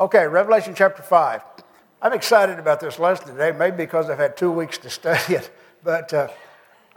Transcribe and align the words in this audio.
Okay, 0.00 0.26
Revelation 0.26 0.74
chapter 0.74 1.02
5. 1.02 1.42
I'm 2.00 2.14
excited 2.14 2.58
about 2.58 2.80
this 2.80 2.98
lesson 2.98 3.26
today, 3.26 3.52
maybe 3.52 3.76
because 3.76 4.08
I've 4.08 4.16
had 4.16 4.34
two 4.34 4.50
weeks 4.50 4.78
to 4.78 4.88
study 4.88 5.34
it, 5.34 5.50
but 5.84 6.14
uh, 6.14 6.28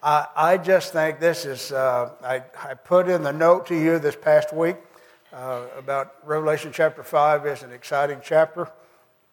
I, 0.01 0.27
I, 0.37 0.57
just 0.57 0.94
think 0.94 1.20
this 1.20 1.44
is, 1.44 1.74
uh, 1.74 2.12
I, 2.24 2.44
I, 2.63 2.76
put 2.76 3.10
in 3.10 3.21
the 3.21 3.34
note 3.34 3.66
to 3.66 3.76
you 3.76 4.00
this 4.00 4.16
past 4.16 4.54
week 4.54 4.78
uh, 5.34 5.63
about 5.78 6.16
Revelation 6.26 6.71
chapter 6.74 7.04
5 7.04 7.46
is 7.46 7.62
an 7.63 7.74
exciting 7.74 8.21
chapter. 8.24 8.71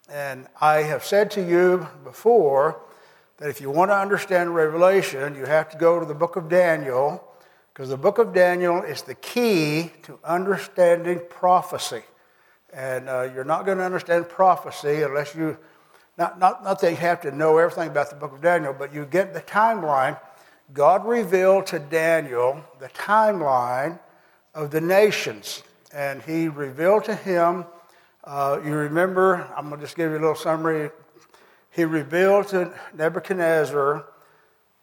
And 0.09 0.49
I 0.61 0.79
have 0.79 1.05
said 1.05 1.31
to 1.33 1.41
you 1.41 1.87
before 2.03 2.81
that 3.37 3.51
if 3.51 3.61
you 3.61 3.71
want 3.71 3.93
to 3.93 3.97
understand 3.97 4.53
Revelation, 4.53 5.37
you 5.37 5.45
have 5.45 5.69
to 5.69 5.79
go 5.79 6.01
to 6.01 6.07
the 6.07 6.15
book 6.15 6.35
of 6.35 6.49
Daniel, 6.49 7.23
because 7.73 7.89
the 7.89 7.97
book 7.97 8.19
of 8.19 8.35
Daniel 8.35 8.83
is 8.83 9.03
the 9.03 9.15
key 9.15 9.93
to 10.03 10.19
understanding 10.25 11.21
prophecy. 11.31 12.03
And 12.73 13.09
uh, 13.09 13.31
you're 13.35 13.45
not 13.45 13.67
going 13.67 13.79
to 13.79 13.85
understand 13.85 14.29
prophecy 14.29 15.03
unless 15.03 15.35
you, 15.35 15.59
not, 16.17 16.39
not, 16.39 16.63
not 16.63 16.81
that 16.81 16.91
you 16.91 16.97
have 16.97 17.21
to 17.23 17.31
know 17.31 17.59
everything 17.59 17.89
about 17.89 18.11
the 18.11 18.17
book 18.17 18.33
of 18.33 18.41
Daniel, 18.41 18.75
but 18.77 18.95
you 18.95 19.05
get 19.05 19.35
the 19.35 19.41
timeline. 19.41 20.19
God 20.73 21.05
revealed 21.05 21.67
to 21.67 21.79
Daniel 21.79 22.65
the 22.79 22.89
timeline 22.89 23.99
of 24.55 24.71
the 24.71 24.81
nations. 24.81 25.63
And 25.93 26.23
he 26.23 26.49
revealed 26.49 27.05
to 27.05 27.15
him, 27.15 27.65
uh, 28.23 28.61
you 28.65 28.73
remember, 28.73 29.49
I'm 29.57 29.69
going 29.69 29.81
to 29.81 29.87
just 29.87 29.97
give 29.97 30.11
you 30.13 30.19
a 30.19 30.21
little 30.21 30.35
summary. 30.37 30.91
He 31.71 31.85
revealed 31.85 32.49
to 32.49 32.73
Nebuchadnezzar 32.95 34.05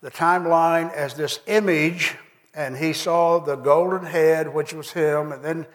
the 0.02 0.12
timeline 0.12 0.92
as 0.94 1.14
this 1.14 1.40
image, 1.48 2.16
and 2.54 2.76
he 2.76 2.94
saw 2.94 3.40
the 3.40 3.56
golden 3.56 4.06
head, 4.06 4.54
which 4.54 4.74
was 4.74 4.92
him, 4.92 5.32
and 5.32 5.44
then 5.44 5.66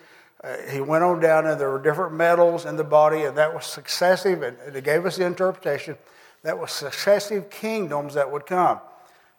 uh, 0.43 0.57
he 0.71 0.81
went 0.81 1.05
on 1.05 1.21
down, 1.21 1.47
and 1.47 1.61
there 1.61 1.71
were 1.71 1.83
different 1.83 2.15
metals 2.15 2.65
in 2.65 2.77
the 2.77 2.85
body, 2.85 3.25
and 3.25 3.37
that 3.37 3.55
was 3.55 3.65
successive, 3.65 4.43
and 4.43 4.57
it 4.75 4.85
gave 4.85 5.07
us 5.07 5.17
the 5.17 5.25
interpretation 5.25 5.97
that 6.43 6.59
was 6.59 6.73
successive 6.73 7.49
kingdoms 7.51 8.15
that 8.15 8.31
would 8.31 8.47
come. 8.47 8.81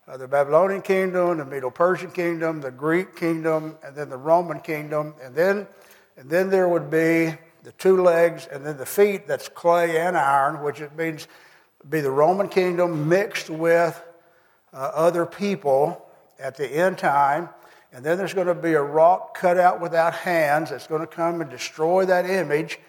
Uh, 0.07 0.17
the 0.17 0.27
Babylonian 0.27 0.81
kingdom, 0.81 1.37
the 1.37 1.45
Medo 1.45 1.69
Persian 1.69 2.11
kingdom, 2.11 2.59
the 2.59 2.71
Greek 2.71 3.15
kingdom, 3.15 3.77
and 3.83 3.95
then 3.95 4.09
the 4.09 4.17
Roman 4.17 4.59
kingdom. 4.59 5.13
And 5.23 5.33
then, 5.33 5.65
and 6.17 6.29
then 6.29 6.49
there 6.49 6.67
would 6.67 6.89
be 6.89 7.33
the 7.63 7.71
two 7.77 8.01
legs 8.01 8.47
and 8.51 8.65
then 8.65 8.77
the 8.77 8.85
feet, 8.85 9.27
that's 9.27 9.47
clay 9.47 9.97
and 9.99 10.17
iron, 10.17 10.61
which 10.61 10.81
it 10.81 10.95
means 10.97 11.29
be 11.89 12.01
the 12.01 12.11
Roman 12.11 12.49
kingdom 12.49 13.07
mixed 13.07 13.49
with 13.49 14.01
uh, 14.73 14.91
other 14.93 15.25
people 15.25 16.05
at 16.37 16.57
the 16.57 16.67
end 16.67 16.97
time. 16.97 17.47
And 17.93 18.03
then 18.03 18.17
there's 18.17 18.33
going 18.33 18.47
to 18.47 18.55
be 18.55 18.73
a 18.73 18.81
rock 18.81 19.37
cut 19.37 19.59
out 19.59 19.79
without 19.79 20.15
hands 20.15 20.71
that's 20.71 20.87
going 20.87 21.01
to 21.01 21.07
come 21.07 21.41
and 21.41 21.49
destroy 21.49 22.05
that 22.05 22.27
image. 22.27 22.79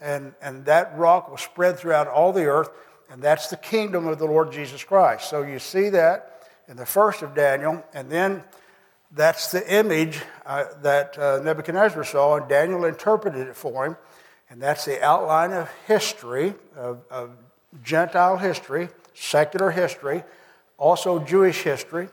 And, 0.00 0.34
and 0.40 0.64
that 0.66 0.96
rock 0.96 1.28
will 1.28 1.36
spread 1.36 1.78
throughout 1.78 2.06
all 2.06 2.32
the 2.32 2.44
earth. 2.44 2.70
And 3.10 3.20
that's 3.20 3.48
the 3.48 3.56
kingdom 3.56 4.06
of 4.06 4.20
the 4.20 4.24
Lord 4.24 4.52
Jesus 4.52 4.84
Christ. 4.84 5.28
So 5.28 5.42
you 5.42 5.58
see 5.58 5.88
that 5.90 6.48
in 6.68 6.76
the 6.76 6.86
first 6.86 7.22
of 7.22 7.34
Daniel. 7.34 7.84
And 7.92 8.08
then 8.08 8.44
that's 9.10 9.50
the 9.50 9.68
image 9.74 10.20
uh, 10.46 10.64
that 10.82 11.18
uh, 11.18 11.40
Nebuchadnezzar 11.42 12.04
saw, 12.04 12.36
and 12.36 12.48
Daniel 12.48 12.84
interpreted 12.84 13.48
it 13.48 13.56
for 13.56 13.84
him. 13.84 13.96
And 14.48 14.62
that's 14.62 14.84
the 14.84 15.02
outline 15.02 15.52
of 15.52 15.68
history, 15.88 16.54
of, 16.76 17.02
of 17.10 17.30
Gentile 17.82 18.36
history, 18.36 18.90
secular 19.12 19.72
history, 19.72 20.22
also 20.78 21.18
Jewish 21.18 21.62
history 21.62 22.08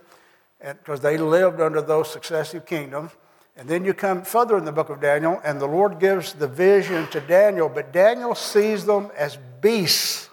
because 0.60 1.02
they 1.02 1.18
lived 1.18 1.62
under 1.62 1.82
those 1.82 2.12
successive 2.12 2.66
kingdoms. 2.66 3.12
And 3.56 3.68
then 3.68 3.84
you 3.84 3.94
come 3.94 4.24
further 4.24 4.58
in 4.58 4.66
the 4.66 4.72
book 4.72 4.90
of 4.90 5.02
Daniel, 5.02 5.42
and 5.44 5.60
the 5.60 5.68
Lord 5.68 6.00
gives 6.00 6.34
the 6.34 6.48
vision 6.48 7.08
to 7.08 7.20
Daniel, 7.20 7.68
but 7.68 7.92
Daniel 7.92 8.34
sees 8.34 8.86
them 8.86 9.12
as 9.18 9.38
beasts, 9.60 10.30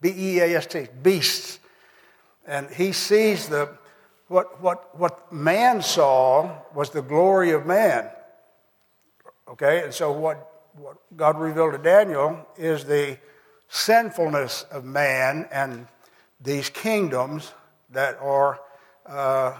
B 0.00 0.12
E 0.14 0.40
A 0.40 0.56
S 0.56 0.66
T, 0.66 0.86
beasts. 1.02 1.58
And 2.46 2.68
he 2.70 2.92
sees 2.92 3.48
the, 3.48 3.70
what, 4.28 4.60
what, 4.60 4.98
what 4.98 5.32
man 5.32 5.80
saw 5.80 6.58
was 6.74 6.90
the 6.90 7.02
glory 7.02 7.52
of 7.52 7.64
man. 7.66 8.10
Okay, 9.48 9.84
and 9.84 9.94
so 9.94 10.12
what, 10.12 10.68
what 10.76 10.96
God 11.16 11.38
revealed 11.38 11.72
to 11.72 11.78
Daniel 11.78 12.46
is 12.58 12.84
the 12.84 13.18
sinfulness 13.68 14.64
of 14.70 14.84
man 14.84 15.48
and 15.50 15.86
these 16.40 16.68
kingdoms 16.68 17.52
that 17.90 18.18
are 18.20 18.60
uh, 19.08 19.54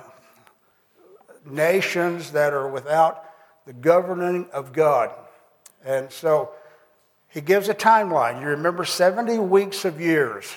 nations 1.44 2.32
that 2.32 2.52
are 2.52 2.68
without 2.68 3.24
the 3.66 3.72
governing 3.72 4.48
of 4.52 4.72
God. 4.72 5.10
And 5.84 6.10
so 6.10 6.50
he 7.28 7.40
gives 7.40 7.68
a 7.68 7.74
timeline. 7.74 8.40
You 8.40 8.48
remember 8.48 8.84
70 8.84 9.38
weeks 9.38 9.84
of 9.84 10.00
years. 10.00 10.56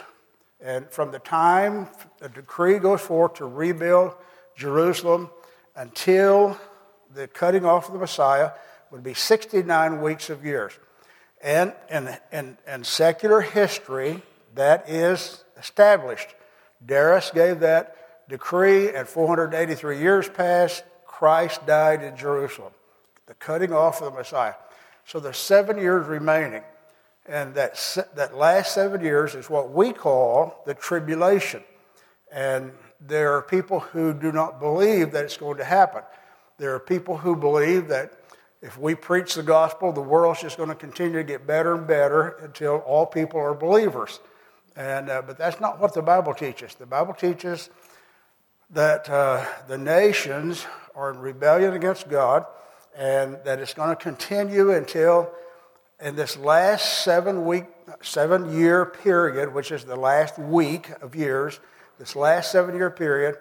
And 0.61 0.89
from 0.89 1.11
the 1.11 1.19
time 1.19 1.87
the 2.19 2.29
decree 2.29 2.79
goes 2.79 3.01
forth 3.01 3.35
to 3.35 3.45
rebuild 3.45 4.13
Jerusalem 4.55 5.29
until 5.75 6.57
the 7.13 7.27
cutting 7.27 7.65
off 7.65 7.87
of 7.87 7.93
the 7.93 7.99
Messiah 7.99 8.51
would 8.91 9.03
be 9.03 9.13
69 9.13 10.01
weeks 10.01 10.29
of 10.29 10.45
years. 10.45 10.73
And 11.41 11.73
in, 11.89 12.17
in, 12.31 12.57
in 12.67 12.83
secular 12.83 13.41
history, 13.41 14.21
that 14.55 14.89
is 14.89 15.43
established. 15.57 16.35
Darius 16.85 17.31
gave 17.31 17.61
that 17.61 17.95
decree, 18.29 18.93
and 18.93 19.07
483 19.07 19.99
years 19.99 20.29
passed, 20.29 20.83
Christ 21.05 21.65
died 21.65 22.01
in 22.01 22.15
Jerusalem, 22.15 22.71
the 23.25 23.33
cutting 23.33 23.73
off 23.73 24.01
of 24.01 24.13
the 24.13 24.19
Messiah. 24.19 24.53
So 25.05 25.19
there's 25.19 25.37
seven 25.37 25.77
years 25.77 26.07
remaining. 26.07 26.63
And 27.25 27.53
that, 27.55 27.75
that 28.15 28.35
last 28.35 28.73
seven 28.73 29.01
years 29.01 29.35
is 29.35 29.49
what 29.49 29.71
we 29.71 29.91
call 29.91 30.63
the 30.65 30.73
tribulation. 30.73 31.61
And 32.31 32.71
there 32.99 33.33
are 33.33 33.41
people 33.41 33.81
who 33.81 34.13
do 34.13 34.31
not 34.31 34.59
believe 34.59 35.11
that 35.11 35.25
it's 35.25 35.37
going 35.37 35.57
to 35.57 35.63
happen. 35.63 36.01
There 36.57 36.73
are 36.73 36.79
people 36.79 37.17
who 37.17 37.35
believe 37.35 37.87
that 37.89 38.13
if 38.61 38.77
we 38.77 38.95
preach 38.95 39.35
the 39.35 39.43
gospel, 39.43 39.91
the 39.91 40.01
world's 40.01 40.41
just 40.41 40.57
going 40.57 40.69
to 40.69 40.75
continue 40.75 41.19
to 41.19 41.23
get 41.23 41.47
better 41.47 41.75
and 41.75 41.87
better 41.87 42.37
until 42.41 42.77
all 42.77 43.05
people 43.05 43.39
are 43.39 43.53
believers. 43.53 44.19
And, 44.75 45.09
uh, 45.09 45.21
but 45.21 45.37
that's 45.37 45.59
not 45.59 45.79
what 45.79 45.93
the 45.93 46.01
Bible 46.01 46.33
teaches. 46.33 46.75
The 46.75 46.85
Bible 46.85 47.13
teaches 47.13 47.69
that 48.71 49.09
uh, 49.09 49.45
the 49.67 49.77
nations 49.77 50.65
are 50.95 51.11
in 51.11 51.19
rebellion 51.19 51.73
against 51.73 52.09
God 52.09 52.45
and 52.95 53.39
that 53.45 53.59
it's 53.59 53.73
going 53.73 53.89
to 53.89 53.95
continue 53.95 54.71
until 54.71 55.31
in 56.01 56.15
this 56.15 56.37
last 56.37 57.03
seven 57.03 57.45
week, 57.45 57.65
seven 58.01 58.53
year 58.53 58.85
period, 58.85 59.53
which 59.53 59.71
is 59.71 59.83
the 59.83 59.95
last 59.95 60.37
week 60.37 60.89
of 61.01 61.15
years, 61.15 61.59
this 61.97 62.15
last 62.15 62.51
seven 62.51 62.75
year 62.75 62.89
period, 62.89 63.37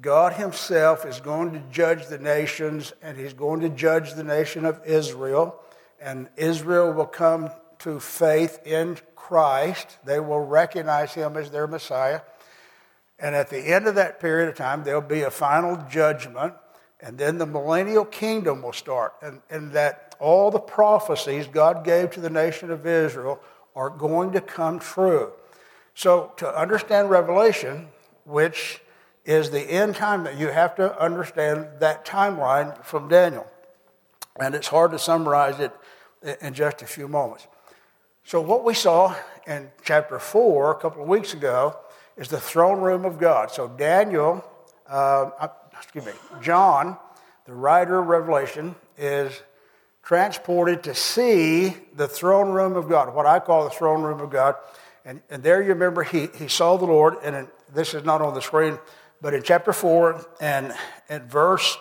God 0.00 0.34
Himself 0.34 1.06
is 1.06 1.20
going 1.20 1.52
to 1.52 1.62
judge 1.70 2.06
the 2.06 2.18
nations 2.18 2.92
and 3.02 3.16
He's 3.16 3.34
going 3.34 3.60
to 3.60 3.68
judge 3.68 4.14
the 4.14 4.24
nation 4.24 4.64
of 4.64 4.80
Israel. 4.84 5.60
And 6.00 6.28
Israel 6.36 6.92
will 6.92 7.06
come 7.06 7.50
to 7.80 8.00
faith 8.00 8.60
in 8.66 8.98
Christ. 9.14 9.98
They 10.04 10.20
will 10.20 10.40
recognize 10.40 11.14
Him 11.14 11.36
as 11.36 11.50
their 11.50 11.66
Messiah. 11.66 12.20
And 13.18 13.34
at 13.34 13.48
the 13.48 13.58
end 13.58 13.86
of 13.86 13.94
that 13.94 14.20
period 14.20 14.48
of 14.48 14.56
time, 14.56 14.84
there'll 14.84 15.00
be 15.00 15.22
a 15.22 15.30
final 15.30 15.82
judgment, 15.88 16.54
and 17.00 17.16
then 17.16 17.38
the 17.38 17.46
millennial 17.46 18.04
kingdom 18.04 18.62
will 18.62 18.72
start. 18.72 19.14
And, 19.22 19.40
and 19.48 19.72
that 19.72 20.14
all 20.18 20.50
the 20.50 20.60
prophecies 20.60 21.46
God 21.46 21.84
gave 21.84 22.10
to 22.12 22.20
the 22.20 22.30
nation 22.30 22.70
of 22.70 22.86
Israel 22.86 23.40
are 23.74 23.90
going 23.90 24.32
to 24.32 24.40
come 24.40 24.78
true. 24.78 25.32
So, 25.94 26.32
to 26.36 26.58
understand 26.58 27.10
Revelation, 27.10 27.88
which 28.24 28.82
is 29.24 29.50
the 29.50 29.60
end 29.60 29.96
time, 29.96 30.24
that 30.24 30.36
you 30.38 30.48
have 30.48 30.74
to 30.76 30.98
understand 31.00 31.68
that 31.80 32.04
timeline 32.04 32.82
from 32.84 33.08
Daniel. 33.08 33.46
And 34.38 34.54
it's 34.54 34.68
hard 34.68 34.90
to 34.90 34.98
summarize 34.98 35.58
it 35.58 35.72
in 36.42 36.52
just 36.52 36.82
a 36.82 36.86
few 36.86 37.08
moments. 37.08 37.46
So, 38.24 38.40
what 38.40 38.64
we 38.64 38.74
saw 38.74 39.14
in 39.46 39.70
chapter 39.84 40.18
4 40.18 40.72
a 40.72 40.74
couple 40.74 41.02
of 41.02 41.08
weeks 41.08 41.32
ago 41.32 41.78
is 42.16 42.28
the 42.28 42.40
throne 42.40 42.80
room 42.80 43.04
of 43.04 43.18
God. 43.18 43.50
So 43.50 43.68
Daniel, 43.68 44.44
uh, 44.88 45.30
uh, 45.38 45.48
excuse 45.72 46.06
me, 46.06 46.12
John, 46.40 46.96
the 47.44 47.54
writer 47.54 47.98
of 47.98 48.06
Revelation, 48.06 48.74
is 48.96 49.42
transported 50.02 50.84
to 50.84 50.94
see 50.94 51.76
the 51.94 52.08
throne 52.08 52.50
room 52.50 52.76
of 52.76 52.88
God, 52.88 53.14
what 53.14 53.26
I 53.26 53.38
call 53.40 53.64
the 53.64 53.70
throne 53.70 54.02
room 54.02 54.20
of 54.20 54.30
God. 54.30 54.54
And, 55.04 55.20
and 55.30 55.42
there 55.42 55.60
you 55.62 55.70
remember 55.70 56.02
he, 56.02 56.28
he 56.36 56.48
saw 56.48 56.76
the 56.76 56.86
Lord, 56.86 57.14
and 57.22 57.36
in, 57.36 57.48
this 57.74 57.94
is 57.94 58.04
not 58.04 58.22
on 58.22 58.34
the 58.34 58.40
screen, 58.40 58.78
but 59.20 59.34
in 59.34 59.42
chapter 59.42 59.72
4 59.72 60.24
and 60.40 60.74
in 61.08 61.26
verse 61.28 61.76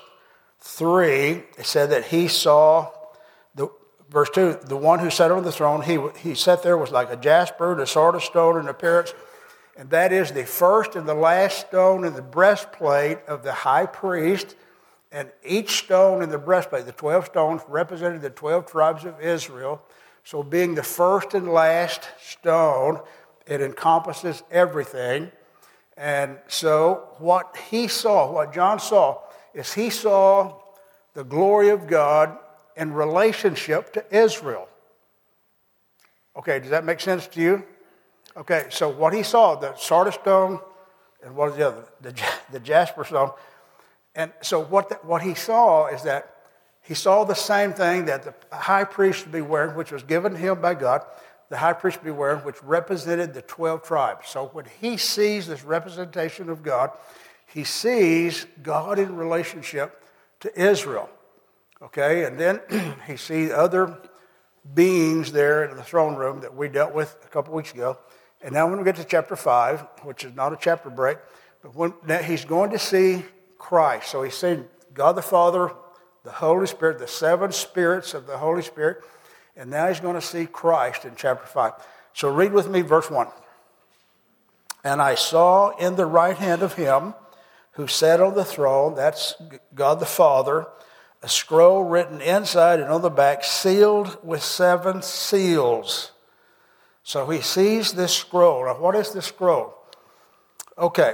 3, 0.62 1.44
it 1.58 1.66
said 1.66 1.92
that 1.92 2.06
he 2.06 2.28
saw, 2.28 2.92
the, 3.54 3.70
verse 4.10 4.30
2, 4.34 4.60
the 4.66 4.78
one 4.78 5.00
who 5.00 5.10
sat 5.10 5.32
on 5.32 5.44
the 5.44 5.52
throne, 5.52 5.82
he, 5.82 6.00
he 6.20 6.36
sat 6.36 6.64
there 6.64 6.78
was 6.78 6.92
like 6.92 7.12
a 7.12 7.16
jasper 7.16 7.72
and 7.72 7.82
a 7.82 8.00
of 8.00 8.24
stone 8.24 8.60
in 8.60 8.68
appearance 8.68 9.14
and 9.78 9.90
that 9.90 10.14
is 10.14 10.32
the 10.32 10.46
first 10.46 10.96
and 10.96 11.08
the 11.08 11.14
last 11.14 11.68
stone 11.68 12.06
in 12.06 12.14
the 12.14 12.22
breastplate 12.22 13.20
of 13.28 13.44
the 13.44 13.52
high 13.52 13.86
priest. 13.86 14.56
And 15.12 15.30
each 15.46 15.84
stone 15.84 16.22
in 16.22 16.30
the 16.30 16.38
breastplate, 16.38 16.86
the 16.86 16.92
12 16.94 17.26
stones, 17.26 17.62
represented 17.68 18.22
the 18.22 18.30
12 18.30 18.66
tribes 18.66 19.06
of 19.06 19.20
Israel. 19.20 19.82
So, 20.24 20.44
being 20.44 20.76
the 20.76 20.84
first 20.84 21.34
and 21.34 21.52
last 21.52 22.08
stone, 22.20 23.00
it 23.46 23.62
encompasses 23.62 24.44
everything. 24.50 25.32
And 25.98 26.38
so, 26.48 27.10
what 27.20 27.56
he 27.70 27.88
saw, 27.88 28.32
what 28.32 28.54
John 28.54 28.80
saw, 28.80 29.20
is 29.54 29.74
he 29.74 29.90
saw 29.90 30.60
the 31.14 31.24
glory 31.24 31.70
of 31.70 31.88
God 31.88 32.38
in 32.76 32.92
relationship 32.94 33.94
to 33.94 34.06
Israel. 34.16 34.68
Okay, 36.36 36.60
does 36.60 36.72
that 36.72 36.84
make 36.84 37.00
sense 37.00 37.28
to 37.28 37.42
you? 37.42 37.64
Okay, 38.38 38.66
so 38.70 38.90
what 38.90 39.14
he 39.14 39.24
saw, 39.24 39.56
the 39.56 39.74
sardius 39.76 40.16
stone, 40.16 40.60
and 41.24 41.36
what 41.36 41.50
was 41.50 41.58
the 41.58 41.68
other? 41.68 41.86
The, 42.02 42.22
the 42.52 42.60
jasper 42.60 43.04
stone. 43.04 43.32
And 44.14 44.32
so 44.42 44.62
what, 44.62 44.90
the, 44.90 44.96
what 44.96 45.22
he 45.22 45.34
saw 45.34 45.88
is 45.88 46.04
that 46.04 46.36
he 46.82 46.94
saw 46.94 47.24
the 47.24 47.34
same 47.34 47.74
thing 47.74 48.06
that 48.06 48.24
the 48.24 48.56
high 48.56 48.84
priest 48.84 49.26
would 49.26 49.32
be 49.32 49.42
wearing, 49.42 49.76
which 49.76 49.92
was 49.92 50.04
given 50.04 50.36
him 50.36 50.62
by 50.62 50.76
God. 50.76 51.04
The 51.50 51.58
high 51.58 51.74
priest 51.74 52.00
would 52.00 52.06
be 52.06 52.12
wearing, 52.12 52.40
which 52.40 52.62
represented 52.62 53.34
the 53.34 53.42
12 53.42 53.84
tribes. 53.84 54.30
So 54.30 54.48
when 54.54 54.66
he 54.80 54.98
sees 54.98 55.48
this 55.48 55.64
representation 55.64 56.50
of 56.50 56.62
God, 56.62 56.92
he 57.48 57.64
sees 57.64 58.46
God 58.62 59.00
in 59.00 59.16
relationship 59.16 60.04
to 60.42 60.62
Israel. 60.62 61.10
Okay, 61.82 62.26
and 62.26 62.40
then 62.40 62.62
he 63.08 63.18
sees 63.18 63.52
other 63.52 63.98
beings 64.74 65.32
there 65.32 65.66
in 65.66 65.78
the 65.78 65.84
throne 65.84 66.16
room 66.16 66.42
that 66.42 66.56
we 66.56 66.68
dealt 66.68 66.94
with 66.94 67.16
a 67.24 67.28
couple 67.30 67.54
weeks 67.54 67.74
ago. 67.74 67.98
And 68.46 68.54
now 68.54 68.70
when 68.70 68.78
we 68.78 68.84
get 68.84 68.98
to 68.98 69.04
chapter 69.04 69.36
5, 69.36 69.82
which 70.04 70.24
is 70.24 70.36
not 70.36 70.54
a 70.54 70.58
chapter 70.62 70.92
break, 70.92 71.18
but 71.64 71.76
when 71.76 71.94
he's 72.24 72.46
going 72.46 72.70
to 72.70 72.80
see 72.80 73.26
Christ. 73.58 74.12
So 74.12 74.22
he's 74.22 74.38
seen 74.38 74.66
God 74.94 75.14
the 75.14 75.24
Father, 75.24 75.72
the 76.24 76.32
Holy 76.32 76.68
Spirit, 76.68 77.00
the 77.00 77.08
seven 77.08 77.52
spirits 77.52 78.14
of 78.14 78.28
the 78.28 78.38
Holy 78.38 78.62
Spirit, 78.62 79.04
and 79.58 79.72
now 79.72 79.88
he's 79.88 80.00
going 80.00 80.14
to 80.14 80.22
see 80.22 80.46
Christ 80.46 81.06
in 81.06 81.14
chapter 81.16 81.48
5. 81.48 81.74
So 82.14 82.32
read 82.32 82.54
with 82.54 82.70
me 82.70 82.82
verse 82.82 83.10
1. 83.10 83.28
And 84.84 85.02
I 85.02 85.16
saw 85.16 85.76
in 85.78 85.96
the 85.96 86.06
right 86.06 86.38
hand 86.38 86.62
of 86.62 86.76
him 86.76 87.16
who 87.72 87.88
sat 87.88 88.22
on 88.22 88.36
the 88.36 88.46
throne, 88.46 88.94
that's 88.94 89.34
God 89.74 90.00
the 90.00 90.06
Father, 90.06 90.68
a 91.24 91.28
scroll 91.28 91.84
written 91.84 92.22
inside 92.22 92.80
and 92.80 92.92
on 92.92 93.02
the 93.02 93.10
back, 93.10 93.44
sealed 93.44 94.20
with 94.24 94.44
seven 94.44 95.02
seals. 95.02 96.12
So 97.06 97.30
he 97.30 97.40
sees 97.42 97.94
this 97.94 98.12
scroll. 98.12 98.66
Now, 98.66 98.80
what 98.80 98.96
is 98.96 99.12
the 99.12 99.22
scroll? 99.22 99.78
Okay, 100.76 101.14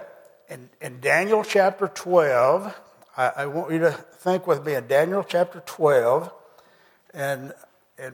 in, 0.49 0.69
in 0.79 1.01
Daniel 1.01 1.43
chapter 1.43 1.89
12, 1.89 2.73
I, 3.17 3.27
I, 3.27 3.45
want 3.47 3.73
you 3.73 3.79
to 3.79 3.91
think 3.91 4.47
with 4.47 4.65
me 4.65 4.75
in 4.75 4.87
Daniel 4.87 5.21
chapter 5.21 5.61
12 5.65 6.31
and 7.13 7.53
in, 7.99 8.13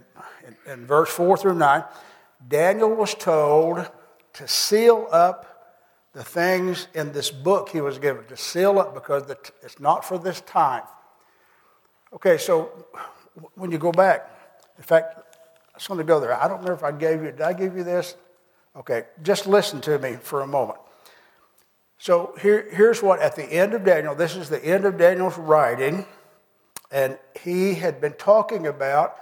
in, 0.66 0.88
verse 0.88 1.10
4 1.10 1.38
through 1.38 1.54
9, 1.54 1.84
Daniel 2.48 2.96
was 2.96 3.14
told 3.14 3.88
to 4.34 4.48
seal 4.48 5.08
up 5.12 5.78
the 6.14 6.24
things 6.24 6.88
in 6.96 7.12
this 7.12 7.30
book 7.30 7.70
he 7.70 7.80
was 7.80 8.00
given, 8.00 8.26
to 8.26 8.38
seal 8.38 8.80
up 8.80 8.96
because 8.96 9.30
it's 9.62 9.80
not 9.80 10.04
for 10.04 10.18
this 10.18 10.42
time. 10.42 10.84
Okay, 12.12 12.40
so 12.40 12.88
when 13.54 13.72
you 13.72 13.78
go 13.78 13.92
back, 13.92 14.32
in 14.78 14.84
fact, 14.84 15.27
I 15.78 15.80
just 15.80 15.92
want 15.92 16.00
to 16.00 16.06
go 16.06 16.20
there. 16.20 16.34
I 16.34 16.48
don't 16.48 16.58
remember 16.58 16.74
if 16.74 16.84
I 16.84 16.92
gave 16.92 17.22
you, 17.22 17.30
did 17.30 17.42
I 17.42 17.54
give 17.54 17.78
you 17.78 17.84
this? 17.84 18.16
Okay, 18.76 19.04
just 19.22 19.46
listen 19.46 19.80
to 19.82 20.00
me 20.00 20.18
for 20.20 20.42
a 20.42 20.48
moment. 20.48 20.80
So 22.00 22.34
here, 22.42 22.68
here's 22.72 23.04
what, 23.04 23.20
at 23.20 23.36
the 23.36 23.44
end 23.44 23.76
of 23.76 23.86
Daniel, 23.86 24.16
this 24.16 24.36
is 24.36 24.50
the 24.50 24.66
end 24.66 24.86
of 24.86 24.98
Daniel's 24.98 25.38
writing, 25.38 26.08
and 26.90 27.20
he 27.40 27.76
had 27.76 28.02
been 28.02 28.14
talking 28.14 28.66
about 28.66 29.18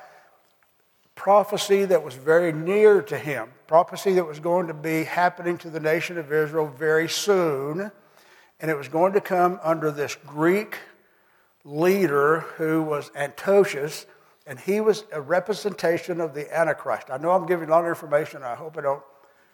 prophecy 1.13 1.83
that 1.83 2.01
was 2.01 2.13
very 2.13 2.53
near 2.53 3.01
to 3.01 3.17
him, 3.17 3.49
prophecy 3.67 4.13
that 4.13 4.25
was 4.25 4.39
going 4.39 4.67
to 4.67 4.73
be 4.73 5.03
happening 5.03 5.57
to 5.57 5.69
the 5.69 5.81
nation 5.81 6.17
of 6.17 6.31
Israel 6.31 6.67
very 6.67 7.09
soon, 7.09 7.91
and 8.61 8.71
it 8.71 8.77
was 8.77 8.87
going 8.87 9.11
to 9.11 9.19
come 9.19 9.59
under 9.61 9.91
this 9.91 10.15
Greek 10.25 10.77
leader 11.65 12.45
who 12.55 12.81
was 12.81 13.11
Antiochus, 13.13 14.05
and 14.47 14.59
he 14.59 14.81
was 14.81 15.05
a 15.11 15.21
representation 15.21 16.21
of 16.21 16.33
the 16.33 16.55
Antichrist. 16.55 17.09
I 17.09 17.17
know 17.17 17.31
I'm 17.31 17.45
giving 17.45 17.69
a 17.69 17.71
lot 17.71 17.83
of 17.83 17.89
information, 17.89 18.43
I 18.43 18.55
hope 18.55 18.77
I 18.77 18.81
don't 18.81 19.03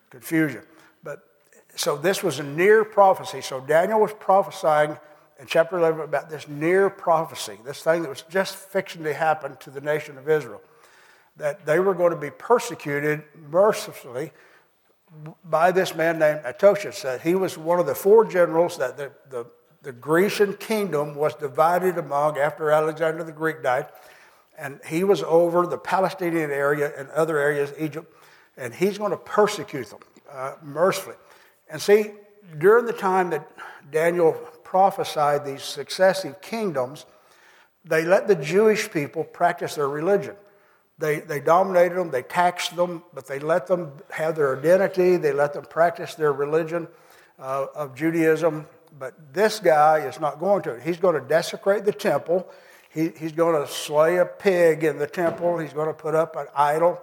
confuse 0.10 0.54
you. 0.54 0.64
But 1.04 1.24
so 1.76 1.98
this 1.98 2.22
was 2.22 2.40
a 2.40 2.44
near 2.44 2.84
prophecy. 2.84 3.42
So 3.42 3.62
Daniel 3.62 4.02
was 4.02 4.14
prophesying 4.14 4.98
in 5.40 5.48
chapter 5.48 5.78
11 5.78 6.02
about 6.02 6.30
this 6.30 6.48
near 6.48 6.90
prophecy, 6.90 7.58
this 7.64 7.82
thing 7.82 8.02
that 8.04 8.10
was 8.10 8.24
just 8.30 8.56
fixing 8.56 9.04
to 9.04 9.14
happen 9.14 9.56
to 9.62 9.70
the 9.70 9.82
nation 9.82 10.18
of 10.18 10.30
Israel 10.30 10.62
that 11.38 11.66
they 11.66 11.80
were 11.80 11.94
going 11.94 12.12
to 12.12 12.18
be 12.18 12.30
persecuted 12.30 13.24
mercifully 13.50 14.32
by 15.46 15.72
this 15.72 15.96
man 15.96 16.20
named 16.20 16.42
Antiochus. 16.46 17.02
That 17.02 17.22
he 17.22 17.36
was 17.36 17.58
one 17.58 17.80
of 17.80 17.86
the 17.86 17.96
four 17.96 18.26
generals 18.26 18.78
that 18.78 18.98
the, 18.98 19.12
the, 19.30 19.46
the 19.82 19.92
Grecian 19.92 20.56
kingdom 20.56 21.16
was 21.16 21.34
divided 21.36 21.98
among 21.98 22.38
after 22.38 22.72
Alexander 22.72 23.24
the 23.24 23.32
Greek 23.32 23.64
died. 23.64 23.88
And 24.62 24.80
he 24.86 25.04
was 25.04 25.24
over 25.24 25.66
the 25.66 25.80
Palestinian 25.80 26.52
area 26.52 26.94
and 26.96 27.10
other 27.10 27.40
areas, 27.40 27.74
Egypt, 27.80 28.16
and 28.56 28.72
he's 28.72 29.00
going 29.00 29.10
to 29.10 29.18
persecute 29.18 29.90
them 29.90 30.00
uh, 30.32 30.54
mercifully. 30.62 31.16
And 31.68 31.82
see, 31.82 32.12
during 32.60 32.86
the 32.86 32.94
time 32.94 33.32
that 33.32 33.50
Daniel 33.92 34.34
prophesied 34.64 35.46
these 35.46 35.64
successive 35.64 36.42
kingdoms, 36.42 37.08
they 37.84 38.06
let 38.06 38.28
the 38.28 38.36
Jewish 38.36 38.92
people 38.92 39.24
practice 39.24 39.74
their 39.74 39.90
religion. 39.90 40.36
They, 41.00 41.22
they 41.22 41.40
dominated 41.40 41.96
them, 41.96 42.12
they 42.12 42.22
taxed 42.22 42.76
them, 42.76 43.04
but 43.16 43.26
they 43.26 43.40
let 43.40 43.66
them 43.66 43.94
have 44.12 44.36
their 44.36 44.56
identity, 44.56 45.18
they 45.18 45.34
let 45.34 45.54
them 45.54 45.66
practice 45.66 46.14
their 46.14 46.32
religion 46.32 46.88
uh, 47.40 47.66
of 47.74 47.96
Judaism. 47.96 48.68
But 49.00 49.34
this 49.34 49.60
guy 49.60 50.06
is 50.06 50.20
not 50.20 50.40
going 50.40 50.62
to. 50.64 50.80
He's 50.80 50.98
going 50.98 51.20
to 51.20 51.28
desecrate 51.28 51.86
the 51.86 51.94
temple. 51.94 52.48
He, 52.94 53.10
he's 53.18 53.32
going 53.32 53.62
to 53.62 53.72
slay 53.72 54.18
a 54.18 54.26
pig 54.26 54.84
in 54.84 54.98
the 54.98 55.08
temple. 55.08 55.58
He's 55.58 55.74
going 55.74 55.88
to 55.88 55.94
put 55.94 56.16
up 56.16 56.36
an 56.36 56.48
idol 56.56 57.02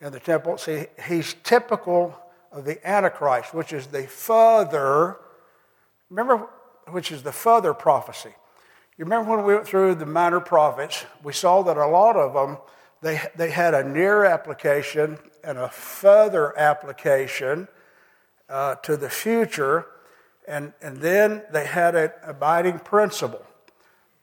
in 0.00 0.12
the 0.12 0.20
temple. 0.20 0.58
See, 0.58 0.86
he's 1.06 1.34
typical 1.42 2.14
of 2.52 2.64
the 2.64 2.86
Antichrist, 2.86 3.54
which 3.54 3.72
is 3.72 3.86
the 3.86 4.04
further, 4.04 5.16
remember, 6.10 6.48
which 6.88 7.10
is 7.10 7.22
the 7.22 7.32
further 7.32 7.72
prophecy. 7.72 8.34
You 8.98 9.04
remember 9.04 9.36
when 9.36 9.46
we 9.46 9.54
went 9.54 9.66
through 9.66 9.94
the 9.94 10.06
minor 10.06 10.40
prophets, 10.40 11.06
we 11.22 11.32
saw 11.32 11.62
that 11.62 11.76
a 11.76 11.86
lot 11.86 12.16
of 12.16 12.34
them 12.34 12.58
they, 13.02 13.20
they 13.34 13.50
had 13.50 13.74
a 13.74 13.82
near 13.82 14.24
application 14.24 15.18
and 15.42 15.56
a 15.56 15.68
further 15.68 16.56
application 16.58 17.68
uh, 18.48 18.74
to 18.76 18.96
the 18.96 19.08
future, 19.08 19.86
and, 20.46 20.72
and 20.82 20.98
then 20.98 21.42
they 21.50 21.64
had 21.64 21.94
an 21.94 22.10
abiding 22.22 22.78
principle. 22.80 23.44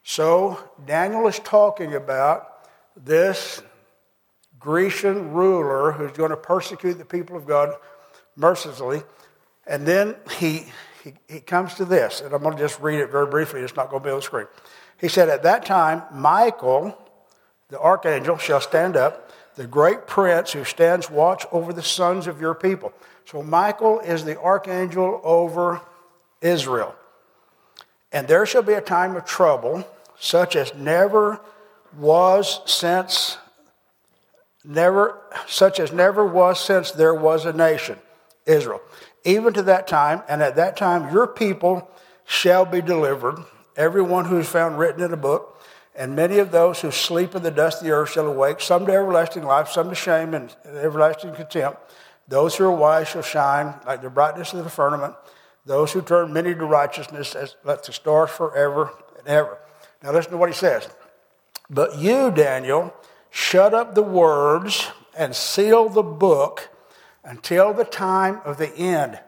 So 0.10 0.58
Daniel 0.86 1.28
is 1.28 1.38
talking 1.40 1.94
about 1.94 2.64
this 2.96 3.62
Grecian 4.58 5.34
ruler 5.34 5.92
who's 5.92 6.14
going 6.14 6.30
to 6.30 6.38
persecute 6.38 6.94
the 6.94 7.04
people 7.04 7.36
of 7.36 7.46
God 7.46 7.76
mercilessly. 8.38 9.04
And 9.68 9.86
then 9.86 10.16
he, 10.40 10.68
he, 11.04 11.14
he 11.28 11.42
comes 11.42 11.74
to 11.74 11.84
this, 11.84 12.22
and 12.22 12.34
I'm 12.34 12.42
going 12.42 12.56
to 12.56 12.64
just 12.64 12.80
read 12.80 13.02
it 13.02 13.12
very 13.12 13.28
briefly. 13.28 13.60
It's 13.60 13.76
not 13.76 13.90
going 13.90 14.02
to 14.02 14.08
be 14.08 14.12
on 14.12 14.20
the 14.20 14.22
screen. 14.22 14.48
He 14.98 15.10
said, 15.10 15.28
At 15.28 15.44
that 15.44 15.66
time, 15.66 16.04
Michael, 16.14 16.98
the 17.68 17.78
archangel 17.78 18.38
shall 18.38 18.62
stand 18.62 18.96
up, 18.96 19.30
the 19.56 19.68
great 19.68 20.08
prince 20.08 20.54
who 20.54 20.64
stands 20.64 21.12
watch 21.12 21.46
over 21.52 21.74
the 21.74 21.84
sons 21.84 22.28
of 22.28 22.40
your 22.40 22.56
people. 22.56 22.94
So 23.26 23.44
Michael 23.44 24.00
is 24.00 24.24
the 24.24 24.40
archangel 24.40 25.20
over 25.26 25.82
Israel. 26.40 26.96
And 28.14 28.26
there 28.30 28.46
shall 28.46 28.62
be 28.62 28.74
a 28.74 28.82
time 28.82 29.18
of 29.18 29.26
trouble, 29.26 29.86
such 30.20 30.56
as 30.56 30.74
never 30.76 31.40
was 31.98 32.62
since 32.66 33.38
never 34.64 35.22
such 35.48 35.80
as 35.80 35.92
never 35.92 36.26
was 36.26 36.60
since 36.60 36.92
there 36.92 37.14
was 37.14 37.46
a 37.46 37.54
nation, 37.54 37.98
Israel. 38.46 38.82
Even 39.24 39.54
to 39.54 39.62
that 39.64 39.88
time, 39.88 40.22
and 40.28 40.42
at 40.42 40.56
that 40.56 40.76
time 40.76 41.14
your 41.14 41.28
people 41.28 41.90
shall 42.26 42.66
be 42.66 42.82
delivered, 42.82 43.38
everyone 43.76 44.26
who 44.26 44.40
is 44.40 44.50
found 44.50 44.78
written 44.78 45.02
in 45.02 45.14
a 45.14 45.18
book 45.18 45.58
and 45.98 46.16
many 46.16 46.38
of 46.38 46.52
those 46.52 46.80
who 46.80 46.92
sleep 46.92 47.34
in 47.34 47.42
the 47.42 47.50
dust 47.50 47.80
of 47.80 47.88
the 47.88 47.92
earth 47.92 48.12
shall 48.12 48.28
awake, 48.28 48.62
some 48.62 48.86
to 48.86 48.94
everlasting 48.94 49.42
life, 49.42 49.68
some 49.70 49.90
to 49.90 49.96
shame 49.96 50.36
and 50.36 50.56
everlasting 50.64 51.34
contempt. 51.34 51.80
Those 52.28 52.56
who 52.56 52.66
are 52.66 52.72
wise 52.72 53.08
shall 53.08 53.24
shine 53.24 53.74
like 53.86 54.04
the 54.04 54.10
brightness 54.12 54.54
of 54.54 54.64
the 54.64 54.70
firmament. 54.70 55.16
Those 55.66 55.92
who 55.92 56.04
turn 56.04 56.32
many 56.32 56.54
to 56.54 56.66
righteousness, 56.66 57.34
as 57.34 57.56
let 57.64 57.84
the 57.84 57.94
stars 57.94 58.30
forever 58.30 58.92
and 59.18 59.28
ever. 59.28 59.58
Now 60.08 60.14
listen 60.14 60.32
to 60.32 60.38
what 60.38 60.48
he 60.48 60.56
says. 60.56 60.88
But 61.70 61.98
you, 61.98 62.32
Daniel, 62.32 62.94
shut 63.30 63.74
up 63.74 63.94
the 63.94 64.02
words 64.02 64.88
and 65.18 65.36
seal 65.36 65.90
the 65.90 66.02
book 66.02 66.70
until 67.26 67.74
the 67.74 67.84
time 67.84 68.40
of 68.46 68.58
the 68.58 68.74
end. 68.74 69.20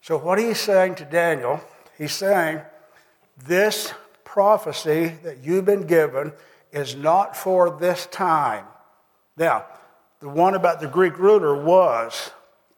So 0.00 0.16
what 0.16 0.38
he's 0.38 0.60
saying 0.60 0.94
to 0.96 1.04
Daniel, 1.04 1.60
he's 1.98 2.12
saying, 2.12 2.60
this 3.44 3.92
prophecy 4.22 5.16
that 5.24 5.38
you've 5.38 5.64
been 5.64 5.88
given 5.88 6.32
is 6.70 6.94
not 6.94 7.36
for 7.36 7.76
this 7.80 8.06
time. 8.06 8.66
Now, 9.36 9.64
the 10.20 10.28
one 10.28 10.54
about 10.54 10.78
the 10.78 10.86
Greek 10.86 11.18
ruler 11.18 11.60
was. 11.60 12.30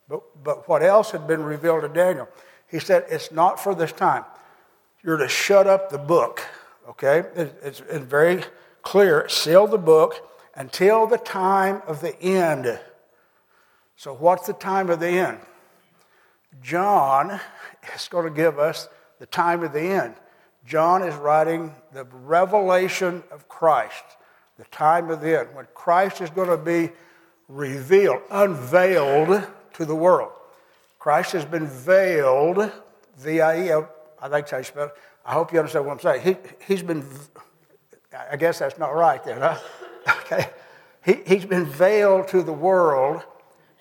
But, 0.09 0.23
but 0.43 0.67
what 0.71 0.83
else 0.83 1.11
had 1.11 1.27
been 1.27 1.43
revealed 1.43 1.83
to 1.83 1.89
Daniel? 1.89 2.31
He 2.67 2.79
said, 2.79 3.05
It's 3.11 3.31
not 3.31 3.61
for 3.61 3.75
this 3.75 3.93
time. 3.93 4.25
You're 5.03 5.19
to 5.19 5.29
shut 5.29 5.67
up 5.67 5.91
the 5.91 5.99
book, 5.99 6.47
okay? 6.89 7.25
It's, 7.35 7.81
very 7.81 8.43
clear. 8.83 9.29
Seal 9.29 9.67
the 9.67 9.79
book 9.79 10.29
until 10.55 11.07
the 11.07 11.19
time 11.19 11.83
of 11.87 12.01
the 12.01 12.21
end. 12.21 12.79
So, 13.97 14.15
what's 14.15 14.47
the 14.47 14.53
time 14.53 14.91
of 14.91 15.01
the 15.01 15.09
end? 15.09 15.39
John 16.63 17.41
is 17.95 18.09
going 18.09 18.25
to 18.25 18.35
give 18.35 18.59
us 18.59 18.89
the 19.19 19.27
time 19.27 19.63
of 19.63 19.73
the 19.73 19.81
end. 19.81 20.15
John 20.67 21.03
is 21.03 21.15
writing 21.15 21.75
the 21.93 22.05
revelation 22.05 23.23
of 23.31 23.49
Christ, 23.49 24.05
the 24.59 24.65
time 24.65 25.11
of 25.11 25.21
the 25.21 25.41
end, 25.41 25.55
when 25.55 25.67
Christ 25.75 26.21
is 26.21 26.31
going 26.31 26.49
to 26.49 26.57
be 26.57 26.93
revealed, 27.49 28.23
unveiled 28.31 29.47
to 29.75 29.85
the 29.85 29.95
world. 29.95 30.33
Christ 30.99 31.33
has 31.33 31.45
been 31.45 31.67
veiled, 31.67 32.71
V-I-E, 33.19 33.73
I 34.21 34.29
think 34.29 34.49
how 34.49 34.59
you 34.59 34.65
spell 34.65 34.87
it. 34.87 34.93
I 35.25 35.33
hope 35.33 35.53
you 35.53 35.59
understand 35.59 35.87
what 35.87 35.93
I'm 35.93 36.01
saying. 36.01 36.23
He, 36.23 36.37
he's 36.67 36.83
been, 36.83 37.05
I 38.31 38.37
guess 38.37 38.59
that's 38.59 38.79
not 38.79 38.95
right 38.95 39.23
then, 39.25 39.41
huh? 39.41 39.59
Okay. 40.25 40.49
He, 41.05 41.19
he's 41.27 41.45
been 41.45 41.67
veiled 41.67 42.29
to 42.29 42.43
the 42.43 42.53
world, 42.53 43.23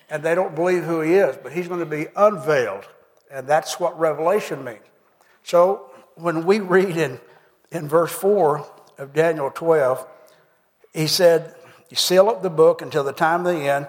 and 0.10 0.22
they 0.22 0.36
don't 0.36 0.54
believe 0.54 0.84
who 0.84 1.02
he 1.02 1.14
is, 1.14 1.36
but 1.42 1.52
he's 1.52 1.68
going 1.68 1.80
to 1.80 1.86
be 1.86 2.08
unveiled. 2.16 2.88
And 3.32 3.48
that's 3.48 3.80
what 3.80 3.98
revelation 4.00 4.64
means. 4.64 4.84
So 5.44 5.90
when 6.16 6.46
we 6.46 6.60
read 6.60 6.98
in, 6.98 7.20
in 7.72 7.88
verse 7.88 8.12
4 8.12 8.68
of 9.00 9.14
Daniel 9.14 9.50
12, 9.50 10.06
he 10.94 11.08
said, 11.08 11.56
seal 11.96 12.30
up 12.30 12.42
the 12.42 12.50
book 12.50 12.82
until 12.82 13.04
the 13.04 13.14
time 13.14 13.46
of 13.46 13.56
the 13.56 13.70
end. 13.70 13.88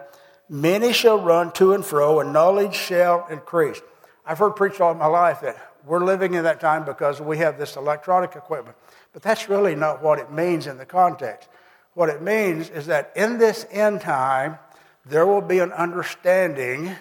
Many 0.49 0.93
shall 0.93 1.19
run 1.19 1.53
to 1.53 1.73
and 1.73 1.85
fro, 1.85 2.21
and 2.21 2.33
knowledge 2.33 2.75
shall 2.75 3.27
increase. 3.29 3.81
I've 4.27 4.39
heard 4.39 4.57
preached 4.57 4.81
all 4.81 4.95
my 4.95 5.07
life 5.07 5.41
that 5.41 5.72
we're 5.87 6.05
living 6.05 6.35
in 6.35 6.45
that 6.45 6.61
time 6.61 6.85
because 6.85 7.21
we 7.21 7.39
have 7.39 7.59
this 7.59 7.77
electronic 7.77 8.37
equipment. 8.37 8.77
But 9.13 9.23
that's 9.23 9.49
really 9.49 9.75
not 9.75 10.03
what 10.03 10.19
it 10.19 10.33
means 10.33 10.67
in 10.67 10.79
the 10.79 10.87
context. 10.87 11.49
What 11.95 12.09
it 12.09 12.23
means 12.23 12.71
is 12.71 12.87
that 12.87 13.13
in 13.17 13.39
this 13.39 13.67
end 13.71 14.01
time, 14.01 14.59
there 15.05 15.27
will 15.27 15.41
be 15.41 15.59
an 15.59 15.73
understanding, 15.73 16.95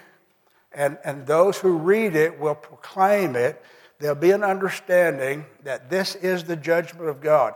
and, 0.73 0.97
and 1.05 1.25
those 1.25 1.59
who 1.59 1.77
read 1.77 2.15
it 2.15 2.39
will 2.39 2.55
proclaim 2.55 3.35
it. 3.35 3.63
There'll 3.99 4.15
be 4.15 4.31
an 4.31 4.43
understanding 4.43 5.45
that 5.63 5.89
this 5.89 6.15
is 6.15 6.43
the 6.43 6.55
judgment 6.55 7.07
of 7.07 7.21
God, 7.21 7.53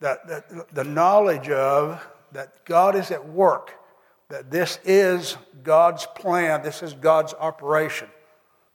that, 0.00 0.28
that 0.28 0.74
the 0.74 0.84
knowledge 0.84 1.48
of 1.48 2.06
that 2.32 2.64
God 2.64 2.94
is 2.94 3.10
at 3.10 3.26
work, 3.26 3.72
that 4.28 4.50
this 4.50 4.78
is 4.84 5.36
God's 5.62 6.06
plan, 6.14 6.62
this 6.62 6.82
is 6.82 6.92
God's 6.94 7.34
operation. 7.34 8.08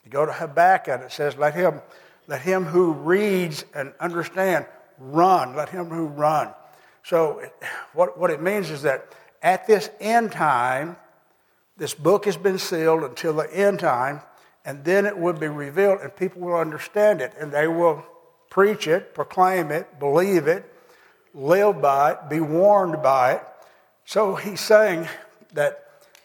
You 0.08 0.12
go 0.12 0.26
to 0.26 0.32
Habakkuk, 0.32 0.94
and 0.94 1.04
it 1.04 1.12
says, 1.12 1.36
Let 1.36 1.54
him, 1.54 1.82
let 2.28 2.42
him 2.42 2.64
who 2.64 2.94
reads 2.94 3.66
and 3.76 3.92
understand 4.00 4.66
run. 4.98 5.54
Let 5.54 5.68
him 5.68 5.88
who 5.88 6.06
run. 6.06 6.54
So, 7.04 7.42
what, 7.92 8.18
what 8.18 8.32
it 8.32 8.42
means 8.42 8.70
is 8.70 8.84
that 8.84 9.14
at 9.44 9.68
this 9.68 9.90
end 10.00 10.32
time, 10.32 10.96
this 11.76 11.94
book 11.94 12.24
has 12.24 12.38
been 12.38 12.58
sealed 12.58 13.04
until 13.04 13.34
the 13.34 13.54
end 13.54 13.82
time, 13.82 14.22
and 14.64 14.86
then 14.86 15.06
it 15.06 15.18
will 15.18 15.34
be 15.34 15.50
revealed, 15.50 16.00
and 16.00 16.16
people 16.16 16.42
will 16.44 16.56
understand 16.56 17.20
it, 17.20 17.34
and 17.38 17.52
they 17.52 17.68
will 17.68 18.02
preach 18.50 18.88
it, 18.88 19.14
proclaim 19.14 19.72
it, 19.72 20.00
believe 20.00 20.48
it, 20.48 20.74
live 21.34 21.82
by 21.82 22.14
it, 22.14 22.30
be 22.30 22.40
warned 22.40 23.04
by 23.04 23.34
it. 23.34 23.44
So 24.06 24.36
he's 24.36 24.62
saying 24.62 25.10
that 25.52 25.84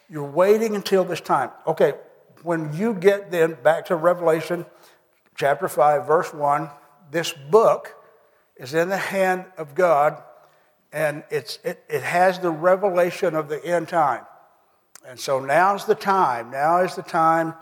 you're 0.08 0.22
waiting 0.22 0.76
until 0.76 1.02
this 1.02 1.20
time. 1.20 1.50
Okay, 1.66 1.94
when 2.42 2.72
you 2.74 2.94
get 2.94 3.30
then 3.30 3.56
back 3.62 3.86
to 3.86 3.96
Revelation 3.96 4.66
chapter 5.36 5.68
5, 5.68 6.06
verse 6.06 6.32
1, 6.32 6.70
this 7.10 7.32
book 7.32 7.94
is 8.56 8.74
in 8.74 8.88
the 8.88 8.96
hand 8.96 9.44
of 9.56 9.74
God 9.74 10.22
and 10.92 11.24
it's, 11.30 11.58
it, 11.64 11.82
it 11.88 12.02
has 12.02 12.38
the 12.38 12.50
revelation 12.50 13.34
of 13.34 13.48
the 13.48 13.64
end 13.64 13.88
time. 13.88 14.24
And 15.06 15.18
so 15.18 15.40
now's 15.40 15.86
the 15.86 15.94
time. 15.94 16.50
Now 16.50 16.82
is 16.82 16.94
the 16.94 17.02
time 17.02 17.54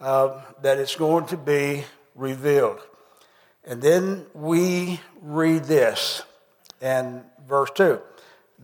uh, 0.00 0.40
that 0.62 0.78
it's 0.78 0.94
going 0.94 1.26
to 1.26 1.36
be 1.36 1.84
revealed. 2.14 2.80
And 3.64 3.82
then 3.82 4.26
we 4.34 5.00
read 5.20 5.64
this 5.64 6.22
in 6.80 7.22
verse 7.48 7.70
2. 7.74 8.00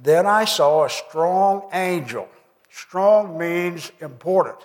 Then 0.01 0.27
I 0.27 0.45
saw 0.45 0.85
a 0.85 0.91
strong 0.91 1.69
angel. 1.73 2.29
Strong 2.71 3.37
means 3.37 3.91
important. 4.01 4.59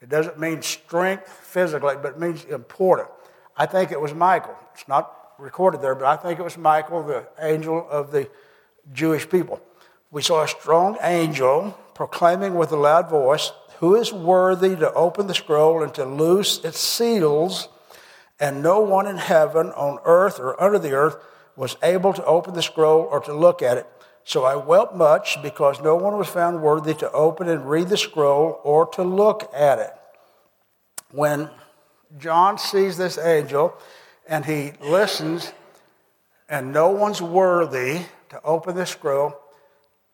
It 0.00 0.08
doesn't 0.08 0.38
mean 0.38 0.62
strength 0.62 1.28
physically, 1.28 1.96
but 2.00 2.12
it 2.12 2.18
means 2.18 2.44
important. 2.44 3.08
I 3.56 3.66
think 3.66 3.92
it 3.92 4.00
was 4.00 4.14
Michael. 4.14 4.56
It's 4.74 4.88
not 4.88 5.14
recorded 5.38 5.82
there, 5.82 5.94
but 5.94 6.06
I 6.06 6.16
think 6.16 6.38
it 6.38 6.42
was 6.42 6.56
Michael, 6.56 7.02
the 7.02 7.26
angel 7.38 7.86
of 7.90 8.10
the 8.10 8.28
Jewish 8.92 9.28
people. 9.28 9.60
We 10.10 10.22
saw 10.22 10.42
a 10.42 10.48
strong 10.48 10.96
angel 11.02 11.78
proclaiming 11.94 12.54
with 12.54 12.72
a 12.72 12.76
loud 12.76 13.10
voice, 13.10 13.52
Who 13.80 13.94
is 13.94 14.12
worthy 14.12 14.74
to 14.76 14.92
open 14.94 15.26
the 15.26 15.34
scroll 15.34 15.82
and 15.82 15.92
to 15.94 16.04
loose 16.04 16.64
its 16.64 16.78
seals? 16.78 17.68
And 18.38 18.62
no 18.62 18.80
one 18.80 19.06
in 19.06 19.18
heaven, 19.18 19.68
on 19.68 19.98
earth, 20.04 20.40
or 20.40 20.60
under 20.62 20.78
the 20.78 20.92
earth 20.92 21.16
was 21.56 21.76
able 21.82 22.14
to 22.14 22.24
open 22.24 22.54
the 22.54 22.62
scroll 22.62 23.02
or 23.02 23.20
to 23.20 23.34
look 23.34 23.60
at 23.60 23.76
it. 23.76 23.86
So 24.30 24.44
I 24.44 24.54
wept 24.54 24.94
much 24.94 25.42
because 25.42 25.80
no 25.80 25.96
one 25.96 26.16
was 26.16 26.28
found 26.28 26.62
worthy 26.62 26.94
to 26.94 27.10
open 27.10 27.48
and 27.48 27.68
read 27.68 27.88
the 27.88 27.96
scroll 27.96 28.60
or 28.62 28.86
to 28.90 29.02
look 29.02 29.50
at 29.52 29.80
it. 29.80 29.90
When 31.10 31.50
John 32.16 32.56
sees 32.56 32.96
this 32.96 33.18
angel 33.18 33.74
and 34.28 34.44
he 34.44 34.70
listens, 34.80 35.52
and 36.48 36.72
no 36.72 36.90
one's 36.90 37.20
worthy 37.20 38.02
to 38.28 38.40
open 38.44 38.76
the 38.76 38.86
scroll. 38.86 39.34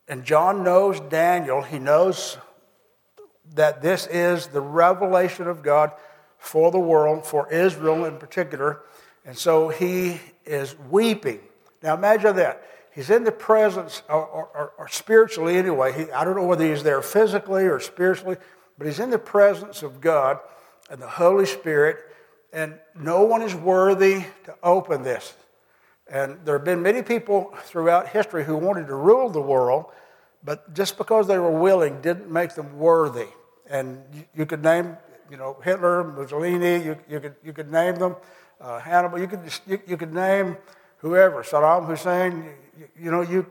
And 0.08 0.24
John 0.24 0.64
knows 0.64 0.98
Daniel. 0.98 1.60
He 1.60 1.78
knows 1.78 2.38
that 3.52 3.82
this 3.82 4.06
is 4.06 4.46
the 4.46 4.62
revelation 4.62 5.46
of 5.46 5.62
God 5.62 5.92
for 6.38 6.70
the 6.70 6.78
world, 6.78 7.26
for 7.26 7.52
Israel 7.52 8.06
in 8.06 8.16
particular. 8.16 8.80
And 9.26 9.36
so 9.36 9.68
he 9.68 10.22
is 10.46 10.74
weeping. 10.88 11.40
Now 11.82 11.92
imagine 11.92 12.34
that. 12.36 12.62
He's 12.96 13.10
in 13.10 13.24
the 13.24 13.30
presence, 13.30 14.02
or, 14.08 14.24
or, 14.24 14.72
or 14.78 14.88
spiritually 14.88 15.58
anyway. 15.58 15.92
He, 15.92 16.10
I 16.12 16.24
don't 16.24 16.34
know 16.34 16.46
whether 16.46 16.66
he's 16.66 16.82
there 16.82 17.02
physically 17.02 17.64
or 17.64 17.78
spiritually, 17.78 18.38
but 18.78 18.86
he's 18.86 18.98
in 18.98 19.10
the 19.10 19.18
presence 19.18 19.82
of 19.82 20.00
God 20.00 20.38
and 20.88 20.98
the 20.98 21.06
Holy 21.06 21.44
Spirit, 21.44 21.98
and 22.54 22.78
no 22.98 23.20
one 23.22 23.42
is 23.42 23.54
worthy 23.54 24.24
to 24.44 24.54
open 24.62 25.02
this. 25.02 25.34
And 26.08 26.38
there 26.46 26.56
have 26.56 26.64
been 26.64 26.80
many 26.80 27.02
people 27.02 27.54
throughout 27.64 28.08
history 28.08 28.44
who 28.44 28.56
wanted 28.56 28.86
to 28.86 28.94
rule 28.94 29.28
the 29.28 29.42
world, 29.42 29.92
but 30.42 30.72
just 30.72 30.96
because 30.96 31.26
they 31.26 31.38
were 31.38 31.50
willing 31.50 32.00
didn't 32.00 32.30
make 32.30 32.54
them 32.54 32.78
worthy. 32.78 33.28
And 33.68 34.02
you, 34.14 34.24
you 34.34 34.46
could 34.46 34.62
name, 34.62 34.96
you 35.30 35.36
know, 35.36 35.58
Hitler, 35.62 36.02
Mussolini, 36.02 36.82
you, 36.82 36.96
you, 37.10 37.20
could, 37.20 37.34
you 37.44 37.52
could 37.52 37.70
name 37.70 37.96
them, 37.96 38.16
uh, 38.58 38.78
Hannibal, 38.78 39.18
you 39.18 39.26
could, 39.26 39.40
you, 39.66 39.80
you, 39.86 39.96
could 39.98 40.14
name 40.14 40.56
whoever, 40.98 41.42
Saddam 41.42 41.86
Hussein, 41.86 42.54
you, 42.98 43.10
know, 43.10 43.22
you. 43.22 43.46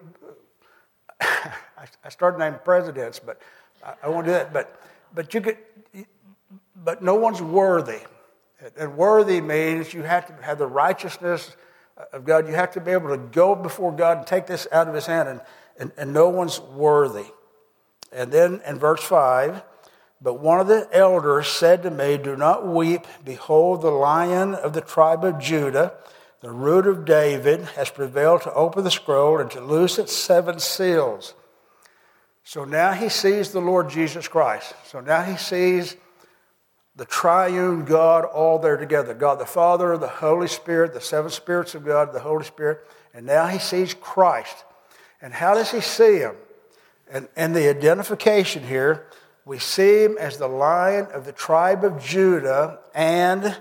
I 1.22 2.10
started 2.10 2.38
naming 2.38 2.60
presidents, 2.64 3.20
but 3.20 3.42
I, 3.84 3.94
I 4.04 4.10
won't 4.10 4.26
do 4.26 4.32
that. 4.32 4.54
But, 4.54 4.80
but 5.14 5.34
you 5.34 5.42
could, 5.42 5.58
but 6.76 7.02
no 7.02 7.16
one's 7.16 7.42
worthy. 7.42 8.00
And 8.78 8.98
worthy 8.98 9.42
means 9.42 9.94
you 9.94 10.04
have 10.04 10.28
to 10.28 10.44
have 10.44 10.58
the 10.58 10.68
righteousness 10.68 11.56
of 12.14 12.26
God. 12.26 12.48
You 12.48 12.56
have 12.56 12.72
to 12.72 12.82
be 12.82 12.92
able 12.92 13.10
to 13.10 13.18
go 13.18 13.56
before 13.56 13.92
God 13.92 14.20
and 14.20 14.28
take 14.28 14.48
this 14.48 14.68
out 14.72 14.88
of 14.88 14.94
his 14.94 15.06
hand, 15.06 15.30
and, 15.30 15.42
and, 15.78 15.92
and 15.98 16.14
no 16.14 16.30
one's 16.30 16.60
worthy. 16.60 17.26
And 18.12 18.32
then 18.32 18.62
in 18.66 18.80
verse 18.80 19.04
5, 19.04 19.62
but 20.22 20.40
one 20.40 20.60
of 20.60 20.68
the 20.68 20.88
elders 20.92 21.48
said 21.48 21.84
to 21.84 21.92
me, 21.92 22.18
Do 22.18 22.36
not 22.36 22.66
weep. 22.66 23.06
Behold, 23.24 23.82
the 23.82 23.92
lion 23.92 24.56
of 24.56 24.74
the 24.74 24.82
tribe 24.82 25.24
of 25.24 25.38
Judah, 25.38 25.94
the 26.42 26.52
root 26.52 26.86
of 26.86 27.06
David, 27.06 27.62
has 27.76 27.90
prevailed 27.90 28.42
to 28.44 28.54
open 28.54 28.84
the 28.84 28.92
scroll 28.92 29.40
and 29.40 29.50
to 29.52 29.62
loose 29.62 29.98
its 29.98 30.14
seven 30.14 30.60
seals. 30.60 31.34
So 32.44 32.64
now 32.64 32.92
he 32.92 33.10
sees 33.10 33.52
the 33.52 33.62
Lord 33.62 33.90
Jesus 33.90 34.28
Christ. 34.28 34.74
So 34.86 35.00
now 35.00 35.24
he 35.24 35.38
sees 35.38 35.96
the 36.96 37.06
triune 37.06 37.84
God 37.86 38.24
all 38.26 38.60
there 38.60 38.78
together 38.78 39.14
God 39.14 39.40
the 39.40 39.46
Father, 39.46 39.98
the 39.98 40.08
Holy 40.08 40.48
Spirit, 40.48 40.94
the 40.94 41.02
seven 41.02 41.32
spirits 41.32 41.76
of 41.76 41.84
God, 41.84 42.14
the 42.14 42.20
Holy 42.20 42.46
Spirit. 42.46 42.88
And 43.14 43.26
now 43.26 43.48
he 43.48 43.60
sees 43.60 43.94
Christ. 43.94 44.64
And 45.22 45.34
how 45.34 45.56
does 45.56 45.72
he 45.72 45.82
see 45.82 46.20
him? 46.20 46.36
And, 47.10 47.28
and 47.36 47.56
the 47.56 47.70
identification 47.70 48.64
here, 48.64 49.08
we 49.46 49.60
see 49.60 50.04
him 50.04 50.18
as 50.20 50.38
the 50.38 50.48
lion 50.48 51.08
of 51.14 51.26
the 51.26 51.32
tribe 51.32 51.84
of 51.84 52.04
Judah 52.04 52.80
and 52.94 53.58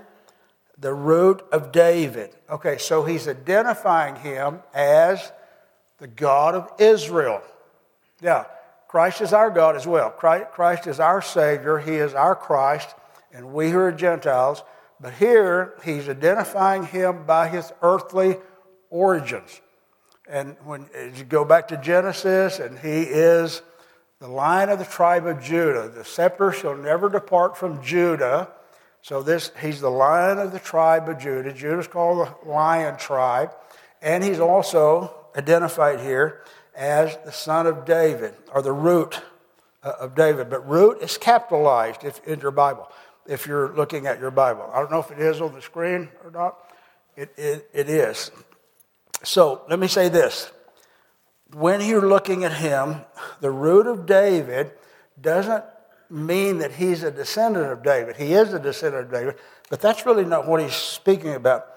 the 0.77 0.93
root 0.93 1.43
of 1.51 1.71
David. 1.71 2.35
Okay, 2.49 2.77
so 2.77 3.03
he's 3.03 3.27
identifying 3.27 4.15
him 4.15 4.59
as 4.73 5.31
the 5.99 6.07
God 6.07 6.55
of 6.55 6.71
Israel. 6.79 7.41
Now, 8.21 8.47
Christ 8.87 9.21
is 9.21 9.33
our 9.33 9.49
God 9.49 9.75
as 9.75 9.87
well. 9.87 10.09
Christ 10.09 10.87
is 10.87 10.99
our 10.99 11.21
Savior. 11.21 11.77
He 11.79 11.95
is 11.95 12.13
our 12.13 12.35
Christ, 12.35 12.93
and 13.33 13.53
we 13.53 13.69
who 13.69 13.79
are 13.79 13.91
Gentiles. 13.91 14.63
But 14.99 15.13
here, 15.13 15.73
he's 15.83 16.07
identifying 16.07 16.85
him 16.85 17.25
by 17.25 17.49
his 17.49 17.71
earthly 17.81 18.37
origins. 18.89 19.61
And 20.27 20.55
when 20.63 20.87
you 21.15 21.23
go 21.25 21.45
back 21.45 21.67
to 21.69 21.77
Genesis, 21.77 22.59
and 22.59 22.79
he 22.79 23.03
is 23.03 23.61
the 24.19 24.27
lion 24.27 24.69
of 24.69 24.79
the 24.79 24.85
tribe 24.85 25.27
of 25.27 25.41
Judah. 25.41 25.89
The 25.89 26.05
scepter 26.05 26.51
shall 26.51 26.75
never 26.75 27.09
depart 27.09 27.57
from 27.57 27.83
Judah. 27.83 28.49
So 29.05 29.21
this, 29.21 29.51
he's 29.61 29.81
the 29.81 29.91
lion 29.91 30.39
of 30.39 30.51
the 30.51 30.57
tribe 30.57 31.07
of 31.07 31.19
Judah. 31.19 31.53
Judah's 31.53 31.85
called 31.85 32.27
the 32.27 32.49
lion 32.49 32.97
tribe. 32.97 33.51
And 34.01 34.23
he's 34.23 34.39
also 34.39 35.15
identified 35.37 35.99
here 35.99 36.41
as 36.75 37.15
the 37.23 37.31
son 37.31 37.67
of 37.67 37.85
David, 37.85 38.33
or 38.51 38.63
the 38.63 38.73
root 38.73 39.21
uh, 39.83 39.93
of 39.99 40.15
David. 40.15 40.49
But 40.49 40.67
root 40.67 41.03
is 41.03 41.19
capitalized 41.19 42.03
if, 42.03 42.19
in 42.27 42.39
your 42.39 42.49
Bible, 42.49 42.91
if 43.27 43.45
you're 43.45 43.75
looking 43.75 44.07
at 44.07 44.19
your 44.19 44.31
Bible. 44.31 44.67
I 44.73 44.79
don't 44.79 44.89
know 44.89 45.01
if 45.01 45.11
it 45.11 45.19
is 45.19 45.39
on 45.39 45.53
the 45.53 45.61
screen 45.61 46.09
or 46.23 46.31
not. 46.31 46.57
It, 47.15 47.31
it, 47.37 47.69
it 47.73 47.87
is. 47.87 48.31
So 49.21 49.61
let 49.69 49.77
me 49.77 49.87
say 49.87 50.09
this. 50.09 50.51
When 51.53 51.79
you're 51.79 52.09
looking 52.09 52.43
at 52.43 52.53
him, 52.53 53.01
the 53.39 53.51
root 53.51 53.85
of 53.85 54.07
David 54.07 54.71
doesn't 55.21 55.63
mean 56.09 56.59
that 56.59 56.73
he's 56.73 57.03
a 57.03 57.11
descendant 57.11 57.71
of 57.71 57.83
David. 57.83 58.15
He 58.15 58.33
is 58.33 58.53
a 58.53 58.59
descendant 58.59 59.05
of 59.05 59.11
David, 59.11 59.35
but 59.69 59.81
that's 59.81 60.05
really 60.05 60.25
not 60.25 60.47
what 60.47 60.61
he's 60.61 60.73
speaking 60.73 61.33
about. 61.33 61.67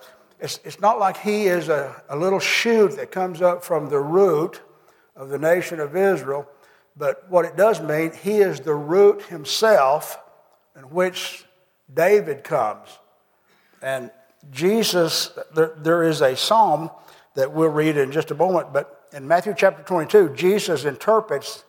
It's, 0.40 0.60
it's 0.64 0.80
not 0.80 0.98
like 0.98 1.16
he 1.18 1.46
is 1.46 1.68
a, 1.68 2.00
a 2.08 2.16
little 2.16 2.38
shoot 2.38 2.96
that 2.96 3.10
comes 3.10 3.42
up 3.42 3.64
from 3.64 3.88
the 3.88 3.98
root 3.98 4.60
of 5.16 5.30
the 5.30 5.38
nation 5.38 5.80
of 5.80 5.96
Israel, 5.96 6.46
but 6.96 7.28
what 7.28 7.44
it 7.44 7.56
does 7.56 7.80
mean, 7.80 8.12
he 8.12 8.38
is 8.38 8.60
the 8.60 8.74
root 8.74 9.22
himself 9.22 10.18
in 10.76 10.82
which 10.84 11.44
David 11.92 12.44
comes. 12.44 12.88
And 13.82 14.10
Jesus, 14.50 15.30
there, 15.54 15.72
there 15.76 16.02
is 16.02 16.20
a 16.20 16.36
psalm 16.36 16.90
that 17.34 17.52
we'll 17.52 17.68
read 17.68 17.96
in 17.96 18.12
just 18.12 18.30
a 18.30 18.34
moment, 18.34 18.72
but 18.72 19.06
in 19.12 19.26
Matthew 19.26 19.54
chapter 19.56 19.82
22, 19.82 20.34
Jesus 20.34 20.84
interprets 20.84 21.64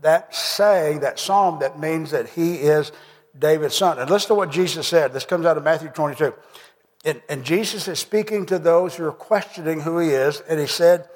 that 0.00 0.34
saying, 0.34 1.00
that 1.00 1.18
psalm, 1.18 1.60
that 1.60 1.78
means 1.78 2.10
that 2.10 2.30
he 2.30 2.54
is 2.56 2.92
David's 3.38 3.76
son. 3.76 3.98
And 3.98 4.10
listen 4.10 4.28
to 4.28 4.34
what 4.34 4.50
Jesus 4.50 4.86
said. 4.86 5.12
This 5.12 5.24
comes 5.24 5.46
out 5.46 5.56
of 5.56 5.64
Matthew 5.64 5.88
22. 5.88 6.34
And, 7.04 7.20
and 7.28 7.44
Jesus 7.44 7.88
is 7.88 7.98
speaking 7.98 8.46
to 8.46 8.58
those 8.58 8.96
who 8.96 9.04
are 9.04 9.12
questioning 9.12 9.80
who 9.80 9.98
he 9.98 10.10
is, 10.10 10.40
and 10.48 10.60
he 10.60 10.66
said, 10.66 11.08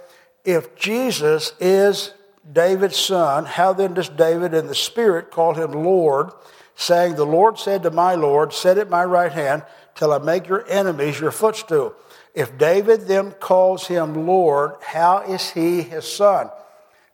If 0.44 0.74
Jesus 0.76 1.52
is 1.60 2.12
David's 2.50 2.96
son, 2.96 3.44
how 3.44 3.72
then 3.72 3.94
does 3.94 4.08
David 4.08 4.54
in 4.54 4.66
the 4.66 4.74
Spirit 4.74 5.30
call 5.30 5.54
him 5.54 5.72
Lord, 5.72 6.30
saying, 6.74 7.14
The 7.14 7.26
Lord 7.26 7.58
said 7.58 7.82
to 7.84 7.90
my 7.90 8.14
Lord, 8.14 8.52
Sit 8.52 8.78
at 8.78 8.90
my 8.90 9.04
right 9.04 9.32
hand 9.32 9.62
till 9.94 10.12
I 10.12 10.18
make 10.18 10.48
your 10.48 10.68
enemies 10.68 11.20
your 11.20 11.30
footstool. 11.30 11.94
If 12.34 12.58
David 12.58 13.02
then 13.02 13.32
calls 13.32 13.86
him 13.86 14.26
Lord, 14.26 14.72
how 14.82 15.20
is 15.20 15.50
he 15.50 15.82
his 15.82 16.06
son? 16.06 16.50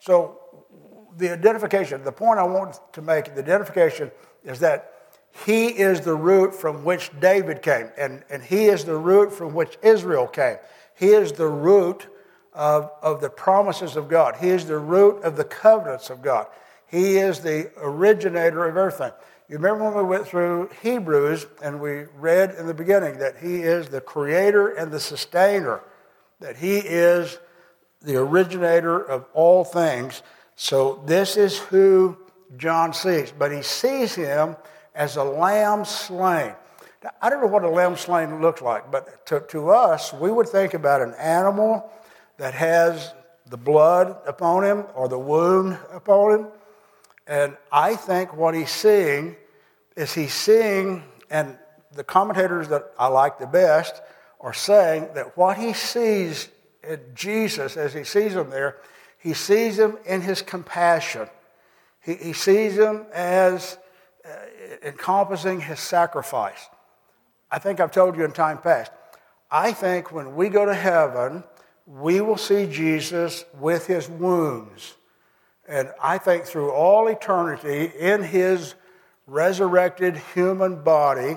So 0.00 0.41
the 1.16 1.30
identification, 1.30 2.02
the 2.04 2.12
point 2.12 2.38
I 2.38 2.44
want 2.44 2.78
to 2.92 3.02
make, 3.02 3.34
the 3.34 3.42
identification 3.42 4.10
is 4.44 4.60
that 4.60 4.92
he 5.46 5.68
is 5.68 6.02
the 6.02 6.14
root 6.14 6.54
from 6.54 6.84
which 6.84 7.10
David 7.20 7.62
came, 7.62 7.88
and, 7.96 8.22
and 8.28 8.42
he 8.42 8.66
is 8.66 8.84
the 8.84 8.96
root 8.96 9.32
from 9.32 9.54
which 9.54 9.78
Israel 9.82 10.26
came. 10.26 10.56
He 10.94 11.08
is 11.08 11.32
the 11.32 11.48
root 11.48 12.06
of, 12.52 12.90
of 13.02 13.20
the 13.20 13.30
promises 13.30 13.96
of 13.96 14.08
God. 14.08 14.36
He 14.36 14.50
is 14.50 14.66
the 14.66 14.78
root 14.78 15.22
of 15.22 15.36
the 15.36 15.44
covenants 15.44 16.10
of 16.10 16.22
God. 16.22 16.46
He 16.86 17.16
is 17.16 17.40
the 17.40 17.70
originator 17.78 18.66
of 18.66 18.76
everything. 18.76 19.12
You 19.48 19.56
remember 19.56 19.84
when 19.84 19.94
we 19.94 20.02
went 20.02 20.26
through 20.26 20.70
Hebrews 20.82 21.46
and 21.62 21.80
we 21.80 22.04
read 22.18 22.54
in 22.58 22.66
the 22.66 22.74
beginning 22.74 23.18
that 23.18 23.38
he 23.38 23.62
is 23.62 23.88
the 23.88 24.00
creator 24.00 24.68
and 24.68 24.92
the 24.92 25.00
sustainer, 25.00 25.80
that 26.40 26.56
he 26.56 26.78
is 26.78 27.38
the 28.02 28.16
originator 28.16 28.98
of 28.98 29.24
all 29.32 29.64
things. 29.64 30.22
So 30.62 31.02
this 31.06 31.36
is 31.36 31.58
who 31.58 32.16
John 32.56 32.92
sees, 32.92 33.32
but 33.36 33.50
he 33.50 33.62
sees 33.62 34.14
him 34.14 34.54
as 34.94 35.16
a 35.16 35.24
lamb 35.24 35.84
slain. 35.84 36.54
Now, 37.02 37.10
I 37.20 37.30
don't 37.30 37.40
know 37.40 37.48
what 37.48 37.64
a 37.64 37.68
lamb 37.68 37.96
slain 37.96 38.40
looks 38.40 38.62
like, 38.62 38.88
but 38.88 39.26
to, 39.26 39.40
to 39.48 39.70
us, 39.70 40.12
we 40.12 40.30
would 40.30 40.48
think 40.48 40.74
about 40.74 41.00
an 41.02 41.14
animal 41.14 41.90
that 42.36 42.54
has 42.54 43.12
the 43.50 43.56
blood 43.56 44.16
upon 44.24 44.62
him 44.62 44.84
or 44.94 45.08
the 45.08 45.18
wound 45.18 45.78
upon 45.92 46.38
him. 46.38 46.46
And 47.26 47.56
I 47.72 47.96
think 47.96 48.36
what 48.36 48.54
he's 48.54 48.70
seeing 48.70 49.34
is 49.96 50.14
he's 50.14 50.32
seeing, 50.32 51.02
and 51.28 51.58
the 51.90 52.04
commentators 52.04 52.68
that 52.68 52.92
I 52.96 53.08
like 53.08 53.40
the 53.40 53.48
best 53.48 54.00
are 54.40 54.54
saying 54.54 55.08
that 55.16 55.36
what 55.36 55.58
he 55.58 55.72
sees 55.72 56.50
in 56.88 57.00
Jesus 57.16 57.76
as 57.76 57.92
he 57.92 58.04
sees 58.04 58.36
him 58.36 58.48
there, 58.50 58.76
he 59.22 59.34
sees 59.34 59.78
him 59.78 59.98
in 60.04 60.20
his 60.20 60.42
compassion. 60.42 61.28
He, 62.00 62.14
he 62.14 62.32
sees 62.32 62.76
him 62.76 63.06
as 63.12 63.78
uh, 64.24 64.28
encompassing 64.82 65.60
his 65.60 65.78
sacrifice. 65.78 66.68
I 67.50 67.58
think 67.58 67.78
I've 67.78 67.92
told 67.92 68.16
you 68.16 68.24
in 68.24 68.32
time 68.32 68.58
past. 68.58 68.90
I 69.50 69.72
think 69.72 70.10
when 70.10 70.34
we 70.34 70.48
go 70.48 70.64
to 70.64 70.74
heaven, 70.74 71.44
we 71.86 72.20
will 72.20 72.36
see 72.36 72.66
Jesus 72.66 73.44
with 73.60 73.86
his 73.86 74.08
wounds. 74.08 74.96
And 75.68 75.90
I 76.02 76.18
think 76.18 76.44
through 76.44 76.70
all 76.72 77.06
eternity, 77.06 77.92
in 77.98 78.22
his 78.24 78.74
resurrected 79.26 80.16
human 80.34 80.82
body 80.82 81.36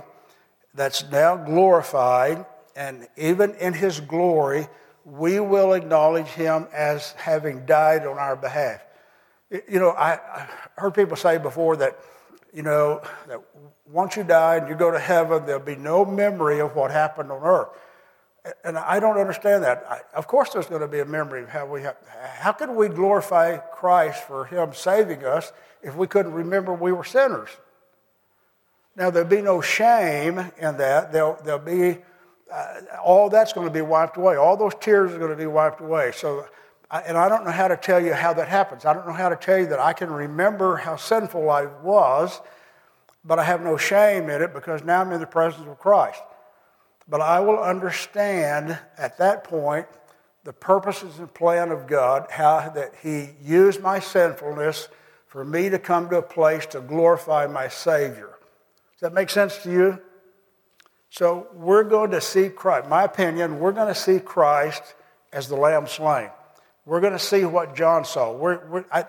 that's 0.73 1.09
now 1.11 1.35
glorified, 1.35 2.45
and 2.75 3.07
even 3.15 3.53
in 3.55 3.73
his 3.73 3.99
glory, 3.99 4.67
we 5.05 5.39
will 5.39 5.73
acknowledge 5.73 6.27
him 6.27 6.67
as 6.73 7.13
having 7.13 7.65
died 7.65 8.05
on 8.05 8.17
our 8.17 8.35
behalf. 8.35 8.81
You 9.51 9.79
know, 9.79 9.91
I, 9.91 10.13
I 10.13 10.49
heard 10.75 10.93
people 10.93 11.15
say 11.15 11.37
before 11.37 11.77
that 11.77 11.97
you 12.55 12.63
know, 12.63 13.01
that 13.27 13.41
once 13.91 14.15
you 14.15 14.23
die 14.23 14.55
and 14.55 14.69
you 14.69 14.75
go 14.75 14.89
to 14.89 14.99
heaven, 14.99 15.45
there'll 15.45 15.61
be 15.61 15.75
no 15.75 16.05
memory 16.05 16.61
of 16.61 16.73
what 16.73 16.89
happened 16.89 17.29
on 17.29 17.43
earth. 17.43 17.67
And 18.63 18.77
I 18.77 18.99
don't 18.99 19.17
understand 19.17 19.63
that. 19.63 19.85
I, 19.89 20.17
of 20.17 20.27
course, 20.27 20.51
there's 20.51 20.67
going 20.67 20.81
to 20.81 20.87
be 20.87 20.99
a 20.99 21.05
memory 21.05 21.43
of 21.43 21.49
how 21.49 21.65
we 21.65 21.81
have. 21.81 21.97
How 22.37 22.53
could 22.53 22.69
we 22.69 22.87
glorify 22.87 23.57
Christ 23.57 24.23
for 24.23 24.45
Him 24.45 24.73
saving 24.73 25.25
us 25.25 25.51
if 25.83 25.95
we 25.95 26.07
couldn't 26.07 26.31
remember 26.31 26.73
we 26.73 26.93
were 26.93 27.03
sinners? 27.03 27.49
Now, 28.95 29.09
there'll 29.09 29.27
be 29.27 29.41
no 29.41 29.59
shame 29.59 30.39
in 30.57 30.77
that. 30.77 31.11
There'll, 31.11 31.37
there'll 31.43 31.59
be, 31.59 31.97
uh, 32.55 32.97
all 33.03 33.29
that's 33.29 33.53
going 33.53 33.67
to 33.67 33.73
be 33.73 33.81
wiped 33.81 34.17
away. 34.17 34.37
All 34.37 34.55
those 34.55 34.73
tears 34.79 35.11
are 35.11 35.19
going 35.19 35.31
to 35.31 35.37
be 35.37 35.45
wiped 35.45 35.81
away. 35.81 36.11
So 36.15 36.45
and 36.91 37.17
I 37.17 37.29
don't 37.29 37.45
know 37.45 37.51
how 37.51 37.67
to 37.67 37.77
tell 37.77 38.03
you 38.03 38.13
how 38.13 38.33
that 38.33 38.47
happens. 38.47 38.85
I 38.85 38.93
don't 38.93 39.07
know 39.07 39.13
how 39.13 39.29
to 39.29 39.35
tell 39.35 39.57
you 39.57 39.65
that 39.67 39.79
I 39.79 39.93
can 39.93 40.11
remember 40.11 40.77
how 40.77 40.95
sinful 40.95 41.49
I 41.49 41.65
was, 41.65 42.41
but 43.23 43.39
I 43.39 43.43
have 43.43 43.61
no 43.61 43.75
shame 43.75 44.29
in 44.29 44.41
it 44.41 44.53
because 44.53 44.83
now 44.83 45.01
I'm 45.01 45.11
in 45.11 45.19
the 45.19 45.25
presence 45.25 45.67
of 45.67 45.79
Christ. 45.79 46.21
But 47.07 47.21
I 47.21 47.39
will 47.39 47.59
understand 47.59 48.77
at 48.97 49.17
that 49.17 49.43
point 49.43 49.87
the 50.43 50.53
purposes 50.53 51.17
and 51.17 51.33
plan 51.33 51.71
of 51.71 51.87
God, 51.87 52.27
how 52.29 52.69
that 52.69 52.93
He 53.01 53.31
used 53.43 53.81
my 53.81 53.99
sinfulness 53.99 54.87
for 55.27 55.43
me 55.43 55.69
to 55.69 55.79
come 55.79 56.09
to 56.09 56.17
a 56.17 56.21
place 56.21 56.67
to 56.67 56.81
glorify 56.81 57.47
my 57.47 57.67
Savior. 57.67 58.37
Does 58.93 59.01
that 59.01 59.13
make 59.13 59.31
sense 59.31 59.57
to 59.63 59.71
you? 59.71 60.01
So 61.17 61.47
we're 61.54 61.86
going 61.86 62.12
to 62.12 62.19
see 62.19 62.49
Christ. 62.49 62.89
My 62.89 63.04
opinion, 63.04 63.62
we're 63.62 63.71
going 63.71 63.88
to 63.88 63.95
see 63.95 64.19
Christ 64.19 64.84
as 65.32 65.47
the 65.47 65.56
Lamb 65.56 65.88
slain. 65.88 66.30
We're 66.86 66.99
going 66.99 67.13
to 67.13 67.19
see 67.19 67.45
what 67.45 67.73
John 67.73 68.04
saw. 68.04 68.34
We're, 68.34 68.67
we're, 68.67 68.86
I, 68.91 69.06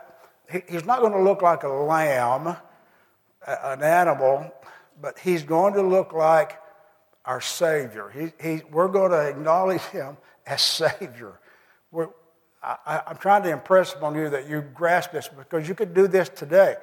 he's 0.68 0.84
not 0.84 1.00
going 1.00 1.14
to 1.14 1.22
look 1.22 1.42
like 1.42 1.64
a 1.64 1.68
lamb, 1.68 2.56
an 3.44 3.82
animal, 3.82 4.54
but 5.02 5.18
he's 5.18 5.42
going 5.42 5.74
to 5.74 5.82
look 5.82 6.12
like 6.12 6.60
our 7.24 7.40
Savior. 7.40 8.08
He, 8.10 8.32
he, 8.40 8.62
we're 8.70 8.86
going 8.86 9.10
to 9.10 9.28
acknowledge 9.28 9.82
him 9.86 10.16
as 10.46 10.62
Savior. 10.62 11.40
We're, 11.90 12.10
I, 12.62 13.02
am 13.08 13.16
trying 13.16 13.42
to 13.42 13.50
impress 13.50 13.94
upon 13.94 14.14
you 14.14 14.30
that 14.30 14.48
you 14.48 14.60
grasp 14.60 15.10
this 15.10 15.26
because 15.26 15.68
you 15.68 15.74
could 15.74 15.92
do 15.92 16.06
this 16.06 16.28
today. 16.28 16.76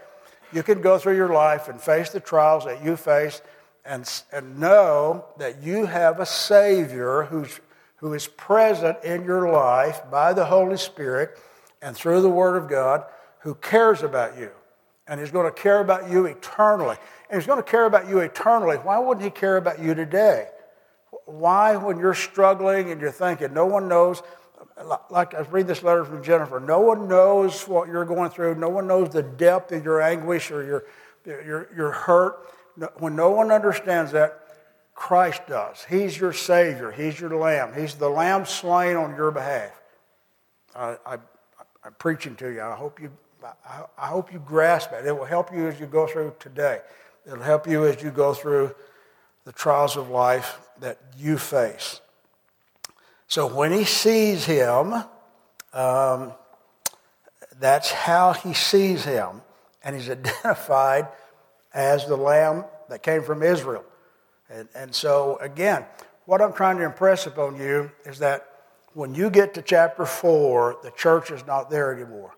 You 0.51 0.63
can 0.63 0.81
go 0.81 0.97
through 0.97 1.15
your 1.15 1.31
life 1.33 1.69
and 1.69 1.79
face 1.79 2.09
the 2.09 2.19
trials 2.19 2.65
that 2.65 2.83
you 2.83 2.97
face 2.97 3.41
and, 3.85 4.09
and 4.31 4.59
know 4.59 5.25
that 5.37 5.61
you 5.61 5.85
have 5.85 6.19
a 6.19 6.25
Savior 6.25 7.23
who's 7.23 7.59
who 8.03 8.13
is 8.13 8.27
present 8.27 9.01
in 9.05 9.23
your 9.23 9.49
life 9.49 10.01
by 10.11 10.33
the 10.33 10.43
Holy 10.43 10.75
Spirit 10.75 11.39
and 11.81 11.95
through 11.95 12.21
the 12.21 12.29
Word 12.29 12.57
of 12.57 12.69
God, 12.69 13.05
who 13.39 13.55
cares 13.55 14.03
about 14.03 14.37
you. 14.37 14.51
And 15.07 15.21
He's 15.21 15.31
going 15.31 15.45
to 15.45 15.57
care 15.57 15.79
about 15.79 16.11
you 16.11 16.25
eternally. 16.25 16.97
And 17.29 17.39
He's 17.39 17.47
going 17.47 17.63
to 17.63 17.69
care 17.69 17.85
about 17.85 18.09
you 18.09 18.19
eternally. 18.19 18.75
Why 18.75 18.99
wouldn't 18.99 19.23
He 19.23 19.29
care 19.29 19.55
about 19.55 19.79
you 19.79 19.95
today? 19.95 20.49
Why, 21.23 21.77
when 21.77 21.97
you're 21.97 22.13
struggling 22.13 22.91
and 22.91 22.99
you're 22.99 23.09
thinking, 23.09 23.53
no 23.53 23.67
one 23.67 23.87
knows? 23.87 24.21
like 25.09 25.33
I 25.33 25.39
read 25.41 25.67
this 25.67 25.81
letter 25.81 26.03
from 26.03 26.21
Jennifer, 26.21 26.59
no 26.59 26.81
one 26.81 27.07
knows 27.07 27.65
what 27.69 27.87
you're 27.87 28.03
going 28.03 28.31
through. 28.31 28.55
No 28.55 28.67
one 28.67 28.85
knows 28.85 29.11
the 29.11 29.23
depth 29.23 29.71
of 29.71 29.85
your 29.85 30.01
anguish 30.01 30.51
or 30.51 30.65
your, 30.65 30.83
your, 31.25 31.69
your 31.73 31.91
hurt. 31.91 32.49
When 32.97 33.15
no 33.15 33.29
one 33.31 33.51
understands 33.51 34.11
that, 34.13 34.39
Christ 34.95 35.41
does. 35.47 35.85
He's 35.89 36.17
your 36.17 36.33
Savior. 36.33 36.91
He's 36.91 37.19
your 37.19 37.35
Lamb. 37.35 37.73
He's 37.73 37.95
the 37.95 38.09
Lamb 38.09 38.45
slain 38.45 38.95
on 38.95 39.15
your 39.15 39.31
behalf. 39.31 39.71
I, 40.75 40.97
I, 41.05 41.13
am 41.85 41.93
preaching 41.97 42.35
to 42.35 42.49
you. 42.49 42.61
I 42.61 42.75
hope 42.75 43.01
you, 43.01 43.11
I, 43.43 43.83
I 43.97 44.07
hope 44.07 44.31
you 44.31 44.39
grasp 44.39 44.91
it. 44.93 45.05
It 45.05 45.17
will 45.17 45.25
help 45.25 45.53
you 45.53 45.67
as 45.67 45.79
you 45.79 45.87
go 45.87 46.07
through 46.07 46.35
today. 46.39 46.81
It'll 47.25 47.39
help 47.39 47.67
you 47.67 47.85
as 47.85 48.01
you 48.01 48.11
go 48.11 48.33
through 48.33 48.73
the 49.45 49.51
trials 49.51 49.97
of 49.97 50.09
life 50.09 50.59
that 50.79 50.99
you 51.17 51.37
face. 51.37 52.01
So 53.27 53.47
when 53.47 53.71
he 53.71 53.83
sees 53.83 54.45
him, 54.45 54.93
um, 55.73 56.33
that's 57.59 57.91
how 57.91 58.33
he 58.33 58.53
sees 58.53 59.05
him. 59.05 59.41
And 59.83 59.95
he's 59.95 60.09
identified 60.09 61.07
as 61.73 62.05
the 62.05 62.15
lamb 62.15 62.65
that 62.89 63.03
came 63.03 63.23
from 63.23 63.41
Israel. 63.41 63.83
And, 64.49 64.67
and 64.75 64.93
so, 64.93 65.37
again, 65.37 65.85
what 66.25 66.41
I'm 66.41 66.53
trying 66.53 66.77
to 66.77 66.83
impress 66.83 67.25
upon 67.25 67.57
you 67.57 67.91
is 68.05 68.19
that 68.19 68.47
when 68.93 69.15
you 69.15 69.29
get 69.29 69.53
to 69.55 69.61
chapter 69.61 70.05
4, 70.05 70.77
the 70.83 70.91
church 70.91 71.31
is 71.31 71.45
not 71.47 71.69
there 71.69 71.93
anymore. 71.93 72.35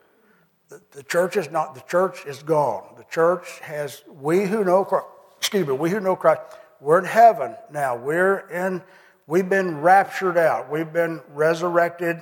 The, 0.69 0.81
the 0.91 1.03
church 1.03 1.35
is 1.37 1.51
not, 1.51 1.75
the 1.75 1.81
church 1.81 2.25
is 2.25 2.41
gone. 2.41 2.95
The 2.97 3.03
church 3.05 3.59
has, 3.59 4.03
we 4.07 4.45
who 4.45 4.63
know 4.63 4.85
Christ, 4.85 5.07
excuse 5.37 5.67
me, 5.67 5.73
we 5.73 5.89
who 5.89 5.99
know 5.99 6.15
Christ, 6.15 6.41
we're 6.79 6.99
in 6.99 7.05
heaven 7.05 7.55
now. 7.71 7.95
We're 7.95 8.47
in 8.49 8.81
We've 9.27 9.49
been 9.49 9.81
raptured 9.81 10.37
out. 10.37 10.69
We've 10.69 10.91
been 10.91 11.19
resurrected. 11.29 12.21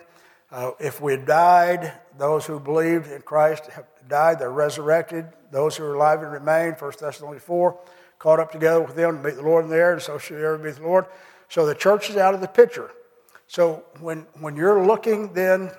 Uh, 0.53 0.69
if 0.79 1.01
we 1.01 1.17
died, 1.17 1.91
those 2.19 2.45
who 2.45 2.59
believed 2.59 3.11
in 3.11 3.23
Christ 3.23 3.65
have 3.71 3.87
died. 4.07 4.37
They're 4.37 4.51
resurrected. 4.51 5.25
Those 5.51 5.75
who 5.75 5.83
are 5.83 5.95
alive 5.95 6.21
and 6.21 6.31
remain, 6.31 6.73
1 6.73 6.91
Thessalonians 6.99 7.43
4, 7.43 7.79
caught 8.19 8.39
up 8.39 8.51
together 8.51 8.79
with 8.79 8.95
them 8.95 9.17
to 9.17 9.23
meet 9.23 9.35
the 9.35 9.41
Lord 9.41 9.65
in 9.65 9.71
the 9.71 9.77
air, 9.77 9.93
and 9.93 10.01
so 10.01 10.19
shall 10.19 10.37
ever 10.37 10.59
be 10.59 10.69
the 10.69 10.83
Lord. 10.83 11.07
So 11.49 11.65
the 11.65 11.73
church 11.73 12.11
is 12.11 12.17
out 12.17 12.35
of 12.35 12.41
the 12.41 12.47
picture. 12.47 12.91
So 13.47 13.83
when, 13.99 14.27
when 14.41 14.55
you're 14.55 14.85
looking 14.85 15.33
then 15.33 15.71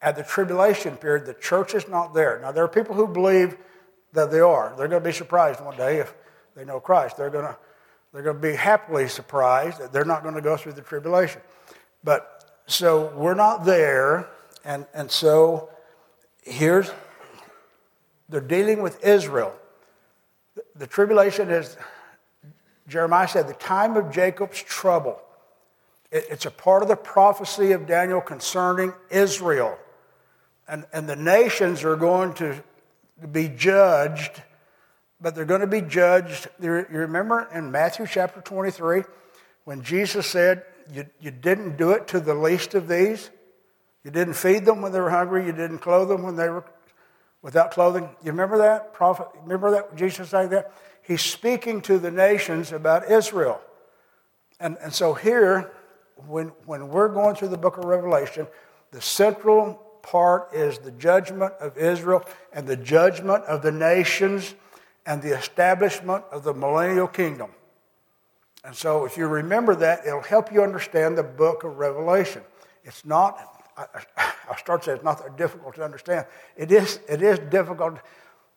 at 0.00 0.16
the 0.16 0.24
tribulation 0.24 0.96
period, 0.96 1.24
the 1.24 1.34
church 1.34 1.72
is 1.72 1.86
not 1.86 2.12
there. 2.12 2.40
Now, 2.42 2.50
there 2.50 2.64
are 2.64 2.68
people 2.68 2.96
who 2.96 3.06
believe 3.06 3.56
that 4.14 4.32
they 4.32 4.40
are. 4.40 4.74
They're 4.76 4.88
going 4.88 5.00
to 5.00 5.08
be 5.08 5.14
surprised 5.14 5.60
one 5.60 5.76
day 5.76 5.98
if 5.98 6.12
they 6.56 6.64
know 6.64 6.80
Christ. 6.80 7.16
They're 7.16 7.30
going 7.30 7.46
to 7.46 7.56
they're 8.12 8.22
going 8.22 8.36
to 8.36 8.42
be 8.42 8.54
happily 8.54 9.08
surprised 9.08 9.80
that 9.80 9.90
they're 9.90 10.04
not 10.04 10.22
going 10.22 10.34
to 10.34 10.42
go 10.42 10.54
through 10.54 10.74
the 10.74 10.82
tribulation. 10.82 11.40
But 12.04 12.41
so 12.72 13.12
we're 13.16 13.34
not 13.34 13.64
there, 13.64 14.28
and, 14.64 14.86
and 14.94 15.10
so 15.10 15.70
here's 16.42 16.90
they're 18.28 18.40
dealing 18.40 18.82
with 18.82 19.04
Israel. 19.04 19.54
The, 20.54 20.62
the 20.76 20.86
tribulation 20.86 21.50
is, 21.50 21.76
Jeremiah 22.88 23.28
said, 23.28 23.46
the 23.46 23.54
time 23.54 23.96
of 23.96 24.10
Jacob's 24.10 24.62
trouble. 24.62 25.20
It, 26.10 26.24
it's 26.30 26.46
a 26.46 26.50
part 26.50 26.82
of 26.82 26.88
the 26.88 26.96
prophecy 26.96 27.72
of 27.72 27.86
Daniel 27.86 28.20
concerning 28.20 28.94
Israel. 29.10 29.78
And, 30.66 30.86
and 30.92 31.08
the 31.08 31.16
nations 31.16 31.84
are 31.84 31.96
going 31.96 32.34
to 32.34 32.62
be 33.30 33.48
judged 33.48 34.40
but 35.22 35.36
they're 35.36 35.44
going 35.44 35.60
to 35.60 35.66
be 35.68 35.80
judged. 35.80 36.48
You 36.60 36.84
remember 36.90 37.48
in 37.54 37.70
Matthew 37.70 38.06
chapter 38.06 38.40
23 38.40 39.04
when 39.64 39.82
Jesus 39.82 40.26
said, 40.26 40.64
you, 40.92 41.06
you 41.20 41.30
didn't 41.30 41.76
do 41.76 41.90
it 41.90 42.06
to 42.08 42.20
the 42.20 42.34
least 42.34 42.74
of 42.74 42.88
these? 42.88 43.30
You 44.04 44.10
didn't 44.10 44.34
feed 44.34 44.64
them 44.64 44.82
when 44.82 44.92
they 44.92 45.00
were 45.00 45.10
hungry. 45.10 45.46
You 45.46 45.52
didn't 45.52 45.78
clothe 45.78 46.08
them 46.08 46.22
when 46.22 46.36
they 46.36 46.48
were 46.48 46.64
without 47.42 47.72
clothing. 47.72 48.08
You 48.22 48.30
remember 48.30 48.58
that? 48.58 48.94
Prophet, 48.94 49.26
remember 49.42 49.70
that? 49.72 49.96
Jesus 49.96 50.30
saying 50.30 50.50
that? 50.50 50.72
He's 51.02 51.22
speaking 51.22 51.80
to 51.82 51.98
the 51.98 52.10
nations 52.10 52.72
about 52.72 53.10
Israel. 53.10 53.60
And, 54.60 54.76
and 54.80 54.92
so 54.92 55.12
here, 55.14 55.72
when, 56.28 56.48
when 56.66 56.88
we're 56.88 57.08
going 57.08 57.34
through 57.34 57.48
the 57.48 57.58
book 57.58 57.78
of 57.78 57.84
Revelation, 57.84 58.46
the 58.92 59.00
central 59.00 59.74
part 60.02 60.52
is 60.52 60.78
the 60.78 60.92
judgment 60.92 61.52
of 61.60 61.76
Israel 61.76 62.24
and 62.52 62.66
the 62.66 62.76
judgment 62.76 63.44
of 63.44 63.62
the 63.62 63.72
nations 63.72 64.54
and 65.06 65.20
the 65.20 65.36
establishment 65.36 66.24
of 66.30 66.44
the 66.44 66.54
millennial 66.54 67.08
kingdom. 67.08 67.50
And 68.64 68.74
so, 68.76 69.04
if 69.04 69.16
you 69.16 69.26
remember 69.26 69.74
that, 69.76 70.06
it'll 70.06 70.22
help 70.22 70.52
you 70.52 70.62
understand 70.62 71.18
the 71.18 71.22
book 71.24 71.64
of 71.64 71.78
Revelation. 71.78 72.42
It's 72.84 73.04
not, 73.04 73.38
I, 73.76 73.86
will 74.48 74.56
start 74.56 74.84
saying 74.84 74.96
it's 74.96 75.04
not 75.04 75.18
that 75.18 75.36
difficult 75.36 75.74
to 75.76 75.84
understand. 75.84 76.26
It 76.56 76.70
is, 76.70 77.00
it 77.08 77.22
is 77.22 77.38
difficult. 77.38 77.98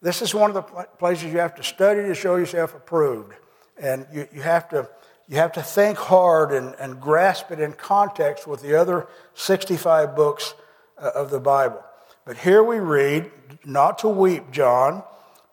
This 0.01 0.21
is 0.21 0.35
one 0.35 0.51
of 0.51 0.55
the 0.55 0.61
places 0.99 1.25
you 1.25 1.39
have 1.39 1.55
to 1.55 1.63
study 1.63 2.03
to 2.03 2.13
show 2.13 2.35
yourself 2.35 2.75
approved. 2.75 3.33
And 3.77 4.05
you, 4.13 4.27
you, 4.31 4.41
have, 4.41 4.69
to, 4.69 4.87
you 5.27 5.37
have 5.37 5.51
to 5.53 5.63
think 5.63 5.97
hard 5.97 6.51
and, 6.51 6.75
and 6.79 7.01
grasp 7.01 7.51
it 7.51 7.59
in 7.59 7.73
context 7.73 8.45
with 8.45 8.61
the 8.61 8.79
other 8.79 9.07
65 9.33 10.15
books 10.15 10.53
uh, 10.99 11.11
of 11.15 11.31
the 11.31 11.39
Bible. 11.39 11.83
But 12.25 12.37
here 12.37 12.63
we 12.63 12.77
read, 12.77 13.31
not 13.65 13.99
to 13.99 14.09
weep, 14.09 14.51
John, 14.51 15.03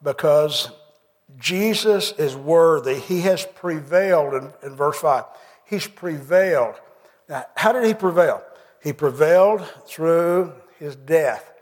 because 0.02 0.70
Jesus 1.38 2.12
is 2.12 2.36
worthy. 2.36 2.98
He 2.98 3.22
has 3.22 3.46
prevailed 3.54 4.34
in, 4.34 4.52
in 4.62 4.76
verse 4.76 4.98
5. 4.98 5.24
He's 5.64 5.86
prevailed. 5.86 6.74
Now, 7.28 7.46
how 7.56 7.72
did 7.72 7.84
he 7.84 7.94
prevail? 7.94 8.42
He 8.82 8.92
prevailed 8.92 9.62
through 9.86 10.52
his 10.78 10.96
death. 10.96 11.52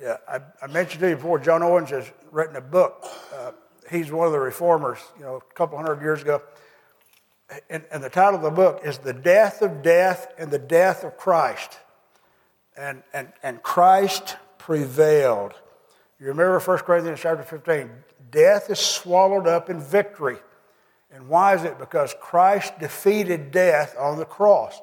Yeah, 0.00 0.16
I, 0.28 0.40
I 0.62 0.66
mentioned 0.68 1.00
to 1.00 1.08
you 1.08 1.16
before, 1.16 1.38
John 1.38 1.62
Owens 1.62 1.90
has 1.90 2.10
written 2.30 2.56
a 2.56 2.60
book. 2.60 3.04
Uh, 3.34 3.52
he's 3.90 4.10
one 4.10 4.26
of 4.26 4.32
the 4.32 4.38
reformers, 4.38 4.98
you 5.18 5.24
know, 5.24 5.36
a 5.36 5.54
couple 5.54 5.76
hundred 5.76 6.00
years 6.00 6.22
ago. 6.22 6.42
And, 7.70 7.84
and, 7.90 8.04
the 8.04 8.10
title 8.10 8.36
of 8.36 8.42
the 8.42 8.50
book 8.50 8.82
is 8.84 8.98
The 8.98 9.14
Death 9.14 9.62
of 9.62 9.82
Death 9.82 10.32
and 10.38 10.50
the 10.50 10.58
Death 10.58 11.02
of 11.02 11.16
Christ. 11.16 11.78
And, 12.76 13.02
and, 13.14 13.32
and 13.42 13.62
Christ 13.62 14.36
prevailed. 14.58 15.54
You 16.20 16.26
remember 16.26 16.60
1 16.60 16.78
Corinthians 16.78 17.20
chapter 17.20 17.42
15 17.42 17.90
death 18.30 18.70
is 18.70 18.78
swallowed 18.78 19.46
up 19.46 19.70
in 19.70 19.80
victory. 19.80 20.38
And 21.10 21.28
why 21.28 21.54
is 21.54 21.64
it? 21.64 21.78
Because 21.78 22.14
Christ 22.20 22.78
defeated 22.78 23.50
death 23.50 23.96
on 23.98 24.18
the 24.18 24.24
cross. 24.24 24.80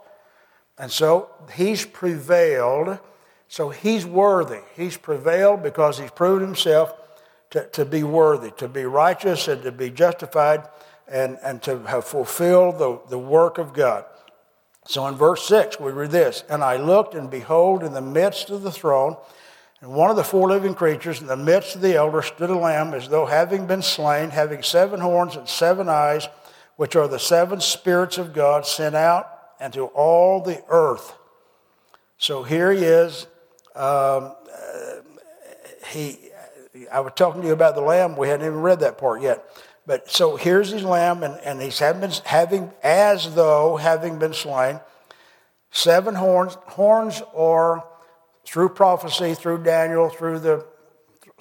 And 0.78 0.92
so 0.92 1.30
he's 1.54 1.86
prevailed. 1.86 3.00
So 3.48 3.70
he's 3.70 4.06
worthy. 4.06 4.62
He's 4.76 4.98
prevailed 4.98 5.64
because 5.64 5.98
he's 5.98 6.12
proved 6.12 6.42
himself 6.42 6.94
to, 7.52 7.68
to 7.70 7.86
be 7.86 8.04
worthy, 8.04 8.52
to 8.58 8.68
be 8.68 8.86
righteous 8.86 9.48
and 9.48 9.62
to 9.64 9.72
be 9.72 9.90
justified 9.90 10.68
and, 11.08 11.38
and 11.44 11.62
to 11.64 11.80
have 11.84 12.06
fulfilled 12.06 12.80
the, 12.80 13.00
the 13.10 13.20
work 13.20 13.58
of 13.58 13.74
God. 13.74 14.06
So 14.88 15.08
in 15.08 15.16
verse 15.16 15.48
6, 15.48 15.80
we 15.80 15.92
read 15.92 16.12
this 16.12 16.44
And 16.50 16.64
I 16.64 16.78
looked, 16.78 17.16
and 17.16 17.30
behold, 17.30 17.84
in 17.84 17.94
the 17.94 18.02
midst 18.02 18.50
of 18.50 18.62
the 18.62 18.72
throne, 18.72 19.18
and 19.86 19.94
one 19.94 20.10
of 20.10 20.16
the 20.16 20.24
four 20.24 20.50
living 20.50 20.74
creatures 20.74 21.22
in 21.22 21.28
the 21.28 21.38
midst 21.38 21.76
of 21.76 21.82
the 21.84 21.94
elders 21.94 22.26
stood 22.26 22.50
a 22.50 22.58
lamb 22.58 22.96
as 22.96 23.08
though 23.08 23.28
having 23.28 23.68
been 23.68 23.84
slain, 23.84 24.32
having 24.32 24.64
seven 24.64 25.00
horns 25.00 25.36
and 25.36 25.48
seven 25.48 25.90
eyes, 25.90 26.28
which 26.76 26.96
are 26.96 27.08
the 27.08 27.20
seven 27.20 27.62
spirits 27.62 28.18
of 28.18 28.34
God 28.34 28.66
sent 28.66 28.96
out 28.96 29.30
into 29.62 29.84
all 29.84 30.42
the 30.42 30.64
earth. 30.70 31.14
So 32.18 32.42
here 32.42 32.72
he 32.72 32.84
is. 32.84 33.28
Um, 33.76 34.34
uh, 34.52 35.02
he, 35.90 36.18
I 36.92 37.02
was 37.02 37.14
talking 37.16 37.42
to 37.42 37.48
you 37.48 37.54
about 37.54 37.76
the 37.76 37.82
lamb. 37.82 38.18
We 38.18 38.28
hadn't 38.28 38.48
even 38.48 38.62
read 38.62 38.80
that 38.80 38.98
part 38.98 39.22
yet. 39.22 39.46
But 39.86 40.10
so 40.10 40.36
here's 40.36 40.72
his 40.72 40.84
lamb, 40.84 41.22
and, 41.22 41.40
and 41.42 41.62
he's 41.62 41.78
having, 41.78 42.10
having, 42.24 42.72
as 42.82 43.36
though 43.36 43.78
having 43.78 44.18
been 44.18 44.34
slain, 44.34 44.80
seven 45.70 46.16
horns. 46.16 46.56
Horns 46.66 47.22
are 47.36 47.86
through 48.46 48.70
prophecy, 48.70 49.34
through 49.34 49.64
Daniel, 49.64 50.10
through 50.10 50.40
the, 50.40 50.66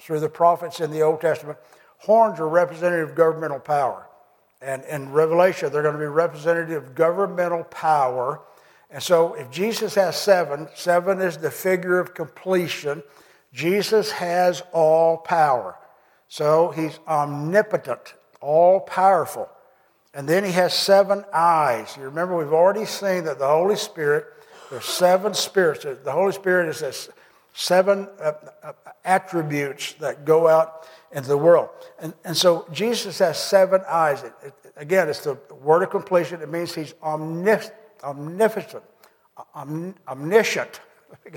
through 0.01 0.19
the 0.19 0.29
prophets 0.29 0.79
in 0.79 0.91
the 0.91 1.01
Old 1.01 1.21
Testament, 1.21 1.57
horns 1.99 2.39
are 2.39 2.47
representative 2.47 3.09
of 3.09 3.15
governmental 3.15 3.59
power. 3.59 4.07
And 4.61 4.83
in 4.85 5.11
Revelation, 5.11 5.71
they're 5.71 5.83
going 5.83 5.93
to 5.93 5.99
be 5.99 6.05
representative 6.05 6.83
of 6.83 6.95
governmental 6.95 7.63
power. 7.65 8.41
And 8.89 9.01
so 9.01 9.33
if 9.35 9.51
Jesus 9.51 9.95
has 9.95 10.15
seven, 10.15 10.67
seven 10.75 11.21
is 11.21 11.37
the 11.37 11.51
figure 11.51 11.99
of 11.99 12.13
completion. 12.13 13.03
Jesus 13.53 14.11
has 14.11 14.63
all 14.71 15.17
power. 15.17 15.77
So 16.27 16.71
he's 16.71 16.99
omnipotent, 17.07 18.15
all 18.41 18.79
powerful. 18.79 19.49
And 20.13 20.27
then 20.27 20.43
he 20.43 20.51
has 20.53 20.73
seven 20.73 21.25
eyes. 21.33 21.95
You 21.97 22.03
remember, 22.03 22.37
we've 22.37 22.53
already 22.53 22.85
seen 22.85 23.25
that 23.25 23.37
the 23.37 23.47
Holy 23.47 23.75
Spirit 23.75 24.25
there's 24.69 24.85
seven 24.85 25.33
spirits. 25.33 25.83
The 25.83 26.11
Holy 26.11 26.31
Spirit 26.31 26.69
is 26.69 26.79
this 26.79 27.09
seven 27.53 28.07
uh, 28.21 28.33
uh, 28.63 28.73
attributes 29.03 29.93
that 29.93 30.25
go 30.25 30.47
out 30.47 30.87
into 31.11 31.29
the 31.29 31.37
world. 31.37 31.69
And, 31.99 32.13
and 32.23 32.35
so 32.35 32.67
Jesus 32.71 33.19
has 33.19 33.37
seven 33.37 33.81
eyes. 33.87 34.23
It, 34.23 34.33
it, 34.43 34.53
again, 34.75 35.07
it's 35.09 35.21
the 35.21 35.37
word 35.61 35.83
of 35.83 35.89
completion. 35.89 36.41
It 36.41 36.49
means 36.49 36.75
he's 36.75 36.93
omnif- 36.95 37.71
omnificent, 38.03 38.83
omniscient. 40.07 40.81
Let 41.25 41.33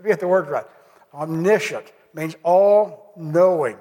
me 0.00 0.08
get 0.08 0.20
the 0.20 0.28
word 0.28 0.48
right. 0.48 0.66
Omniscient 1.14 1.92
means 2.14 2.36
all 2.42 3.12
knowing. 3.16 3.76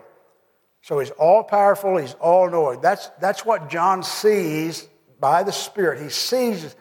So 0.81 0.99
he's 0.99 1.11
all 1.11 1.43
powerful, 1.43 1.97
he's 1.97 2.13
all 2.15 2.49
knowing. 2.49 2.81
That's, 2.81 3.09
that's 3.19 3.45
what 3.45 3.69
John 3.69 4.03
sees 4.03 4.87
by 5.19 5.43
the 5.43 5.51
Spirit. 5.51 6.01
He 6.01 6.09
sees 6.09 6.75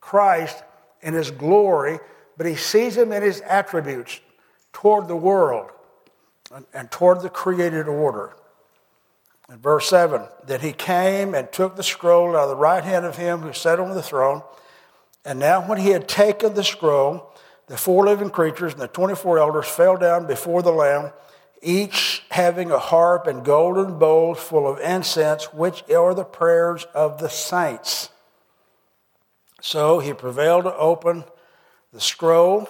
Christ 0.00 0.62
in 1.02 1.14
his 1.14 1.30
glory, 1.30 1.98
but 2.36 2.46
he 2.46 2.56
sees 2.56 2.96
him 2.96 3.12
in 3.12 3.22
his 3.22 3.40
attributes 3.42 4.20
toward 4.72 5.08
the 5.08 5.16
world 5.16 5.70
and, 6.72 6.90
toward 6.90 7.20
the 7.20 7.30
created 7.30 7.88
order. 7.88 8.36
In 9.48 9.58
verse 9.58 9.88
7, 9.88 10.22
that 10.46 10.60
he 10.60 10.72
came 10.72 11.34
and 11.34 11.50
took 11.52 11.76
the 11.76 11.82
scroll 11.82 12.36
out 12.36 12.44
of 12.44 12.48
the 12.50 12.56
right 12.56 12.82
hand 12.82 13.04
of 13.04 13.16
him 13.16 13.40
who 13.40 13.52
sat 13.52 13.78
on 13.78 13.94
the 13.94 14.02
throne. 14.02 14.42
And 15.24 15.38
now, 15.38 15.66
when 15.66 15.78
he 15.78 15.90
had 15.90 16.08
taken 16.08 16.54
the 16.54 16.64
scroll, 16.64 17.32
the 17.68 17.76
four 17.76 18.04
living 18.04 18.30
creatures 18.30 18.72
and 18.72 18.82
the 18.82 18.88
24 18.88 19.38
elders 19.38 19.66
fell 19.66 19.96
down 19.96 20.26
before 20.26 20.62
the 20.62 20.72
Lamb, 20.72 21.12
each 21.62 22.22
having 22.30 22.70
a 22.70 22.78
harp 22.78 23.26
and 23.26 23.44
golden 23.44 23.98
bowls 23.98 24.38
full 24.38 24.68
of 24.68 24.78
incense, 24.80 25.52
which 25.52 25.88
are 25.90 26.14
the 26.14 26.24
prayers 26.24 26.86
of 26.94 27.18
the 27.18 27.28
saints. 27.28 28.10
So 29.60 29.98
he 29.98 30.12
prevailed 30.12 30.64
to 30.64 30.76
open 30.76 31.24
the 31.92 32.00
scroll, 32.00 32.68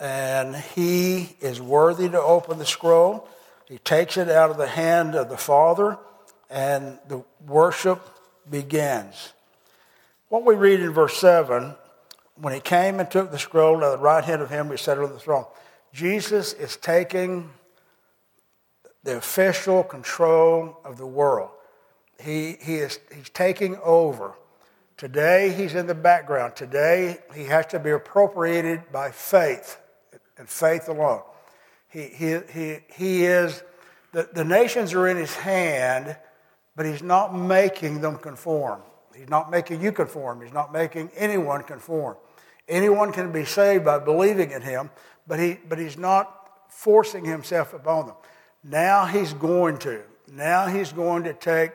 and 0.00 0.56
he 0.56 1.36
is 1.40 1.60
worthy 1.60 2.08
to 2.08 2.20
open 2.20 2.58
the 2.58 2.66
scroll. 2.66 3.28
He 3.66 3.78
takes 3.78 4.16
it 4.16 4.28
out 4.28 4.50
of 4.50 4.56
the 4.56 4.68
hand 4.68 5.14
of 5.14 5.28
the 5.28 5.36
Father, 5.36 5.98
and 6.48 6.98
the 7.08 7.22
worship 7.46 8.00
begins. 8.48 9.32
What 10.28 10.44
we 10.44 10.54
read 10.54 10.80
in 10.80 10.92
verse 10.92 11.18
7 11.18 11.74
when 12.40 12.54
he 12.54 12.60
came 12.60 13.00
and 13.00 13.10
took 13.10 13.30
the 13.30 13.38
scroll 13.38 13.84
at 13.84 13.90
the 13.90 13.98
right 13.98 14.24
hand 14.24 14.42
of 14.42 14.50
him 14.50 14.68
who 14.68 14.76
sat 14.76 14.98
on 14.98 15.12
the 15.12 15.18
throne, 15.18 15.44
Jesus 15.92 16.52
is 16.52 16.76
taking 16.76 17.50
the 19.02 19.16
official 19.16 19.82
control 19.82 20.78
of 20.84 20.98
the 20.98 21.06
world. 21.06 21.50
He, 22.20 22.56
he 22.60 22.76
is, 22.76 22.98
he's 23.14 23.30
taking 23.30 23.76
over. 23.82 24.34
Today, 24.98 25.54
he's 25.56 25.76
in 25.76 25.86
the 25.86 25.94
background. 25.94 26.56
Today, 26.56 27.18
he 27.32 27.44
has 27.44 27.66
to 27.66 27.78
be 27.78 27.90
appropriated 27.90 28.90
by 28.90 29.12
faith 29.12 29.78
and 30.36 30.48
faith 30.48 30.88
alone. 30.88 31.22
He, 31.88 32.08
he, 32.08 32.38
he, 32.52 32.78
he 32.92 33.24
is, 33.24 33.62
the, 34.10 34.28
the 34.32 34.44
nations 34.44 34.94
are 34.94 35.06
in 35.06 35.16
his 35.16 35.32
hand, 35.36 36.16
but 36.74 36.84
he's 36.84 37.00
not 37.00 37.32
making 37.32 38.00
them 38.00 38.16
conform. 38.16 38.82
He's 39.16 39.28
not 39.28 39.52
making 39.52 39.82
you 39.82 39.92
conform. 39.92 40.42
He's 40.42 40.52
not 40.52 40.72
making 40.72 41.12
anyone 41.16 41.62
conform. 41.62 42.16
Anyone 42.68 43.12
can 43.12 43.30
be 43.30 43.44
saved 43.44 43.84
by 43.84 44.00
believing 44.00 44.50
in 44.50 44.62
him, 44.62 44.90
but, 45.28 45.38
he, 45.38 45.58
but 45.68 45.78
he's 45.78 45.96
not 45.96 46.50
forcing 46.68 47.24
himself 47.24 47.72
upon 47.72 48.08
them. 48.08 48.16
Now 48.64 49.06
he's 49.06 49.32
going 49.32 49.78
to. 49.78 50.02
Now 50.32 50.66
he's 50.66 50.92
going 50.92 51.22
to 51.22 51.34
take 51.34 51.70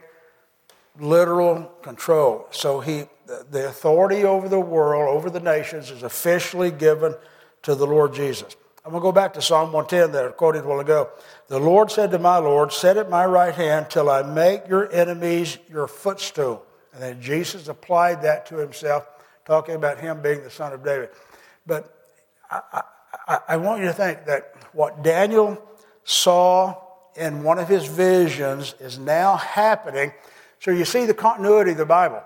literal 0.99 1.65
control. 1.81 2.47
So 2.51 2.79
he, 2.79 3.05
the 3.25 3.67
authority 3.67 4.23
over 4.23 4.47
the 4.47 4.59
world, 4.59 5.15
over 5.15 5.29
the 5.29 5.39
nations, 5.39 5.89
is 5.91 6.03
officially 6.03 6.71
given 6.71 7.15
to 7.63 7.75
the 7.75 7.87
Lord 7.87 8.13
Jesus. 8.13 8.55
I'm 8.85 8.91
going 8.91 9.01
to 9.01 9.05
go 9.05 9.11
back 9.13 9.33
to 9.35 9.41
Psalm 9.41 9.71
110 9.71 10.11
that 10.11 10.25
I 10.25 10.31
quoted 10.31 10.65
a 10.65 10.67
while 10.67 10.81
ago. 10.81 11.09
The 11.47 11.59
Lord 11.59 11.89
said 11.89 12.11
to 12.11 12.19
my 12.19 12.37
Lord, 12.37 12.73
Sit 12.73 12.97
at 12.97 13.09
my 13.09 13.25
right 13.25 13.55
hand 13.55 13.89
till 13.89 14.09
I 14.09 14.23
make 14.23 14.67
your 14.67 14.91
enemies 14.91 15.57
your 15.69 15.87
footstool. 15.87 16.65
And 16.93 17.01
then 17.01 17.21
Jesus 17.21 17.69
applied 17.69 18.21
that 18.23 18.45
to 18.47 18.57
himself, 18.57 19.07
talking 19.45 19.75
about 19.75 19.99
him 19.99 20.21
being 20.21 20.43
the 20.43 20.49
son 20.49 20.73
of 20.73 20.83
David. 20.83 21.09
But 21.65 21.97
I, 22.51 22.81
I, 23.27 23.39
I 23.49 23.57
want 23.57 23.81
you 23.81 23.87
to 23.87 23.93
think 23.93 24.25
that 24.25 24.53
what 24.73 25.01
Daniel 25.01 25.61
saw 26.03 26.75
in 27.15 27.41
one 27.43 27.59
of 27.59 27.69
his 27.69 27.85
visions 27.85 28.75
is 28.79 28.99
now 28.99 29.37
happening. 29.37 30.11
So 30.63 30.71
you 30.71 30.85
see 30.85 31.05
the 31.05 31.13
continuity 31.13 31.71
of 31.71 31.77
the 31.77 31.85
Bible. 31.85 32.23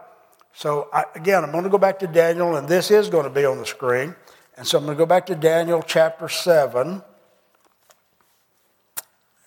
So 0.53 0.89
I, 0.93 1.05
again, 1.15 1.43
I'm 1.43 1.51
going 1.51 1.63
to 1.63 1.71
go 1.71 1.79
back 1.79 1.97
to 1.99 2.07
Daniel, 2.07 2.55
and 2.55 2.67
this 2.67 2.91
is 2.91 3.09
going 3.09 3.23
to 3.23 3.31
be 3.31 3.45
on 3.45 3.57
the 3.57 3.65
screen. 3.65 4.15
And 4.55 4.67
so 4.67 4.77
I'm 4.77 4.85
going 4.85 4.95
to 4.95 5.01
go 5.01 5.07
back 5.07 5.25
to 5.25 5.35
Daniel 5.35 5.81
chapter 5.81 6.29
7. 6.29 7.01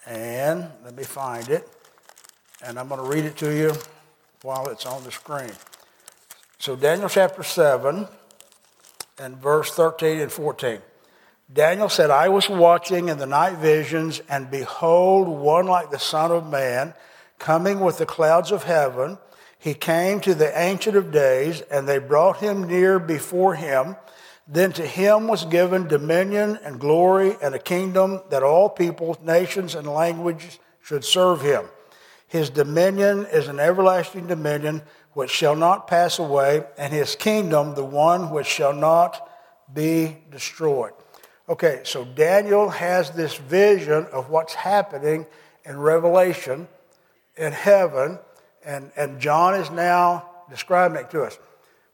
And 0.06 0.68
let 0.84 0.96
me 0.96 1.04
find 1.04 1.48
it. 1.50 1.68
And 2.64 2.80
I'm 2.80 2.88
going 2.88 3.00
to 3.00 3.06
read 3.06 3.24
it 3.24 3.36
to 3.36 3.54
you 3.54 3.74
while 4.42 4.66
it's 4.70 4.86
on 4.86 5.04
the 5.04 5.12
screen. 5.12 5.52
So, 6.58 6.74
Daniel 6.74 7.08
chapter 7.08 7.44
7 7.44 8.08
and 9.20 9.36
verse 9.36 9.70
13 9.70 10.18
and 10.18 10.32
14. 10.32 10.80
Daniel 11.52 11.88
said, 11.88 12.10
I 12.10 12.28
was 12.28 12.48
watching 12.48 13.08
in 13.08 13.18
the 13.18 13.26
night 13.26 13.58
visions, 13.58 14.20
and 14.28 14.50
behold, 14.50 15.28
one 15.28 15.66
like 15.66 15.92
the 15.92 15.98
Son 16.00 16.32
of 16.32 16.50
Man 16.50 16.92
coming 17.40 17.80
with 17.80 17.98
the 17.98 18.06
clouds 18.06 18.52
of 18.52 18.62
heaven. 18.62 19.18
He 19.58 19.74
came 19.74 20.20
to 20.20 20.34
the 20.34 20.56
Ancient 20.56 20.96
of 20.96 21.10
Days, 21.10 21.62
and 21.62 21.88
they 21.88 21.98
brought 21.98 22.38
him 22.38 22.68
near 22.68 23.00
before 23.00 23.56
him. 23.56 23.96
Then 24.46 24.72
to 24.72 24.86
him 24.86 25.26
was 25.26 25.44
given 25.46 25.88
dominion 25.88 26.58
and 26.62 26.78
glory 26.78 27.36
and 27.42 27.54
a 27.54 27.58
kingdom 27.58 28.20
that 28.30 28.42
all 28.42 28.68
peoples, 28.68 29.18
nations, 29.22 29.74
and 29.74 29.88
languages 29.88 30.58
should 30.82 31.04
serve 31.04 31.40
him. 31.40 31.64
His 32.28 32.50
dominion 32.50 33.26
is 33.32 33.48
an 33.48 33.58
everlasting 33.58 34.26
dominion 34.28 34.82
which 35.14 35.30
shall 35.30 35.56
not 35.56 35.88
pass 35.88 36.18
away, 36.18 36.64
and 36.78 36.92
his 36.92 37.16
kingdom 37.16 37.74
the 37.74 37.84
one 37.84 38.30
which 38.30 38.46
shall 38.46 38.72
not 38.72 39.28
be 39.72 40.18
destroyed. 40.30 40.92
Okay, 41.48 41.80
so 41.84 42.04
Daniel 42.04 42.68
has 42.68 43.10
this 43.10 43.36
vision 43.36 44.06
of 44.12 44.30
what's 44.30 44.54
happening 44.54 45.26
in 45.64 45.78
Revelation 45.78 46.68
in 47.40 47.52
heaven, 47.52 48.18
and, 48.64 48.92
and 48.96 49.18
John 49.18 49.54
is 49.54 49.70
now 49.70 50.30
describing 50.50 50.98
it 50.98 51.10
to 51.10 51.22
us. 51.22 51.38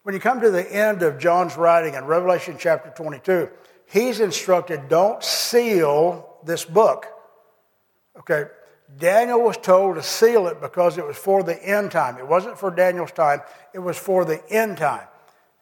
When 0.02 0.12
you 0.12 0.20
come 0.20 0.40
to 0.40 0.50
the 0.50 0.70
end 0.70 1.02
of 1.02 1.18
John's 1.18 1.56
writing 1.56 1.94
in 1.94 2.04
Revelation 2.04 2.56
chapter 2.58 2.90
22, 2.90 3.48
he's 3.86 4.18
instructed 4.18 4.88
don't 4.88 5.22
seal 5.22 6.28
this 6.44 6.64
book. 6.64 7.06
Okay, 8.18 8.44
Daniel 8.98 9.40
was 9.40 9.56
told 9.56 9.96
to 9.96 10.02
seal 10.02 10.48
it 10.48 10.60
because 10.60 10.98
it 10.98 11.06
was 11.06 11.16
for 11.16 11.44
the 11.44 11.64
end 11.64 11.92
time. 11.92 12.18
It 12.18 12.26
wasn't 12.26 12.58
for 12.58 12.70
Daniel's 12.70 13.12
time, 13.12 13.40
it 13.72 13.78
was 13.78 13.96
for 13.96 14.24
the 14.24 14.42
end 14.50 14.78
time. 14.78 15.06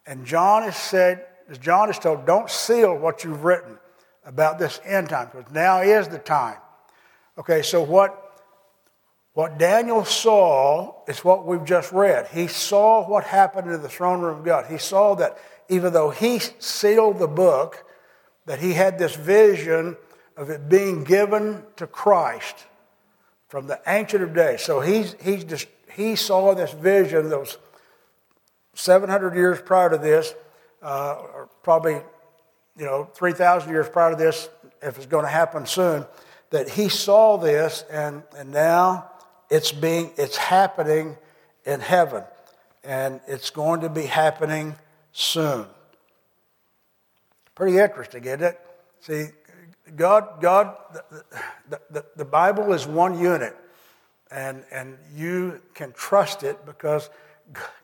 And 0.06 0.24
John 0.24 0.64
is 0.64 0.76
said, 0.76 1.26
John 1.60 1.90
is 1.90 1.98
told, 1.98 2.24
don't 2.24 2.48
seal 2.48 2.96
what 2.96 3.22
you've 3.22 3.44
written 3.44 3.78
about 4.24 4.58
this 4.58 4.80
end 4.84 5.10
time, 5.10 5.28
because 5.30 5.52
now 5.52 5.82
is 5.82 6.08
the 6.08 6.18
time. 6.18 6.56
Okay, 7.36 7.60
so 7.60 7.82
what 7.82 8.23
what 9.34 9.58
Daniel 9.58 10.04
saw 10.04 10.94
is 11.08 11.24
what 11.24 11.44
we've 11.44 11.64
just 11.64 11.92
read. 11.92 12.28
He 12.28 12.46
saw 12.46 13.06
what 13.06 13.24
happened 13.24 13.70
in 13.70 13.82
the 13.82 13.88
throne 13.88 14.20
room 14.20 14.38
of 14.38 14.44
God. 14.44 14.66
He 14.70 14.78
saw 14.78 15.16
that 15.16 15.36
even 15.68 15.92
though 15.92 16.10
he 16.10 16.38
sealed 16.38 17.18
the 17.18 17.28
book, 17.28 17.84
that 18.46 18.60
he 18.60 18.74
had 18.74 18.98
this 18.98 19.16
vision 19.16 19.96
of 20.36 20.50
it 20.50 20.68
being 20.68 21.02
given 21.02 21.64
to 21.76 21.86
Christ 21.86 22.66
from 23.48 23.66
the 23.66 23.80
Ancient 23.88 24.22
of 24.22 24.34
Days. 24.34 24.62
So 24.62 24.80
he's, 24.80 25.16
he's 25.20 25.42
just, 25.42 25.66
he 25.92 26.14
saw 26.14 26.54
this 26.54 26.72
vision 26.72 27.28
that 27.30 27.38
was 27.38 27.58
700 28.74 29.34
years 29.34 29.60
prior 29.60 29.90
to 29.90 29.98
this, 29.98 30.32
uh, 30.80 31.16
or 31.34 31.48
probably 31.62 31.94
you 32.76 32.84
know 32.84 33.08
3,000 33.14 33.70
years 33.70 33.88
prior 33.88 34.10
to 34.10 34.16
this, 34.16 34.48
if 34.82 34.96
it's 34.96 35.06
going 35.06 35.24
to 35.24 35.30
happen 35.30 35.66
soon, 35.66 36.04
that 36.50 36.68
he 36.68 36.88
saw 36.88 37.36
this, 37.36 37.84
and, 37.90 38.22
and 38.36 38.52
now 38.52 39.10
it's 39.50 39.72
being 39.72 40.12
it's 40.16 40.36
happening 40.36 41.16
in 41.64 41.80
heaven 41.80 42.24
and 42.82 43.20
it's 43.26 43.50
going 43.50 43.80
to 43.80 43.88
be 43.88 44.02
happening 44.02 44.76
soon. 45.12 45.66
Pretty 47.54 47.78
interesting 47.78 48.24
isn't 48.24 48.42
it? 48.42 48.60
See 49.00 49.26
god 49.96 50.40
god 50.40 50.76
the, 51.68 51.80
the, 51.90 52.04
the 52.16 52.24
bible 52.24 52.72
is 52.72 52.86
one 52.86 53.18
unit 53.18 53.54
and 54.30 54.64
and 54.72 54.96
you 55.14 55.60
can 55.74 55.92
trust 55.92 56.42
it 56.42 56.64
because 56.64 57.10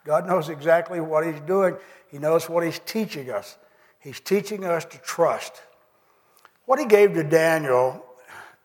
god 0.04 0.26
knows 0.26 0.48
exactly 0.48 1.00
what 1.00 1.26
he's 1.26 1.40
doing. 1.40 1.76
He 2.08 2.18
knows 2.18 2.48
what 2.48 2.64
he's 2.64 2.80
teaching 2.80 3.30
us. 3.30 3.56
He's 4.00 4.18
teaching 4.18 4.64
us 4.64 4.84
to 4.86 4.98
trust. 4.98 5.62
What 6.64 6.78
he 6.78 6.86
gave 6.86 7.14
to 7.14 7.22
daniel 7.22 8.04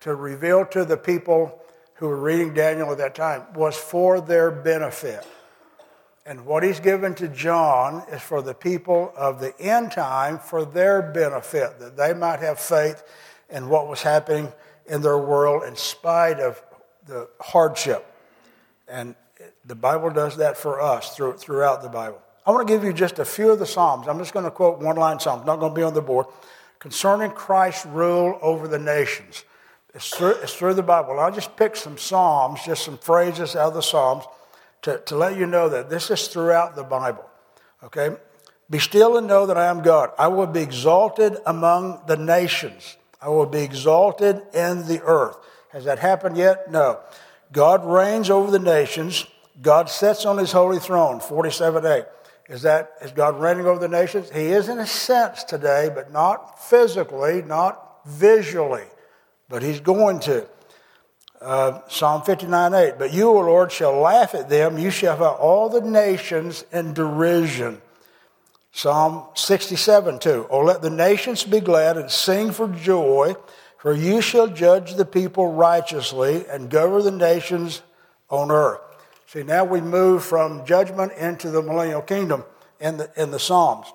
to 0.01 0.15
reveal 0.15 0.65
to 0.67 0.86
the 0.86 0.97
people 0.97 1.60
who 1.95 2.08
were 2.08 2.19
reading 2.19 2.53
Daniel 2.53 2.91
at 2.91 2.97
that 2.97 3.15
time 3.15 3.43
was 3.53 3.75
for 3.75 4.21
their 4.21 4.51
benefit. 4.51 5.25
And 6.25 6.45
what 6.45 6.63
he's 6.63 6.79
given 6.79 7.13
to 7.15 7.27
John 7.27 8.03
is 8.12 8.21
for 8.21 8.41
the 8.41 8.53
people 8.53 9.13
of 9.15 9.39
the 9.39 9.58
end 9.60 9.91
time 9.91 10.39
for 10.39 10.65
their 10.65 11.01
benefit, 11.01 11.79
that 11.79 11.95
they 11.95 12.13
might 12.13 12.39
have 12.39 12.60
faith 12.60 13.03
in 13.49 13.69
what 13.69 13.88
was 13.88 14.01
happening 14.01 14.51
in 14.88 15.01
their 15.01 15.17
world 15.17 15.63
in 15.63 15.75
spite 15.75 16.39
of 16.39 16.62
the 17.05 17.29
hardship. 17.39 18.05
And 18.88 19.15
the 19.65 19.75
Bible 19.75 20.10
does 20.10 20.38
that 20.38 20.58
for 20.58 20.81
us 20.81 21.15
through, 21.15 21.34
throughout 21.34 21.81
the 21.81 21.89
Bible. 21.89 22.21
I 22.45 22.51
want 22.51 22.67
to 22.67 22.73
give 22.73 22.84
you 22.84 22.93
just 22.93 23.19
a 23.19 23.25
few 23.25 23.51
of 23.51 23.60
the 23.60 23.65
Psalms. 23.65 24.08
I'm 24.08 24.19
just 24.19 24.34
going 24.34 24.45
to 24.45 24.51
quote 24.51 24.79
one 24.79 24.95
line 24.95 25.19
Psalms, 25.19 25.45
not 25.45 25.60
going 25.60 25.73
to 25.73 25.75
be 25.75 25.84
on 25.84 25.93
the 25.93 26.01
board, 26.01 26.27
concerning 26.79 27.31
Christ's 27.31 27.86
rule 27.86 28.38
over 28.41 28.67
the 28.67 28.79
nations. 28.79 29.45
It's 29.95 30.10
through, 30.10 30.34
it's 30.43 30.53
through 30.53 30.73
the 30.73 30.84
Bible. 30.84 31.19
I'll 31.19 31.31
just 31.31 31.55
pick 31.55 31.77
some 31.77 31.97
Psalms, 31.97 32.60
just 32.65 32.84
some 32.84 32.97
phrases 32.97 33.55
out 33.55 33.69
of 33.69 33.73
the 33.75 33.81
Psalms 33.81 34.25
to, 34.81 34.99
to 35.05 35.15
let 35.15 35.38
you 35.38 35.45
know 35.45 35.69
that 35.69 35.89
this 35.89 36.12
is 36.12 36.27
throughout 36.27 36.75
the 36.75 36.84
Bible. 36.84 37.25
Okay? 37.81 38.15
Be 38.69 38.77
still 38.79 39.17
and 39.17 39.25
know 39.25 39.45
that 39.45 39.58
I 39.58 39.67
am 39.67 39.81
God. 39.81 40.12
I 40.19 40.27
will 40.27 40.47
be 40.47 40.62
exalted 40.62 41.38
among 41.45 42.01
the 42.08 42.17
nations. 42.17 42.97
I 43.21 43.29
will 43.29 43.45
be 43.45 43.62
exalted 43.62 44.41
in 44.53 44.86
the 44.86 45.01
earth. 45.03 45.38
Has 45.69 45.86
that 45.86 45.99
happened 45.99 46.36
yet? 46.36 46.69
No. 46.69 46.99
God 47.53 47.86
reigns 47.86 48.29
over 48.29 48.51
the 48.51 48.60
nations. 48.60 49.25
God 49.62 49.89
sits 49.89 50.25
on 50.25 50.38
his 50.38 50.51
holy 50.51 50.79
throne, 50.79 51.21
47 51.21 51.86
8. 51.86 52.03
Is 52.49 52.62
that 52.63 52.91
is 53.01 53.12
God 53.12 53.39
reigning 53.39 53.65
over 53.65 53.79
the 53.79 53.88
nations? 53.88 54.29
He 54.29 54.47
is 54.47 54.67
in 54.67 54.77
a 54.77 54.86
sense 54.86 55.43
today, 55.43 55.89
but 55.93 56.12
not 56.12 56.62
physically, 56.63 57.41
not 57.41 58.01
visually, 58.05 58.84
but 59.49 59.63
he's 59.63 59.79
going 59.79 60.19
to. 60.21 60.47
Uh, 61.41 61.81
Psalm 61.88 62.23
59 62.23 62.73
8. 62.73 62.93
But 62.97 63.13
you, 63.13 63.29
O 63.29 63.41
Lord, 63.41 63.71
shall 63.71 63.99
laugh 63.99 64.34
at 64.34 64.49
them. 64.49 64.77
You 64.77 64.89
shall 64.89 65.15
have 65.15 65.38
all 65.38 65.69
the 65.69 65.81
nations 65.81 66.65
in 66.71 66.93
derision. 66.93 67.81
Psalm 68.71 69.23
67 69.36 70.19
2. 70.19 70.47
Oh, 70.49 70.60
let 70.60 70.81
the 70.81 70.89
nations 70.89 71.43
be 71.43 71.60
glad 71.60 71.97
and 71.97 72.12
sing 72.12 72.51
for 72.51 72.67
joy, 72.67 73.36
for 73.77 73.93
you 73.93 74.21
shall 74.21 74.47
judge 74.47 74.95
the 74.95 75.05
people 75.05 75.53
righteously 75.53 76.45
and 76.49 76.69
govern 76.69 77.03
the 77.03 77.12
nations 77.12 77.81
on 78.29 78.51
earth. 78.51 78.81
See, 79.27 79.43
now 79.43 79.63
we 79.63 79.81
move 79.81 80.23
from 80.23 80.65
judgment 80.65 81.13
into 81.13 81.51
the 81.51 81.62
millennial 81.62 82.01
kingdom 82.01 82.43
in 82.79 82.97
the, 82.97 83.10
in 83.15 83.31
the 83.31 83.39
Psalms. 83.39 83.88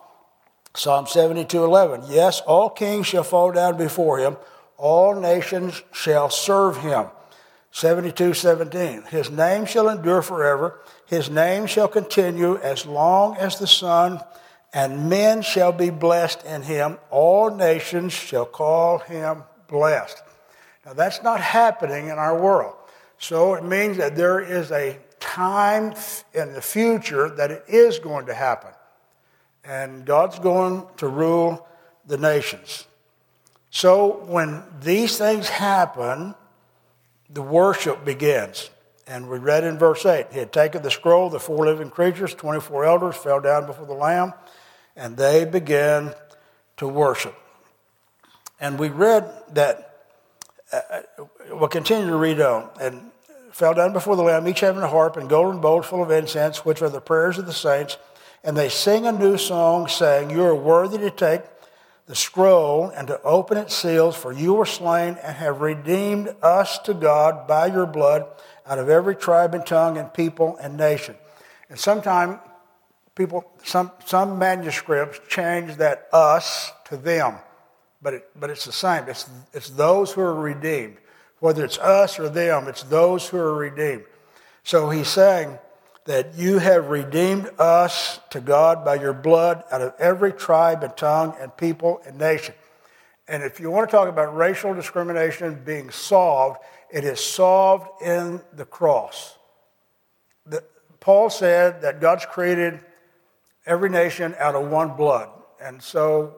Psalm 0.75 1.07
72 1.07 1.63
11. 1.63 2.05
Yes, 2.09 2.41
all 2.43 2.71
kings 2.71 3.07
shall 3.07 3.25
fall 3.25 3.53
down 3.53 3.77
before 3.77 4.19
him, 4.19 4.37
all 4.81 5.15
nations 5.15 5.83
shall 5.93 6.31
serve 6.31 6.79
him. 6.79 7.07
72 7.73 8.35
17. 8.35 9.03
His 9.11 9.31
name 9.31 9.65
shall 9.65 9.89
endure 9.89 10.23
forever, 10.23 10.81
his 11.07 11.31
name 11.31 11.67
shall 11.67 11.87
continue 11.87 12.57
as 12.59 12.87
long 12.87 13.37
as 13.37 13.59
the 13.59 13.67
sun 13.67 14.21
and 14.73 15.09
men 15.09 15.43
shall 15.43 15.73
be 15.73 15.91
blessed 15.91 16.45
in 16.45 16.63
him. 16.63 16.99
All 17.11 17.55
nations 17.55 18.13
shall 18.13 18.47
call 18.47 18.99
him 18.99 19.43
blessed. 19.69 20.23
Now, 20.87 20.95
that's 20.95 21.23
not 21.23 21.41
happening 21.41 22.07
in 22.07 22.19
our 22.19 22.41
world. 22.41 22.75
So 23.19 23.55
it 23.55 23.65
means 23.65 23.99
that 23.99 24.17
there 24.17 24.41
is 24.41 24.71
a 24.71 24.99
time 25.19 25.95
in 26.33 26.53
the 26.55 26.63
future 26.63 27.29
that 27.31 27.51
it 27.51 27.65
is 27.69 27.99
going 27.99 28.27
to 28.27 28.35
happen. 28.35 28.71
And 29.65 30.07
God's 30.07 30.39
going 30.39 30.87
to 30.97 31.09
rule 31.09 31.67
the 32.07 32.17
nations. 32.17 32.87
So 33.71 34.25
when 34.27 34.65
these 34.81 35.17
things 35.17 35.49
happen, 35.49 36.35
the 37.29 37.43
worship 37.43 38.05
begins. 38.05 38.71
And 39.07 39.29
we 39.29 39.39
read 39.39 39.65
in 39.65 39.79
verse 39.79 40.05
8 40.05 40.27
He 40.33 40.39
had 40.39 40.53
taken 40.53 40.83
the 40.83 40.91
scroll, 40.91 41.31
the 41.31 41.41
four 41.41 41.67
living 41.67 41.91
creatures, 41.91 42.35
24 42.35 42.85
elders 42.85 43.17
fell 43.17 43.41
down 43.41 43.67
before 43.67 43.87
the 43.87 43.95
Lamb 43.95 44.35
and 44.97 45.17
they 45.17 45.45
began 45.45 46.15
to 46.77 46.87
worship. 46.87 47.35
And 48.61 48.79
we 48.79 48.89
read 48.89 49.33
that, 49.53 50.07
uh, 50.73 51.03
we'll 51.51 51.69
continue 51.69 52.07
to 52.07 52.17
read 52.17 52.41
on, 52.41 52.69
and 52.81 53.11
fell 53.51 53.73
down 53.73 53.93
before 53.93 54.17
the 54.17 54.23
Lamb, 54.23 54.47
each 54.47 54.61
having 54.61 54.83
a 54.83 54.89
harp 54.89 55.17
and 55.17 55.29
golden 55.29 55.61
bowls 55.61 55.87
full 55.87 56.03
of 56.03 56.11
incense, 56.11 56.65
which 56.65 56.83
are 56.83 56.91
the 56.91 57.01
prayers 57.01 57.39
of 57.39 57.47
the 57.47 57.53
saints. 57.53 57.97
And 58.45 58.57
they 58.57 58.69
sing 58.69 59.07
a 59.07 59.13
new 59.13 59.39
song, 59.39 59.89
saying, 59.89 60.31
You 60.31 60.45
are 60.45 60.55
worthy 60.55 60.99
to 60.99 61.11
take 61.11 61.43
the 62.11 62.17
scroll 62.17 62.89
and 62.89 63.07
to 63.07 63.23
open 63.23 63.57
its 63.57 63.73
seals, 63.73 64.17
for 64.17 64.33
you 64.33 64.55
were 64.55 64.67
slain 64.67 65.17
and 65.23 65.37
have 65.37 65.61
redeemed 65.61 66.35
us 66.43 66.77
to 66.79 66.93
God 66.93 67.47
by 67.47 67.67
your 67.67 67.87
blood 67.87 68.27
out 68.67 68.81
of 68.81 68.89
every 68.89 69.15
tribe 69.15 69.55
and 69.55 69.65
tongue 69.65 69.97
and 69.97 70.13
people 70.13 70.57
and 70.61 70.77
nation. 70.77 71.15
And 71.69 71.79
sometimes 71.79 72.41
people, 73.15 73.49
some, 73.63 73.93
some 74.07 74.41
manuscripts 74.41 75.21
change 75.29 75.77
that 75.77 76.09
us 76.13 76.73
to 76.87 76.97
them, 76.97 77.37
but, 78.03 78.15
it, 78.15 78.29
but 78.35 78.51
it's 78.51 78.65
the 78.65 78.73
same. 78.73 79.05
It's, 79.07 79.31
it's 79.53 79.71
those 79.71 80.11
who 80.11 80.21
are 80.21 80.35
redeemed. 80.35 80.97
Whether 81.39 81.65
it's 81.65 81.79
us 81.79 82.19
or 82.19 82.29
them, 82.29 82.67
it's 82.67 82.83
those 82.83 83.29
who 83.29 83.39
are 83.39 83.55
redeemed. 83.55 84.03
So 84.65 84.91
he's 84.91 85.07
saying 85.07 85.61
that 86.11 86.35
you 86.35 86.59
have 86.59 86.89
redeemed 86.89 87.49
us 87.57 88.19
to 88.31 88.41
God 88.41 88.85
by 88.85 88.97
your 88.97 89.13
blood 89.13 89.63
out 89.71 89.81
of 89.81 89.95
every 89.97 90.33
tribe 90.33 90.83
and 90.83 90.97
tongue 90.97 91.37
and 91.41 91.57
people 91.57 92.03
and 92.05 92.19
nation. 92.19 92.53
And 93.29 93.45
if 93.45 93.61
you 93.61 93.71
want 93.71 93.89
to 93.89 93.97
talk 93.97 94.09
about 94.09 94.37
racial 94.37 94.75
discrimination 94.75 95.63
being 95.65 95.89
solved, 95.91 96.59
it 96.91 97.05
is 97.05 97.21
solved 97.21 98.03
in 98.03 98.41
the 98.53 98.65
cross. 98.65 99.39
The, 100.47 100.65
Paul 100.99 101.31
said 101.31 101.83
that 101.83 102.01
God's 102.01 102.27
created 102.27 102.81
every 103.65 103.89
nation 103.89 104.35
out 104.41 104.57
of 104.57 104.69
one 104.69 104.97
blood. 104.97 105.29
And 105.63 105.81
so 105.81 106.35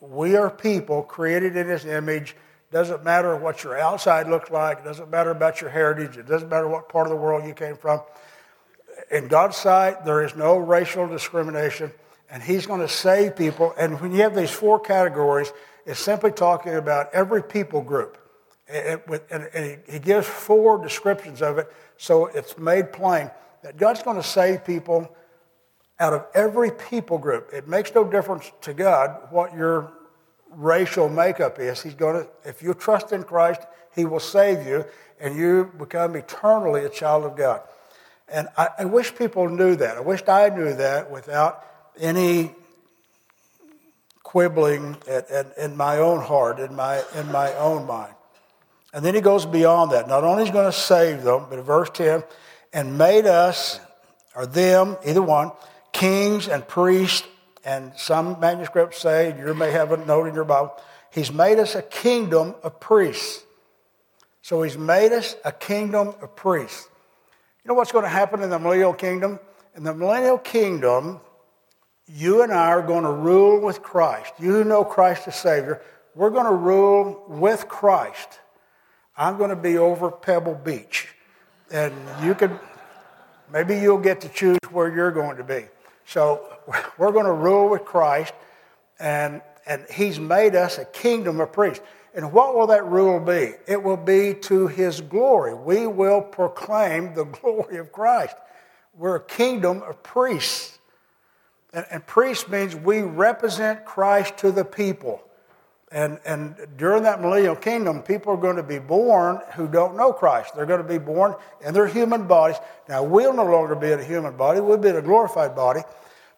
we 0.00 0.34
are 0.34 0.50
people 0.50 1.04
created 1.04 1.56
in 1.56 1.68
his 1.68 1.84
image. 1.84 2.34
Doesn't 2.72 3.04
matter 3.04 3.36
what 3.36 3.62
your 3.62 3.78
outside 3.78 4.26
looks 4.26 4.50
like, 4.50 4.78
it 4.78 4.84
doesn't 4.84 5.08
matter 5.08 5.30
about 5.30 5.60
your 5.60 5.70
heritage, 5.70 6.16
it 6.16 6.26
doesn't 6.26 6.48
matter 6.48 6.66
what 6.66 6.88
part 6.88 7.06
of 7.06 7.10
the 7.10 7.16
world 7.16 7.46
you 7.46 7.54
came 7.54 7.76
from. 7.76 8.00
In 9.10 9.28
God's 9.28 9.56
sight, 9.56 10.04
there 10.04 10.24
is 10.24 10.34
no 10.34 10.56
racial 10.56 11.06
discrimination, 11.06 11.92
and 12.30 12.42
he's 12.42 12.66
going 12.66 12.80
to 12.80 12.88
save 12.88 13.36
people. 13.36 13.74
And 13.78 14.00
when 14.00 14.12
you 14.12 14.22
have 14.22 14.34
these 14.34 14.50
four 14.50 14.80
categories, 14.80 15.52
it's 15.86 16.00
simply 16.00 16.32
talking 16.32 16.74
about 16.74 17.12
every 17.12 17.42
people 17.42 17.82
group. 17.82 18.18
And, 18.66 19.78
he 19.88 19.98
gives 19.98 20.26
four 20.26 20.82
descriptions 20.82 21.42
of 21.42 21.58
it, 21.58 21.70
so 21.98 22.26
it's 22.26 22.56
made 22.56 22.92
plain 22.92 23.30
that 23.62 23.76
God's 23.76 24.02
going 24.02 24.16
to 24.16 24.22
save 24.22 24.64
people 24.64 25.14
out 26.00 26.12
of 26.12 26.26
every 26.34 26.70
people 26.70 27.18
group. 27.18 27.50
It 27.52 27.68
makes 27.68 27.94
no 27.94 28.04
difference 28.04 28.50
to 28.62 28.74
God 28.74 29.28
what 29.30 29.54
your 29.54 29.92
racial 30.50 31.08
makeup 31.08 31.58
is. 31.58 31.82
He's 31.82 31.94
going 31.94 32.24
to, 32.24 32.30
if 32.44 32.62
you 32.62 32.74
trust 32.74 33.12
in 33.12 33.22
Christ, 33.22 33.60
He 33.94 34.04
will 34.04 34.20
save 34.20 34.66
you, 34.66 34.84
and 35.20 35.36
you 35.36 35.70
become 35.78 36.16
eternally 36.16 36.84
a 36.84 36.88
child 36.88 37.24
of 37.24 37.36
God. 37.36 37.62
And 38.28 38.48
I, 38.56 38.68
I 38.80 38.84
wish 38.86 39.14
people 39.14 39.48
knew 39.48 39.76
that. 39.76 39.96
I 39.96 40.00
wished 40.00 40.28
I 40.28 40.48
knew 40.48 40.74
that 40.74 41.10
without 41.10 41.64
any 41.98 42.52
quibbling 44.22 44.96
at, 45.08 45.30
at, 45.30 45.56
in 45.58 45.76
my 45.76 45.98
own 45.98 46.20
heart, 46.20 46.58
in 46.58 46.74
my, 46.74 47.02
in 47.14 47.30
my 47.30 47.52
own 47.54 47.86
mind. 47.86 48.14
And 48.92 49.04
then 49.04 49.14
he 49.14 49.20
goes 49.20 49.46
beyond 49.46 49.92
that. 49.92 50.08
Not 50.08 50.24
only 50.24 50.44
is 50.44 50.50
going 50.50 50.70
to 50.70 50.76
save 50.76 51.22
them, 51.22 51.46
but 51.48 51.58
in 51.58 51.64
verse 51.64 51.90
10, 51.90 52.24
and 52.72 52.98
made 52.98 53.26
us, 53.26 53.78
or 54.34 54.46
them, 54.46 54.96
either 55.04 55.22
one, 55.22 55.52
kings 55.92 56.48
and 56.48 56.66
priests, 56.66 57.26
and 57.64 57.92
some 57.96 58.40
manuscripts 58.40 58.98
say, 58.98 59.36
you 59.38 59.54
may 59.54 59.70
have 59.70 59.92
a 59.92 59.96
note 59.96 60.26
in 60.26 60.34
your 60.34 60.44
Bible, 60.44 60.74
he's 61.10 61.32
made 61.32 61.58
us 61.58 61.74
a 61.74 61.82
kingdom 61.82 62.54
of 62.62 62.80
priests. 62.80 63.42
So 64.42 64.62
he's 64.62 64.76
made 64.76 65.12
us 65.12 65.36
a 65.44 65.52
kingdom 65.52 66.14
of 66.20 66.36
priests. 66.36 66.88
You 67.64 67.70
know 67.70 67.76
what's 67.76 67.92
going 67.92 68.04
to 68.04 68.10
happen 68.10 68.42
in 68.42 68.50
the 68.50 68.58
millennial 68.58 68.92
kingdom? 68.92 69.40
In 69.74 69.84
the 69.84 69.94
millennial 69.94 70.36
kingdom, 70.36 71.18
you 72.06 72.42
and 72.42 72.52
I 72.52 72.66
are 72.66 72.82
going 72.82 73.04
to 73.04 73.10
rule 73.10 73.58
with 73.58 73.82
Christ. 73.82 74.34
You 74.38 74.52
who 74.52 74.64
know 74.64 74.84
Christ 74.84 75.26
as 75.28 75.36
Savior, 75.36 75.80
we're 76.14 76.28
going 76.28 76.44
to 76.44 76.54
rule 76.54 77.24
with 77.26 77.66
Christ. 77.66 78.40
I'm 79.16 79.38
going 79.38 79.48
to 79.48 79.56
be 79.56 79.78
over 79.78 80.10
Pebble 80.10 80.56
Beach. 80.56 81.08
And 81.70 81.94
you 82.22 82.34
could, 82.34 82.50
maybe 83.50 83.76
you'll 83.78 83.96
get 83.96 84.20
to 84.20 84.28
choose 84.28 84.58
where 84.70 84.94
you're 84.94 85.10
going 85.10 85.38
to 85.38 85.44
be. 85.44 85.64
So 86.04 86.46
we're 86.98 87.12
going 87.12 87.24
to 87.24 87.32
rule 87.32 87.70
with 87.70 87.86
Christ, 87.86 88.34
and, 89.00 89.40
and 89.66 89.86
He's 89.90 90.20
made 90.20 90.54
us 90.54 90.76
a 90.76 90.84
kingdom 90.84 91.40
of 91.40 91.50
priests. 91.50 91.82
And 92.14 92.32
what 92.32 92.54
will 92.54 92.68
that 92.68 92.86
rule 92.86 93.18
be? 93.18 93.54
It 93.66 93.82
will 93.82 93.96
be 93.96 94.34
to 94.42 94.68
His 94.68 95.00
glory. 95.00 95.52
We 95.52 95.86
will 95.86 96.20
proclaim 96.20 97.14
the 97.14 97.24
glory 97.42 97.78
of 97.78 97.92
Christ. 97.92 98.36
We're 98.96 99.16
a 99.16 99.24
kingdom 99.24 99.82
of 99.82 100.02
priests. 100.02 100.78
And, 101.72 101.84
and 101.90 102.06
priest 102.06 102.48
means 102.48 102.76
we 102.76 103.02
represent 103.02 103.84
Christ 103.84 104.38
to 104.38 104.52
the 104.52 104.64
people. 104.64 105.20
And, 105.90 106.18
and 106.24 106.56
during 106.76 107.04
that 107.04 107.20
millennial 107.20 107.54
kingdom, 107.54 108.02
people 108.02 108.32
are 108.32 108.36
going 108.36 108.56
to 108.56 108.64
be 108.64 108.78
born 108.78 109.40
who 109.54 109.68
don't 109.68 109.96
know 109.96 110.12
Christ. 110.12 110.54
They're 110.54 110.66
going 110.66 110.82
to 110.82 110.88
be 110.88 110.98
born 110.98 111.34
in 111.64 111.74
their 111.74 111.86
human 111.86 112.26
bodies. 112.26 112.56
Now, 112.88 113.04
we'll 113.04 113.32
no 113.32 113.44
longer 113.44 113.76
be 113.76 113.92
in 113.92 114.00
a 114.00 114.04
human 114.04 114.36
body, 114.36 114.60
we'll 114.60 114.78
be 114.78 114.88
in 114.88 114.96
a 114.96 115.02
glorified 115.02 115.54
body, 115.54 115.82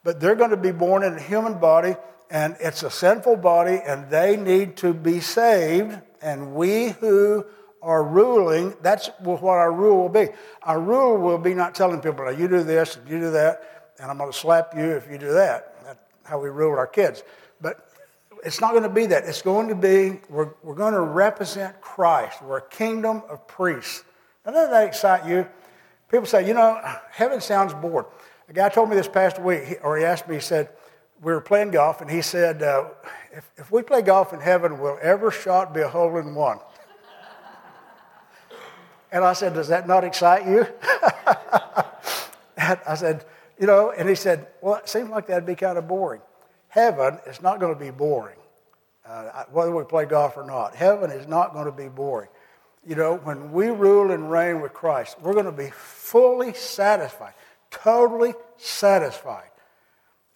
but 0.04 0.20
they're 0.20 0.34
going 0.34 0.50
to 0.50 0.58
be 0.58 0.72
born 0.72 1.02
in 1.02 1.14
a 1.14 1.22
human 1.22 1.58
body, 1.58 1.96
and 2.30 2.56
it's 2.60 2.82
a 2.82 2.90
sinful 2.90 3.36
body, 3.36 3.80
and 3.84 4.10
they 4.10 4.36
need 4.36 4.76
to 4.78 4.92
be 4.92 5.20
saved. 5.20 5.98
And 6.20 6.54
we 6.54 6.90
who 6.90 7.44
are 7.82 8.02
ruling, 8.02 8.74
that's 8.82 9.10
what 9.20 9.42
our 9.42 9.72
rule 9.72 10.02
will 10.02 10.08
be. 10.08 10.28
Our 10.62 10.80
rule 10.80 11.18
will 11.18 11.38
be 11.38 11.54
not 11.54 11.74
telling 11.74 12.00
people, 12.00 12.30
you 12.32 12.48
do 12.48 12.64
this 12.64 12.96
and 12.96 13.08
you 13.08 13.20
do 13.20 13.30
that. 13.30 13.94
and 14.00 14.10
I'm 14.10 14.18
going 14.18 14.30
to 14.30 14.36
slap 14.36 14.74
you 14.76 14.84
if 14.84 15.08
you 15.10 15.18
do 15.18 15.32
that. 15.34 15.74
That's 15.84 15.98
how 16.24 16.40
we 16.40 16.48
rule 16.48 16.76
our 16.76 16.86
kids. 16.86 17.22
But 17.60 17.88
it's 18.44 18.60
not 18.60 18.72
going 18.72 18.82
to 18.82 18.88
be 18.88 19.06
that. 19.06 19.24
It's 19.24 19.42
going 19.42 19.68
to 19.68 19.74
be, 19.74 20.20
we're, 20.28 20.50
we're 20.62 20.74
going 20.74 20.94
to 20.94 21.00
represent 21.00 21.80
Christ. 21.80 22.42
We're 22.42 22.58
a 22.58 22.68
kingdom 22.68 23.22
of 23.28 23.46
priests. 23.46 24.04
Now, 24.44 24.52
doesn't 24.52 24.72
that 24.72 24.86
excite 24.88 25.26
you? 25.26 25.46
People 26.10 26.26
say, 26.26 26.46
you 26.46 26.54
know, 26.54 26.80
heaven 27.10 27.40
sounds 27.40 27.72
bored. 27.74 28.06
A 28.48 28.52
guy 28.52 28.68
told 28.68 28.88
me 28.88 28.96
this 28.96 29.08
past 29.08 29.40
week, 29.40 29.80
or 29.82 29.96
he 29.96 30.04
asked 30.04 30.28
me, 30.28 30.36
he 30.36 30.40
said, 30.40 30.70
we 31.22 31.32
were 31.32 31.40
playing 31.40 31.70
golf, 31.70 32.00
and 32.00 32.10
he 32.10 32.22
said, 32.22 32.62
uh, 32.62 32.88
if, 33.32 33.50
if 33.56 33.70
we 33.70 33.82
play 33.82 34.02
golf 34.02 34.32
in 34.32 34.40
heaven, 34.40 34.78
will 34.78 34.98
every 35.00 35.32
shot 35.32 35.74
be 35.74 35.80
a 35.80 35.88
hole 35.88 36.16
in 36.18 36.34
one? 36.34 36.58
and 39.12 39.24
I 39.24 39.32
said, 39.32 39.54
does 39.54 39.68
that 39.68 39.88
not 39.88 40.04
excite 40.04 40.46
you? 40.46 40.66
I 42.58 42.94
said, 42.96 43.24
you 43.58 43.66
know, 43.66 43.92
and 43.92 44.08
he 44.08 44.14
said, 44.14 44.48
well, 44.60 44.74
it 44.76 44.88
seems 44.88 45.08
like 45.08 45.28
that'd 45.28 45.46
be 45.46 45.54
kind 45.54 45.78
of 45.78 45.86
boring. 45.86 46.20
Heaven 46.68 47.18
is 47.26 47.40
not 47.40 47.60
going 47.60 47.72
to 47.72 47.78
be 47.78 47.90
boring, 47.90 48.38
uh, 49.06 49.44
whether 49.52 49.74
we 49.74 49.84
play 49.84 50.04
golf 50.04 50.36
or 50.36 50.44
not. 50.44 50.74
Heaven 50.74 51.10
is 51.10 51.26
not 51.26 51.52
going 51.54 51.66
to 51.66 51.72
be 51.72 51.88
boring 51.88 52.28
you 52.86 52.94
know, 52.94 53.16
when 53.16 53.52
we 53.52 53.66
rule 53.66 54.12
and 54.12 54.30
reign 54.30 54.60
with 54.60 54.72
Christ, 54.72 55.16
we're 55.20 55.32
going 55.32 55.46
to 55.46 55.52
be 55.52 55.70
fully 55.70 56.54
satisfied, 56.54 57.34
totally 57.70 58.34
satisfied, 58.58 59.50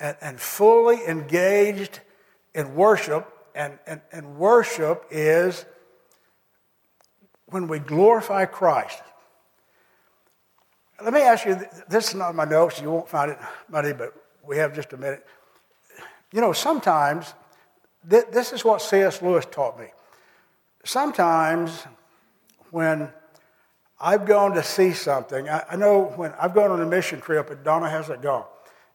and, 0.00 0.16
and 0.20 0.40
fully 0.40 1.06
engaged 1.06 2.00
in 2.54 2.74
worship. 2.74 3.28
And, 3.54 3.78
and, 3.86 4.00
and 4.10 4.36
worship 4.36 5.04
is 5.10 5.66
when 7.46 7.68
we 7.68 7.78
glorify 7.78 8.46
Christ. 8.46 9.02
Let 11.02 11.12
me 11.12 11.20
ask 11.20 11.46
you 11.46 11.60
this 11.88 12.08
is 12.08 12.14
not 12.14 12.34
my 12.34 12.44
notes, 12.44 12.80
you 12.80 12.90
won't 12.90 13.08
find 13.08 13.30
it 13.30 13.38
muddy, 13.68 13.92
but 13.92 14.14
we 14.46 14.56
have 14.58 14.74
just 14.74 14.92
a 14.92 14.96
minute. 14.96 15.26
You 16.32 16.40
know, 16.40 16.52
sometimes, 16.52 17.34
this 18.04 18.52
is 18.52 18.64
what 18.64 18.80
C.S. 18.82 19.20
Lewis 19.20 19.46
taught 19.50 19.78
me. 19.78 19.86
Sometimes 20.84 21.86
when 22.70 23.10
I've 24.00 24.26
gone 24.26 24.54
to 24.54 24.62
see 24.62 24.92
something, 24.92 25.48
I, 25.48 25.64
I, 25.70 25.76
know 25.76 26.04
when 26.16 26.32
I've 26.40 26.54
gone 26.54 26.70
on 26.70 26.80
a 26.80 26.86
mission 26.86 27.20
trip, 27.20 27.50
and 27.50 27.62
Donna 27.64 27.90
hasn't 27.90 28.22
gone. 28.22 28.46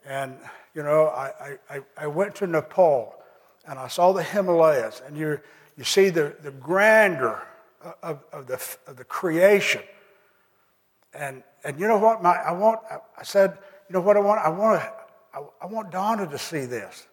And, 0.06 0.38
you 0.76 0.84
know, 0.84 1.07
I, 1.07 1.57
I, 1.69 1.80
I 1.97 2.07
went 2.07 2.36
to 2.36 2.47
Nepal 2.47 3.15
and 3.65 3.80
I 3.80 3.88
saw 3.88 4.11
the 4.11 4.21
Himalayas, 4.21 5.01
and 5.07 5.17
you, 5.17 5.39
you 5.78 5.84
see 5.84 6.09
the, 6.09 6.36
the 6.43 6.51
grandeur 6.51 7.41
of, 8.03 8.23
of, 8.32 8.45
the, 8.45 8.61
of 8.86 8.97
the 8.97 9.05
creation. 9.05 9.82
And, 11.13 11.41
and 11.63 11.80
you 11.80 11.88
know 11.88 11.97
what? 11.97 12.21
My, 12.21 12.36
I, 12.36 12.51
want, 12.51 12.82
I 12.91 13.23
said, 13.23 13.57
you 13.89 13.93
know 13.93 14.01
what 14.01 14.17
I 14.17 14.19
want? 14.19 14.41
I 14.41 14.49
want, 14.49 14.84
I, 15.34 15.41
I 15.61 15.65
want 15.65 15.91
Donna 15.91 16.28
to 16.28 16.38
see 16.38 16.65
this. 16.65 17.07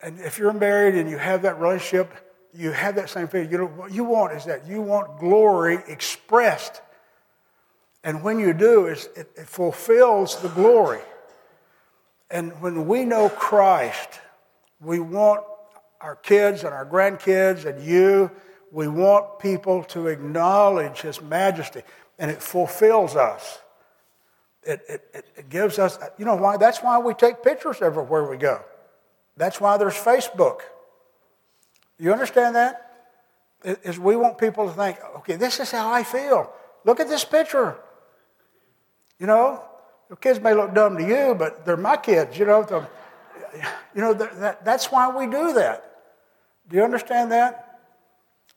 And 0.00 0.18
if 0.18 0.38
you're 0.38 0.52
married 0.52 0.96
and 0.96 1.08
you 1.08 1.18
have 1.18 1.42
that 1.42 1.60
relationship, 1.60 2.12
you 2.52 2.72
have 2.72 2.96
that 2.96 3.10
same 3.10 3.28
feeling. 3.28 3.50
You 3.50 3.58
know, 3.58 3.66
what 3.66 3.92
you 3.92 4.04
want 4.04 4.32
is 4.32 4.44
that 4.46 4.66
you 4.66 4.80
want 4.80 5.20
glory 5.20 5.78
expressed. 5.86 6.80
And 8.02 8.22
when 8.22 8.38
you 8.38 8.52
do, 8.52 8.86
it, 8.86 9.08
it 9.14 9.46
fulfills 9.46 10.40
the 10.40 10.48
glory. 10.48 11.00
And 12.34 12.60
when 12.60 12.88
we 12.88 13.04
know 13.04 13.28
Christ, 13.28 14.08
we 14.80 14.98
want 14.98 15.44
our 16.00 16.16
kids 16.16 16.64
and 16.64 16.74
our 16.74 16.84
grandkids 16.84 17.64
and 17.64 17.80
you, 17.86 18.28
we 18.72 18.88
want 18.88 19.38
people 19.38 19.84
to 19.84 20.08
acknowledge 20.08 21.00
His 21.00 21.22
majesty. 21.22 21.82
And 22.18 22.32
it 22.32 22.42
fulfills 22.42 23.14
us. 23.14 23.60
It, 24.64 24.80
it, 24.88 25.24
it 25.36 25.48
gives 25.48 25.78
us, 25.78 25.96
you 26.18 26.24
know 26.24 26.34
why? 26.34 26.56
That's 26.56 26.78
why 26.78 26.98
we 26.98 27.14
take 27.14 27.44
pictures 27.44 27.80
everywhere 27.80 28.28
we 28.28 28.36
go. 28.36 28.60
That's 29.36 29.60
why 29.60 29.76
there's 29.76 29.94
Facebook. 29.94 30.62
You 32.00 32.12
understand 32.12 32.56
that? 32.56 32.80
Is 33.62 33.96
we 33.96 34.16
want 34.16 34.38
people 34.38 34.66
to 34.66 34.72
think, 34.72 34.98
okay, 35.18 35.36
this 35.36 35.60
is 35.60 35.70
how 35.70 35.92
I 35.92 36.02
feel. 36.02 36.52
Look 36.84 36.98
at 36.98 37.08
this 37.08 37.24
picture. 37.24 37.76
You 39.20 39.28
know, 39.28 39.62
the 40.08 40.16
kids 40.16 40.40
may 40.40 40.54
look 40.54 40.74
dumb 40.74 40.96
to 40.98 41.06
you, 41.06 41.34
but 41.34 41.64
they're 41.64 41.76
my 41.76 41.96
kids. 41.96 42.38
You 42.38 42.46
know, 42.46 42.86
you 43.94 44.00
know 44.00 44.12
that, 44.14 44.64
that's 44.64 44.86
why 44.86 45.08
we 45.14 45.26
do 45.26 45.54
that. 45.54 45.90
Do 46.68 46.76
you 46.76 46.84
understand 46.84 47.32
that? 47.32 47.80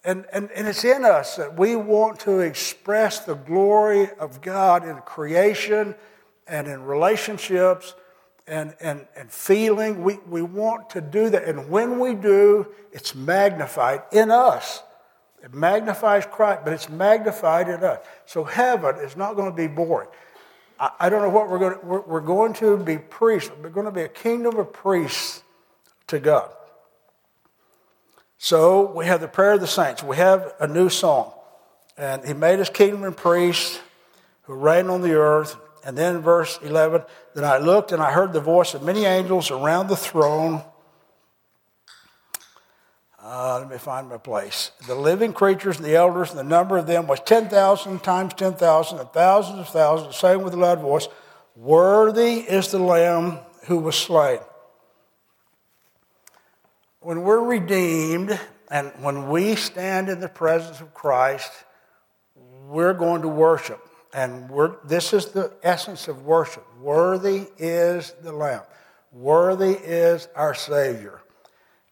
And, 0.04 0.26
and, 0.32 0.50
and 0.52 0.68
it's 0.68 0.86
in 0.86 1.04
us 1.04 1.36
that 1.36 1.58
we 1.58 1.76
want 1.76 2.20
to 2.22 2.40
express 2.40 3.20
the 3.20 3.34
glory 3.34 4.10
of 4.20 4.42
God 4.42 4.88
in 4.88 4.96
creation 4.98 5.96
and 6.48 6.68
in 6.68 6.84
relationships 6.84 7.94
and, 8.48 8.74
and, 8.80 9.06
and 9.18 9.30
feeling. 9.30 10.04
We, 10.04 10.18
we 10.30 10.42
want 10.42 10.90
to 10.92 11.02
do 11.02 11.30
that. 11.30 11.44
And 11.44 11.70
when 11.70 12.00
we 12.00 12.14
do, 12.14 12.68
it's 12.94 13.16
magnified 13.16 14.04
in 14.12 14.32
us. 14.32 14.82
It 15.44 15.54
magnifies 15.54 16.26
Christ, 16.26 16.62
but 16.64 16.74
it's 16.74 16.90
magnified 16.90 17.68
in 17.68 17.84
us. 17.84 18.00
So 18.26 18.44
heaven 18.44 18.96
is 18.98 19.16
not 19.16 19.36
going 19.36 19.50
to 19.50 19.56
be 19.56 19.68
boring. 19.68 20.10
I, 20.80 20.92
I 21.02 21.10
don't 21.10 21.22
know 21.22 21.30
what 21.30 21.50
we're 21.50 21.60
going 21.60 21.80
to, 21.80 21.86
we're, 21.86 22.02
we're 22.02 22.22
going 22.22 22.54
to 22.56 22.78
be 22.78 22.98
priests. 22.98 23.52
We're 23.62 23.70
going 23.70 23.86
to 23.86 23.92
be 23.92 24.02
a 24.02 24.10
kingdom 24.10 24.58
of 24.58 24.74
priests 24.74 25.44
to 26.08 26.20
God. 26.20 26.52
So 28.38 28.92
we 28.92 29.06
have 29.06 29.22
the 29.22 29.28
prayer 29.28 29.54
of 29.54 29.62
the 29.62 29.68
saints. 29.68 30.04
We 30.04 30.18
have 30.18 30.54
a 30.60 30.68
new 30.68 30.90
song. 30.90 31.34
And 31.98 32.24
he 32.26 32.34
made 32.34 32.60
us 32.60 32.70
kingdom 32.70 33.04
and 33.04 33.18
priests 33.18 33.80
who 34.44 34.54
reign 34.54 34.88
on 34.90 35.02
the 35.02 35.14
earth. 35.14 35.56
And 35.84 35.98
then 35.98 36.20
verse 36.20 36.60
11, 36.62 37.04
then 37.34 37.44
I 37.44 37.58
looked 37.58 37.92
and 37.92 38.02
I 38.02 38.12
heard 38.12 38.34
the 38.34 38.42
voice 38.42 38.74
of 38.74 38.84
many 38.84 39.06
angels 39.06 39.50
around 39.52 39.88
the 39.88 39.96
throne. 39.96 40.62
Uh, 43.30 43.60
let 43.60 43.70
me 43.70 43.78
find 43.78 44.08
my 44.08 44.16
place. 44.16 44.72
The 44.88 44.96
living 44.96 45.34
creatures 45.34 45.76
and 45.76 45.86
the 45.86 45.98
elders, 45.98 46.30
and 46.30 46.40
the 46.40 46.46
number 46.46 46.78
of 46.78 46.88
them 46.88 47.08
was 47.08 47.20
10,000 47.20 48.02
times 48.02 48.34
10,000, 48.34 49.00
and 49.00 49.10
thousands 49.10 49.60
of 49.60 49.68
thousands, 49.68 50.16
saying 50.16 50.42
with 50.42 50.54
a 50.54 50.58
loud 50.58 50.80
voice, 50.80 51.10
Worthy 51.58 52.36
is 52.36 52.72
the 52.72 52.80
Lamb 52.80 53.40
who 53.66 53.80
was 53.80 53.98
slain. 53.98 54.40
When 57.02 57.24
we're 57.24 57.44
redeemed 57.44 58.40
and 58.72 58.94
when 59.02 59.28
we 59.28 59.56
stand 59.56 60.08
in 60.08 60.22
the 60.22 60.30
presence 60.30 60.80
of 60.80 60.94
Christ, 60.94 61.52
we're 62.68 62.94
going 62.94 63.24
to 63.24 63.28
worship. 63.28 63.86
And 64.14 64.50
this 64.86 65.12
is 65.12 65.26
the 65.26 65.52
essence 65.64 66.08
of 66.08 66.24
worship. 66.24 66.66
Worthy 66.80 67.48
is 67.58 68.14
the 68.22 68.32
Lamb. 68.32 68.62
Worthy 69.12 69.74
is 69.74 70.30
our 70.34 70.54
Savior. 70.54 71.20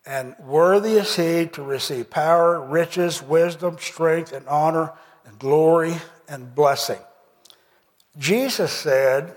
And 0.06 0.36
worthy 0.40 0.94
is 0.94 1.16
He 1.16 1.48
to 1.54 1.64
receive 1.64 2.10
power, 2.10 2.62
riches, 2.62 3.24
wisdom, 3.24 3.78
strength, 3.80 4.32
and 4.32 4.48
honor, 4.48 4.94
and 5.26 5.40
glory, 5.40 5.96
and 6.28 6.54
blessing. 6.54 7.00
Jesus 8.18 8.72
said 8.72 9.36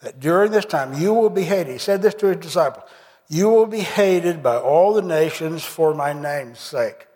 that 0.00 0.20
during 0.20 0.50
this 0.50 0.64
time 0.64 1.00
you 1.00 1.14
will 1.14 1.30
be 1.30 1.44
hated. 1.44 1.72
He 1.72 1.78
said 1.78 2.02
this 2.02 2.14
to 2.14 2.26
His 2.28 2.38
disciples 2.38 2.84
You 3.28 3.48
will 3.48 3.66
be 3.66 3.80
hated 3.80 4.42
by 4.42 4.56
all 4.56 4.92
the 4.92 5.02
nations 5.02 5.64
for 5.64 5.94
my 5.94 6.12
name's 6.12 6.58
sake. 6.58 7.06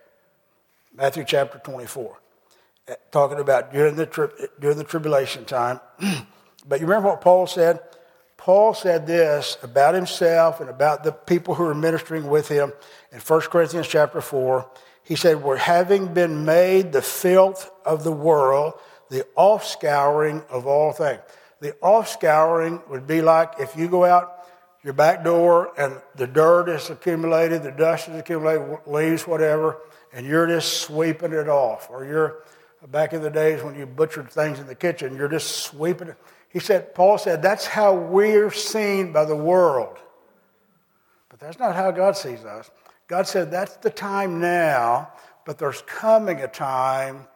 Matthew 0.94 1.24
chapter 1.24 1.58
24 1.58 2.18
eh, 2.88 2.94
talking 3.10 3.38
about 3.38 3.72
during 3.72 3.96
the, 3.96 4.06
tri- 4.06 4.28
during 4.60 4.78
the 4.78 4.84
tribulation 4.84 5.44
time. 5.44 5.80
but 6.68 6.80
you 6.80 6.86
remember 6.86 7.08
what 7.08 7.20
Paul 7.20 7.46
said? 7.46 7.80
Paul 8.46 8.74
said 8.74 9.08
this 9.08 9.58
about 9.64 9.96
himself 9.96 10.60
and 10.60 10.70
about 10.70 11.02
the 11.02 11.10
people 11.10 11.56
who 11.56 11.64
were 11.64 11.74
ministering 11.74 12.28
with 12.28 12.46
him 12.46 12.72
in 13.10 13.18
1 13.18 13.40
Corinthians 13.40 13.88
chapter 13.88 14.20
4. 14.20 14.70
He 15.02 15.16
said, 15.16 15.42
We're 15.42 15.56
having 15.56 16.14
been 16.14 16.44
made 16.44 16.92
the 16.92 17.02
filth 17.02 17.68
of 17.84 18.04
the 18.04 18.12
world, 18.12 18.74
the 19.10 19.26
offscouring 19.36 20.46
of 20.48 20.64
all 20.64 20.92
things. 20.92 21.18
The 21.58 21.72
offscouring 21.82 22.88
would 22.88 23.08
be 23.08 23.20
like 23.20 23.54
if 23.58 23.74
you 23.74 23.88
go 23.88 24.04
out 24.04 24.46
your 24.84 24.94
back 24.94 25.24
door 25.24 25.72
and 25.76 26.00
the 26.14 26.28
dirt 26.28 26.68
is 26.68 26.88
accumulated, 26.88 27.64
the 27.64 27.72
dust 27.72 28.08
is 28.08 28.14
accumulated, 28.14 28.78
leaves, 28.86 29.26
whatever, 29.26 29.78
and 30.12 30.24
you're 30.24 30.46
just 30.46 30.82
sweeping 30.82 31.32
it 31.32 31.48
off, 31.48 31.90
or 31.90 32.04
you're 32.04 32.44
back 32.86 33.12
in 33.12 33.22
the 33.22 33.30
days 33.30 33.64
when 33.64 33.74
you 33.74 33.86
butchered 33.86 34.30
things 34.30 34.60
in 34.60 34.68
the 34.68 34.74
kitchen, 34.76 35.16
you're 35.16 35.26
just 35.26 35.64
sweeping 35.64 36.06
it. 36.06 36.16
He 36.56 36.60
said, 36.60 36.94
Paul 36.94 37.18
said, 37.18 37.42
that's 37.42 37.66
how 37.66 37.94
we're 37.94 38.50
seen 38.50 39.12
by 39.12 39.26
the 39.26 39.36
world. 39.36 39.98
But 41.28 41.38
that's 41.38 41.58
not 41.58 41.76
how 41.76 41.90
God 41.90 42.16
sees 42.16 42.46
us. 42.46 42.70
God 43.08 43.26
said, 43.26 43.50
that's 43.50 43.76
the 43.76 43.90
time 43.90 44.40
now, 44.40 45.12
but 45.44 45.58
there's 45.58 45.82
coming 45.82 46.40
a 46.40 46.48
time 46.48 47.26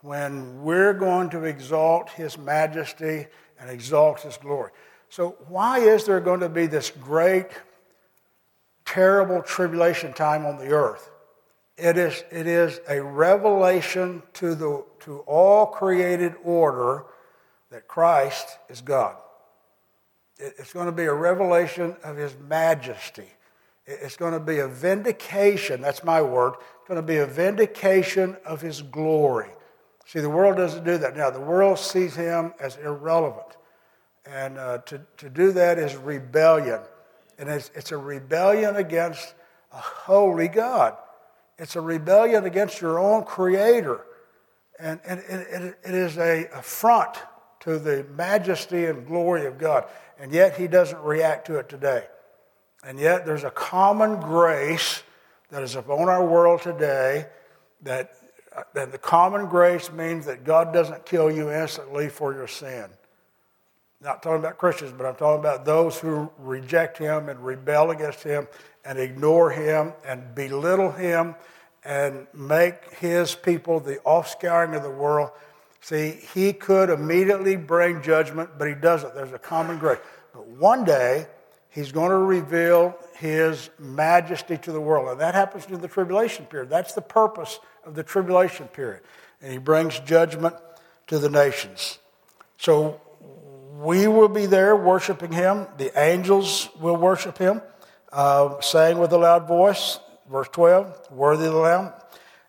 when 0.00 0.64
we're 0.64 0.92
going 0.92 1.30
to 1.30 1.44
exalt 1.44 2.10
his 2.10 2.36
majesty 2.36 3.28
and 3.60 3.70
exalt 3.70 4.22
his 4.22 4.36
glory. 4.36 4.72
So, 5.08 5.36
why 5.46 5.78
is 5.78 6.04
there 6.04 6.18
going 6.18 6.40
to 6.40 6.48
be 6.48 6.66
this 6.66 6.90
great, 6.90 7.50
terrible 8.84 9.40
tribulation 9.40 10.12
time 10.12 10.44
on 10.44 10.58
the 10.58 10.72
earth? 10.72 11.12
It 11.76 11.96
is, 11.96 12.24
it 12.32 12.48
is 12.48 12.80
a 12.88 13.00
revelation 13.00 14.24
to, 14.32 14.56
the, 14.56 14.84
to 15.04 15.18
all 15.28 15.66
created 15.66 16.34
order 16.42 17.04
that 17.70 17.88
Christ 17.88 18.58
is 18.68 18.80
God. 18.80 19.16
It's 20.38 20.72
going 20.72 20.86
to 20.86 20.92
be 20.92 21.04
a 21.04 21.12
revelation 21.12 21.96
of 22.04 22.16
his 22.16 22.36
majesty. 22.48 23.28
It's 23.86 24.16
going 24.16 24.34
to 24.34 24.40
be 24.40 24.58
a 24.58 24.68
vindication, 24.68 25.80
that's 25.80 26.04
my 26.04 26.22
word. 26.22 26.54
It's 26.78 26.88
going 26.88 27.00
to 27.00 27.06
be 27.06 27.16
a 27.16 27.26
vindication 27.26 28.36
of 28.44 28.60
his 28.60 28.82
glory. 28.82 29.50
See, 30.06 30.20
the 30.20 30.30
world 30.30 30.56
doesn't 30.56 30.84
do 30.84 30.98
that. 30.98 31.16
Now, 31.16 31.30
the 31.30 31.40
world 31.40 31.78
sees 31.78 32.14
him 32.14 32.54
as 32.60 32.76
irrelevant. 32.76 33.56
And 34.24 34.58
uh, 34.58 34.78
to, 34.78 35.00
to 35.18 35.30
do 35.30 35.52
that 35.52 35.78
is 35.78 35.96
rebellion. 35.96 36.80
And 37.38 37.48
it's, 37.48 37.70
it's 37.74 37.92
a 37.92 37.96
rebellion 37.96 38.76
against 38.76 39.34
a 39.72 39.78
holy 39.78 40.48
God. 40.48 40.96
It's 41.58 41.76
a 41.76 41.80
rebellion 41.80 42.44
against 42.44 42.80
your 42.80 42.98
own 42.98 43.24
creator. 43.24 44.04
And, 44.78 45.00
and 45.04 45.20
it, 45.20 45.78
it 45.84 45.94
is 45.94 46.16
a 46.18 46.48
affront 46.54 47.16
to 47.68 47.78
the 47.78 48.06
majesty 48.16 48.86
and 48.86 49.06
glory 49.06 49.46
of 49.46 49.58
God. 49.58 49.84
And 50.18 50.32
yet 50.32 50.56
he 50.56 50.68
doesn't 50.68 51.00
react 51.02 51.46
to 51.48 51.58
it 51.58 51.68
today. 51.68 52.06
And 52.82 52.98
yet 52.98 53.26
there's 53.26 53.44
a 53.44 53.50
common 53.50 54.20
grace 54.20 55.02
that 55.50 55.62
is 55.62 55.76
upon 55.76 56.08
our 56.08 56.24
world 56.24 56.62
today 56.62 57.26
that, 57.82 58.14
that 58.72 58.90
the 58.90 58.98
common 58.98 59.48
grace 59.48 59.92
means 59.92 60.24
that 60.24 60.44
God 60.44 60.72
doesn't 60.72 61.04
kill 61.04 61.30
you 61.30 61.50
instantly 61.50 62.08
for 62.08 62.32
your 62.32 62.48
sin. 62.48 62.86
Not 64.00 64.22
talking 64.22 64.38
about 64.38 64.56
Christians, 64.56 64.94
but 64.96 65.04
I'm 65.04 65.16
talking 65.16 65.40
about 65.40 65.66
those 65.66 65.98
who 65.98 66.30
reject 66.38 66.96
him 66.96 67.28
and 67.28 67.38
rebel 67.44 67.90
against 67.90 68.22
him 68.22 68.48
and 68.82 68.98
ignore 68.98 69.50
him 69.50 69.92
and 70.06 70.34
belittle 70.34 70.92
him 70.92 71.34
and 71.84 72.26
make 72.32 72.94
his 72.94 73.34
people 73.34 73.78
the 73.78 73.96
offscouring 74.06 74.74
of 74.74 74.82
the 74.82 74.90
world. 74.90 75.30
See, 75.80 76.18
he 76.34 76.52
could 76.52 76.90
immediately 76.90 77.56
bring 77.56 78.02
judgment, 78.02 78.50
but 78.58 78.68
he 78.68 78.74
doesn't. 78.74 79.14
There's 79.14 79.32
a 79.32 79.38
common 79.38 79.78
grace. 79.78 80.00
But 80.34 80.46
one 80.46 80.84
day, 80.84 81.26
he's 81.70 81.92
going 81.92 82.10
to 82.10 82.16
reveal 82.16 82.96
his 83.16 83.70
majesty 83.78 84.56
to 84.58 84.72
the 84.72 84.80
world. 84.80 85.08
And 85.08 85.20
that 85.20 85.34
happens 85.34 85.66
in 85.66 85.80
the 85.80 85.88
tribulation 85.88 86.46
period. 86.46 86.70
That's 86.70 86.94
the 86.94 87.02
purpose 87.02 87.60
of 87.84 87.94
the 87.94 88.02
tribulation 88.02 88.66
period. 88.68 89.02
And 89.40 89.52
he 89.52 89.58
brings 89.58 89.98
judgment 90.00 90.56
to 91.06 91.18
the 91.18 91.30
nations. 91.30 91.98
So 92.56 93.00
we 93.78 94.08
will 94.08 94.28
be 94.28 94.46
there 94.46 94.74
worshiping 94.74 95.32
him. 95.32 95.66
The 95.76 95.96
angels 95.98 96.68
will 96.80 96.96
worship 96.96 97.38
him, 97.38 97.62
uh, 98.12 98.60
saying 98.60 98.98
with 98.98 99.12
a 99.12 99.18
loud 99.18 99.46
voice, 99.46 100.00
verse 100.30 100.48
12, 100.52 101.12
worthy 101.12 101.46
of 101.46 101.52
the 101.52 101.58
Lamb. 101.58 101.92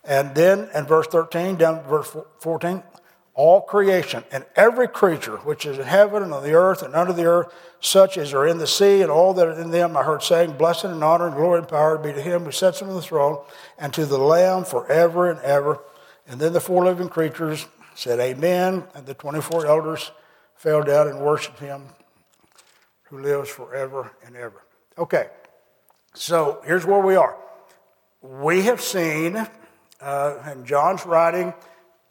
And 0.02 0.34
then 0.34 0.68
in 0.74 0.86
verse 0.86 1.06
13, 1.06 1.56
down 1.56 1.82
to 1.82 1.88
verse 1.88 2.16
14, 2.40 2.82
all 3.40 3.62
creation 3.62 4.22
and 4.30 4.44
every 4.54 4.86
creature 4.86 5.38
which 5.38 5.64
is 5.64 5.78
in 5.78 5.86
heaven 5.86 6.22
and 6.22 6.30
on 6.34 6.42
the 6.42 6.52
earth 6.52 6.82
and 6.82 6.94
under 6.94 7.14
the 7.14 7.24
earth, 7.24 7.50
such 7.80 8.18
as 8.18 8.34
are 8.34 8.46
in 8.46 8.58
the 8.58 8.66
sea 8.66 9.00
and 9.00 9.10
all 9.10 9.32
that 9.32 9.48
are 9.48 9.58
in 9.58 9.70
them, 9.70 9.96
I 9.96 10.02
heard 10.02 10.22
saying, 10.22 10.58
Blessing 10.58 10.90
and 10.90 11.02
honor 11.02 11.28
and 11.28 11.34
glory 11.34 11.60
and 11.60 11.66
power 11.66 11.96
be 11.96 12.12
to 12.12 12.20
him 12.20 12.44
who 12.44 12.50
sits 12.50 12.82
on 12.82 12.90
the 12.90 13.00
throne 13.00 13.42
and 13.78 13.94
to 13.94 14.04
the 14.04 14.18
Lamb 14.18 14.66
forever 14.66 15.30
and 15.30 15.40
ever. 15.40 15.78
And 16.28 16.38
then 16.38 16.52
the 16.52 16.60
four 16.60 16.84
living 16.84 17.08
creatures 17.08 17.66
said, 17.94 18.20
Amen. 18.20 18.84
And 18.94 19.06
the 19.06 19.14
24 19.14 19.66
elders 19.66 20.10
fell 20.54 20.82
down 20.82 21.08
and 21.08 21.22
worshiped 21.22 21.60
him 21.60 21.86
who 23.04 23.22
lives 23.22 23.48
forever 23.48 24.12
and 24.22 24.36
ever. 24.36 24.62
Okay, 24.98 25.28
so 26.12 26.60
here's 26.66 26.84
where 26.84 27.00
we 27.00 27.16
are. 27.16 27.38
We 28.20 28.64
have 28.64 28.82
seen, 28.82 29.48
uh, 30.02 30.36
in 30.52 30.66
John's 30.66 31.06
writing, 31.06 31.54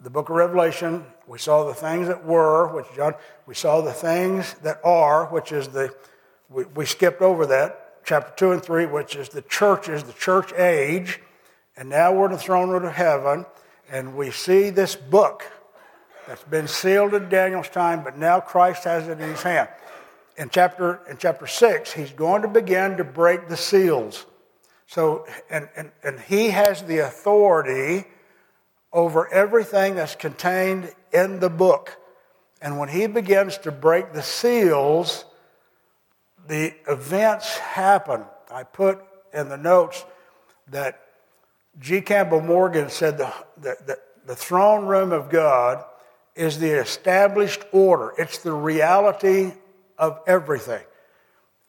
the 0.02 0.10
book 0.10 0.30
of 0.30 0.36
Revelation, 0.36 1.04
we 1.26 1.38
saw 1.38 1.64
the 1.64 1.74
things 1.74 2.08
that 2.08 2.24
were, 2.24 2.68
which 2.74 2.86
John, 2.96 3.14
we 3.46 3.54
saw 3.54 3.82
the 3.82 3.92
things 3.92 4.54
that 4.62 4.80
are, 4.82 5.26
which 5.26 5.52
is 5.52 5.68
the, 5.68 5.94
we, 6.48 6.64
we 6.74 6.86
skipped 6.86 7.20
over 7.20 7.44
that, 7.46 8.02
chapter 8.04 8.32
2 8.36 8.52
and 8.52 8.62
3, 8.62 8.86
which 8.86 9.14
is 9.14 9.28
the 9.28 9.42
churches, 9.42 10.02
the 10.02 10.14
church 10.14 10.54
age. 10.54 11.20
And 11.76 11.90
now 11.90 12.12
we're 12.14 12.26
in 12.26 12.32
the 12.32 12.38
throne 12.38 12.70
room 12.70 12.84
of 12.84 12.94
heaven, 12.94 13.44
and 13.90 14.16
we 14.16 14.30
see 14.30 14.70
this 14.70 14.96
book 14.96 15.44
that's 16.26 16.44
been 16.44 16.68
sealed 16.68 17.12
in 17.12 17.28
Daniel's 17.28 17.68
time, 17.68 18.02
but 18.02 18.16
now 18.16 18.40
Christ 18.40 18.84
has 18.84 19.06
it 19.06 19.20
in 19.20 19.28
his 19.28 19.42
hand. 19.42 19.68
In 20.38 20.48
chapter, 20.48 21.00
in 21.10 21.18
chapter 21.18 21.46
6, 21.46 21.92
he's 21.92 22.12
going 22.12 22.40
to 22.42 22.48
begin 22.48 22.96
to 22.96 23.04
break 23.04 23.48
the 23.48 23.56
seals. 23.56 24.24
So, 24.86 25.26
and, 25.50 25.68
and, 25.76 25.92
and 26.02 26.18
he 26.20 26.50
has 26.50 26.82
the 26.82 26.98
authority 26.98 28.06
over 28.92 29.32
everything 29.32 29.94
that's 29.94 30.16
contained 30.16 30.92
in 31.12 31.40
the 31.40 31.50
book. 31.50 31.96
And 32.60 32.78
when 32.78 32.88
he 32.88 33.06
begins 33.06 33.58
to 33.58 33.72
break 33.72 34.12
the 34.12 34.22
seals, 34.22 35.24
the 36.46 36.74
events 36.88 37.56
happen. 37.58 38.24
I 38.50 38.64
put 38.64 39.00
in 39.32 39.48
the 39.48 39.56
notes 39.56 40.04
that 40.68 41.00
G. 41.78 42.00
Campbell 42.00 42.40
Morgan 42.40 42.90
said 42.90 43.18
the, 43.18 43.32
the, 43.56 43.76
the, 43.86 43.98
the 44.26 44.36
throne 44.36 44.86
room 44.86 45.12
of 45.12 45.30
God 45.30 45.84
is 46.34 46.58
the 46.58 46.80
established 46.80 47.64
order, 47.72 48.12
it's 48.18 48.38
the 48.38 48.52
reality 48.52 49.52
of 49.98 50.20
everything. 50.26 50.82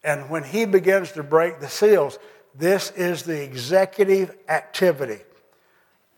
And 0.04 0.30
when 0.30 0.44
he 0.44 0.66
begins 0.66 1.12
to 1.14 1.24
break 1.24 1.60
the 1.60 1.70
seals, 1.70 2.18
this 2.56 2.92
is 2.92 3.24
the 3.24 3.44
executive 3.44 4.36
activity. 4.50 5.20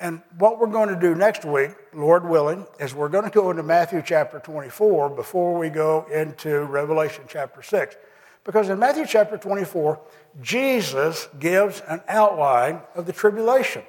And 0.03 0.21
what 0.37 0.59
we're 0.59 0.67
going 0.67 0.89
to 0.89 0.99
do 0.99 1.15
next 1.15 1.45
week, 1.45 1.71
Lord 1.93 2.27
willing, 2.27 2.67
is 2.77 2.93
we're 2.93 3.07
going 3.07 3.23
to 3.23 3.29
go 3.29 3.49
into 3.51 3.63
Matthew 3.63 4.03
chapter 4.05 4.37
24 4.37 5.11
before 5.11 5.57
we 5.57 5.69
go 5.69 6.05
into 6.11 6.65
Revelation 6.65 7.23
chapter 7.29 7.61
6. 7.61 7.95
Because 8.43 8.67
in 8.67 8.79
Matthew 8.79 9.05
chapter 9.07 9.37
24, 9.37 10.01
Jesus 10.41 11.29
gives 11.39 11.81
an 11.87 12.01
outline 12.09 12.81
of 12.95 13.05
the 13.05 13.13
tribulation. 13.13 13.81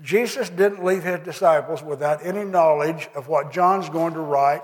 Jesus 0.00 0.48
didn't 0.48 0.82
leave 0.82 1.02
his 1.02 1.20
disciples 1.20 1.82
without 1.82 2.24
any 2.24 2.42
knowledge 2.42 3.10
of 3.14 3.28
what 3.28 3.52
John's 3.52 3.90
going 3.90 4.14
to 4.14 4.20
write 4.20 4.62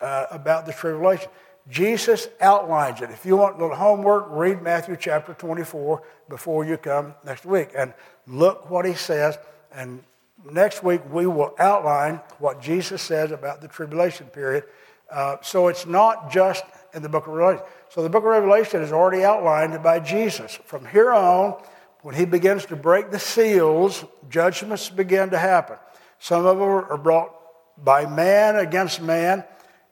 uh, 0.00 0.26
about 0.32 0.66
the 0.66 0.72
tribulation. 0.72 1.30
Jesus 1.70 2.26
outlines 2.40 3.02
it. 3.02 3.10
If 3.10 3.24
you 3.24 3.36
want 3.36 3.54
a 3.54 3.60
little 3.60 3.76
homework, 3.76 4.26
read 4.30 4.62
Matthew 4.62 4.96
chapter 4.98 5.32
24 5.32 6.02
before 6.28 6.64
you 6.64 6.76
come 6.76 7.14
next 7.24 7.44
week 7.44 7.68
and 7.76 7.94
look 8.26 8.68
what 8.68 8.84
he 8.84 8.94
says. 8.94 9.38
And 9.74 10.02
next 10.50 10.82
week 10.82 11.02
we 11.10 11.26
will 11.26 11.54
outline 11.58 12.20
what 12.38 12.60
Jesus 12.60 13.02
says 13.02 13.30
about 13.30 13.60
the 13.60 13.68
tribulation 13.68 14.26
period. 14.26 14.64
Uh, 15.10 15.36
so 15.42 15.68
it's 15.68 15.86
not 15.86 16.30
just 16.30 16.64
in 16.94 17.02
the 17.02 17.08
book 17.08 17.26
of 17.26 17.34
Revelation. 17.34 17.66
So 17.90 18.02
the 18.02 18.08
book 18.08 18.24
of 18.24 18.30
Revelation 18.30 18.82
is 18.82 18.92
already 18.92 19.24
outlined 19.24 19.82
by 19.82 20.00
Jesus. 20.00 20.58
From 20.64 20.86
here 20.86 21.12
on, 21.12 21.62
when 22.02 22.14
he 22.14 22.24
begins 22.24 22.66
to 22.66 22.76
break 22.76 23.10
the 23.10 23.18
seals, 23.18 24.04
judgments 24.28 24.90
begin 24.90 25.30
to 25.30 25.38
happen. 25.38 25.76
Some 26.18 26.46
of 26.46 26.58
them 26.58 26.68
are 26.68 26.96
brought 26.96 27.32
by 27.78 28.06
man 28.06 28.56
against 28.56 29.02
man, 29.02 29.44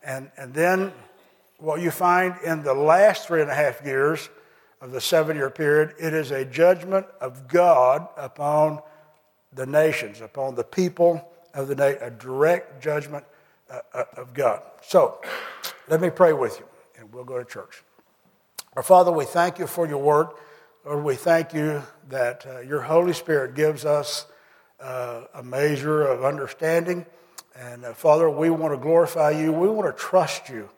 and, 0.03 0.31
and 0.37 0.55
then 0.55 0.93
what 1.59 1.81
you 1.81 1.91
find 1.91 2.35
in 2.45 2.63
the 2.63 2.75
last 2.75 3.27
three 3.27 3.43
and 3.43 3.51
a 3.51 3.55
half 3.55 3.85
years 3.85 4.29
of 4.81 4.93
the 4.93 5.01
seven 5.01 5.37
year 5.37 5.51
period, 5.51 5.95
it 5.99 6.13
is 6.13 6.31
a 6.31 6.45
judgment 6.45 7.07
of 7.21 7.49
God 7.49 8.07
upon 8.17 8.81
the 9.55 9.67
nations, 9.67 10.21
upon 10.21 10.55
the 10.55 10.65
people 10.65 11.31
of 11.55 11.69
the 11.69 11.75
nation, 11.75 12.03
a 12.03 12.11
direct 12.11 12.83
judgment 12.83 13.25
uh, 13.71 13.81
uh, 13.93 14.05
of 14.17 14.35
God. 14.35 14.63
So, 14.83 15.21
let 15.89 16.01
me 16.01 16.11
pray 16.11 16.33
with 16.33 16.59
you, 16.59 16.67
and 16.99 17.13
we'll 17.13 17.25
go 17.25 17.39
to 17.39 17.45
church. 17.45 17.83
Our 18.77 18.83
Father, 18.83 19.13
we 19.13 19.25
thank 19.25 19.59
you 19.59 19.67
for 19.67 19.87
your 19.87 19.99
word. 19.99 20.29
Lord, 20.85 21.05
we 21.05 21.15
thank 21.15 21.55
you 21.55 21.83
that 22.09 22.47
uh, 22.47 22.61
your 22.61 22.81
Holy 22.81 23.13
Spirit 23.13 23.55
gives 23.55 23.85
us 23.85 24.27
uh, 24.81 25.23
a 25.33 25.43
measure 25.43 26.03
of 26.03 26.25
understanding. 26.25 27.07
And 27.57 27.85
uh, 27.85 27.95
Father, 27.95 28.29
we 28.29 28.51
want 28.51 28.75
to 28.75 28.79
glorify 28.79 29.31
you. 29.31 29.53
We 29.53 29.69
want 29.69 29.95
to 29.95 29.99
trust 29.99 30.49
you. 30.49 30.69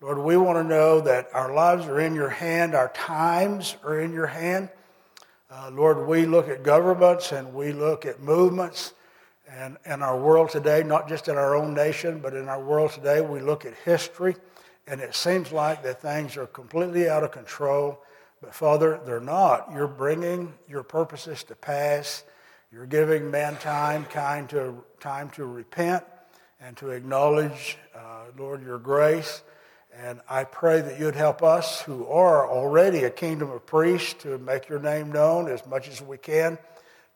Lord, 0.00 0.18
we 0.18 0.36
want 0.36 0.58
to 0.58 0.64
know 0.64 1.00
that 1.00 1.30
our 1.32 1.54
lives 1.54 1.86
are 1.86 2.00
in 2.00 2.14
your 2.14 2.28
hand, 2.28 2.74
our 2.74 2.88
times 2.88 3.76
are 3.82 3.98
in 3.98 4.12
your 4.12 4.26
hand. 4.26 4.68
Uh, 5.48 5.70
Lord, 5.72 6.08
we 6.08 6.26
look 6.26 6.48
at 6.48 6.64
governments 6.64 7.30
and 7.30 7.54
we 7.54 7.72
look 7.72 8.04
at 8.04 8.20
movements 8.20 8.94
and 9.48 9.76
in 9.86 10.02
our 10.02 10.18
world 10.18 10.50
today, 10.50 10.82
not 10.82 11.08
just 11.08 11.28
in 11.28 11.36
our 11.36 11.54
own 11.54 11.72
nation, 11.72 12.18
but 12.18 12.34
in 12.34 12.48
our 12.48 12.60
world 12.60 12.90
today, 12.90 13.20
we 13.20 13.38
look 13.38 13.64
at 13.64 13.74
history 13.84 14.34
and 14.88 15.00
it 15.00 15.14
seems 15.14 15.52
like 15.52 15.84
that 15.84 16.02
things 16.02 16.36
are 16.36 16.48
completely 16.48 17.08
out 17.08 17.22
of 17.22 17.30
control. 17.30 18.02
But 18.42 18.56
Father, 18.56 19.00
they're 19.06 19.20
not. 19.20 19.70
You're 19.72 19.86
bringing 19.86 20.52
your 20.68 20.82
purposes 20.82 21.44
to 21.44 21.54
pass. 21.54 22.24
You're 22.72 22.86
giving 22.86 23.30
mankind 23.30 24.10
time 24.10 24.48
to, 24.48 24.82
time 24.98 25.30
to 25.30 25.46
repent 25.46 26.02
and 26.60 26.76
to 26.78 26.90
acknowledge, 26.90 27.78
uh, 27.94 28.24
Lord, 28.36 28.64
your 28.64 28.80
grace. 28.80 29.42
And 30.02 30.20
I 30.28 30.44
pray 30.44 30.80
that 30.80 31.00
you'd 31.00 31.14
help 31.14 31.42
us 31.42 31.80
who 31.80 32.06
are 32.06 32.48
already 32.48 33.04
a 33.04 33.10
kingdom 33.10 33.50
of 33.50 33.64
priests 33.64 34.22
to 34.22 34.38
make 34.38 34.68
your 34.68 34.78
name 34.78 35.10
known 35.10 35.50
as 35.50 35.66
much 35.66 35.88
as 35.88 36.02
we 36.02 36.18
can 36.18 36.58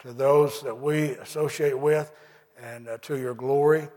to 0.00 0.12
those 0.12 0.62
that 0.62 0.80
we 0.80 1.10
associate 1.10 1.78
with 1.78 2.10
and 2.62 2.88
uh, 2.88 2.98
to 3.02 3.18
your 3.18 3.34
glory. 3.34 3.88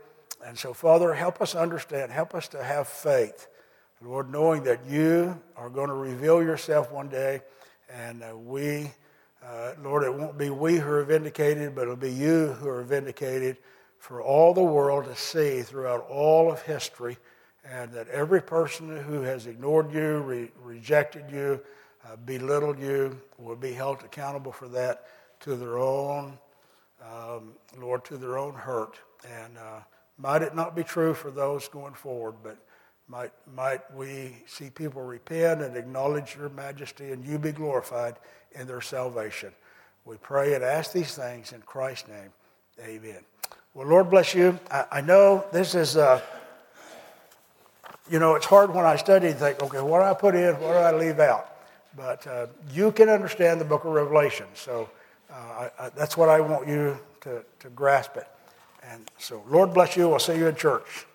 And 0.44 0.58
so, 0.58 0.74
Father, 0.74 1.14
help 1.14 1.40
us 1.40 1.54
understand, 1.54 2.12
help 2.12 2.34
us 2.34 2.48
to 2.48 2.62
have 2.62 2.88
faith 2.88 3.48
Lord, 4.04 4.30
knowing 4.30 4.64
that 4.64 4.84
you 4.86 5.40
are 5.56 5.70
going 5.70 5.88
to 5.88 5.94
reveal 5.94 6.42
yourself 6.42 6.92
one 6.92 7.08
day, 7.08 7.40
and 7.88 8.22
uh, 8.22 8.36
we, 8.36 8.90
uh, 9.42 9.72
Lord, 9.82 10.02
it 10.02 10.12
won't 10.12 10.36
be 10.36 10.50
we 10.50 10.76
who 10.76 10.90
are 10.90 11.04
vindicated, 11.04 11.74
but 11.74 11.82
it'll 11.82 11.96
be 11.96 12.12
you 12.12 12.48
who 12.48 12.68
are 12.68 12.82
vindicated 12.82 13.56
for 13.98 14.20
all 14.20 14.52
the 14.52 14.62
world 14.62 15.06
to 15.06 15.16
see 15.16 15.62
throughout 15.62 16.06
all 16.10 16.52
of 16.52 16.60
history, 16.60 17.16
and 17.64 17.90
that 17.92 18.08
every 18.08 18.42
person 18.42 18.96
who 19.04 19.22
has 19.22 19.46
ignored 19.46 19.92
you, 19.92 20.18
re- 20.18 20.50
rejected 20.62 21.24
you, 21.30 21.60
uh, 22.06 22.16
belittled 22.16 22.78
you 22.78 23.18
will 23.38 23.56
be 23.56 23.72
held 23.72 24.02
accountable 24.02 24.52
for 24.52 24.68
that 24.68 25.06
to 25.40 25.56
their 25.56 25.78
own, 25.78 26.38
um, 27.02 27.52
Lord, 27.78 28.04
to 28.06 28.16
their 28.16 28.38
own 28.38 28.54
hurt. 28.54 28.98
And 29.26 29.56
uh, 29.56 29.80
might 30.18 30.42
it 30.42 30.54
not 30.54 30.76
be 30.76 30.84
true 30.84 31.14
for 31.14 31.30
those 31.30 31.68
going 31.68 31.94
forward, 31.94 32.34
but 32.42 32.58
might, 33.08 33.32
might 33.54 33.80
we 33.94 34.36
see 34.46 34.70
people 34.70 35.02
repent 35.02 35.62
and 35.62 35.76
acknowledge 35.76 36.36
your 36.36 36.50
majesty 36.50 37.12
and 37.12 37.24
you 37.24 37.38
be 37.38 37.52
glorified 37.52 38.16
in 38.52 38.66
their 38.66 38.80
salvation. 38.80 39.52
We 40.04 40.16
pray 40.18 40.54
and 40.54 40.62
ask 40.62 40.92
these 40.92 41.14
things 41.14 41.52
in 41.52 41.62
Christ's 41.62 42.08
name. 42.08 42.32
Amen. 42.80 43.20
Well, 43.72 43.88
Lord 43.88 44.10
bless 44.10 44.34
you. 44.34 44.58
I, 44.70 44.84
I 44.92 45.00
know 45.00 45.44
this 45.52 45.74
is, 45.74 45.96
uh, 45.96 46.20
you 48.10 48.18
know, 48.18 48.34
it's 48.34 48.46
hard 48.46 48.74
when 48.74 48.84
I 48.84 48.96
study 48.96 49.28
and 49.28 49.38
think, 49.38 49.62
okay, 49.62 49.80
what 49.80 50.00
do 50.00 50.04
I 50.04 50.14
put 50.14 50.34
in? 50.34 50.54
What 50.54 50.72
do 50.72 50.78
I 50.78 50.92
leave 50.92 51.20
out? 51.20 51.50
But 51.96 52.26
uh, 52.26 52.46
you 52.72 52.92
can 52.92 53.08
understand 53.08 53.60
the 53.60 53.64
book 53.64 53.84
of 53.84 53.92
Revelation. 53.92 54.46
So 54.54 54.90
uh, 55.30 55.34
I, 55.34 55.70
I, 55.78 55.88
that's 55.90 56.16
what 56.16 56.28
I 56.28 56.40
want 56.40 56.68
you 56.68 56.98
to, 57.22 57.44
to 57.60 57.68
grasp 57.70 58.16
it. 58.16 58.26
And 58.82 59.10
so, 59.18 59.42
Lord 59.48 59.72
bless 59.72 59.96
you. 59.96 60.12
I'll 60.12 60.18
see 60.18 60.36
you 60.36 60.46
in 60.48 60.56
church. 60.56 61.06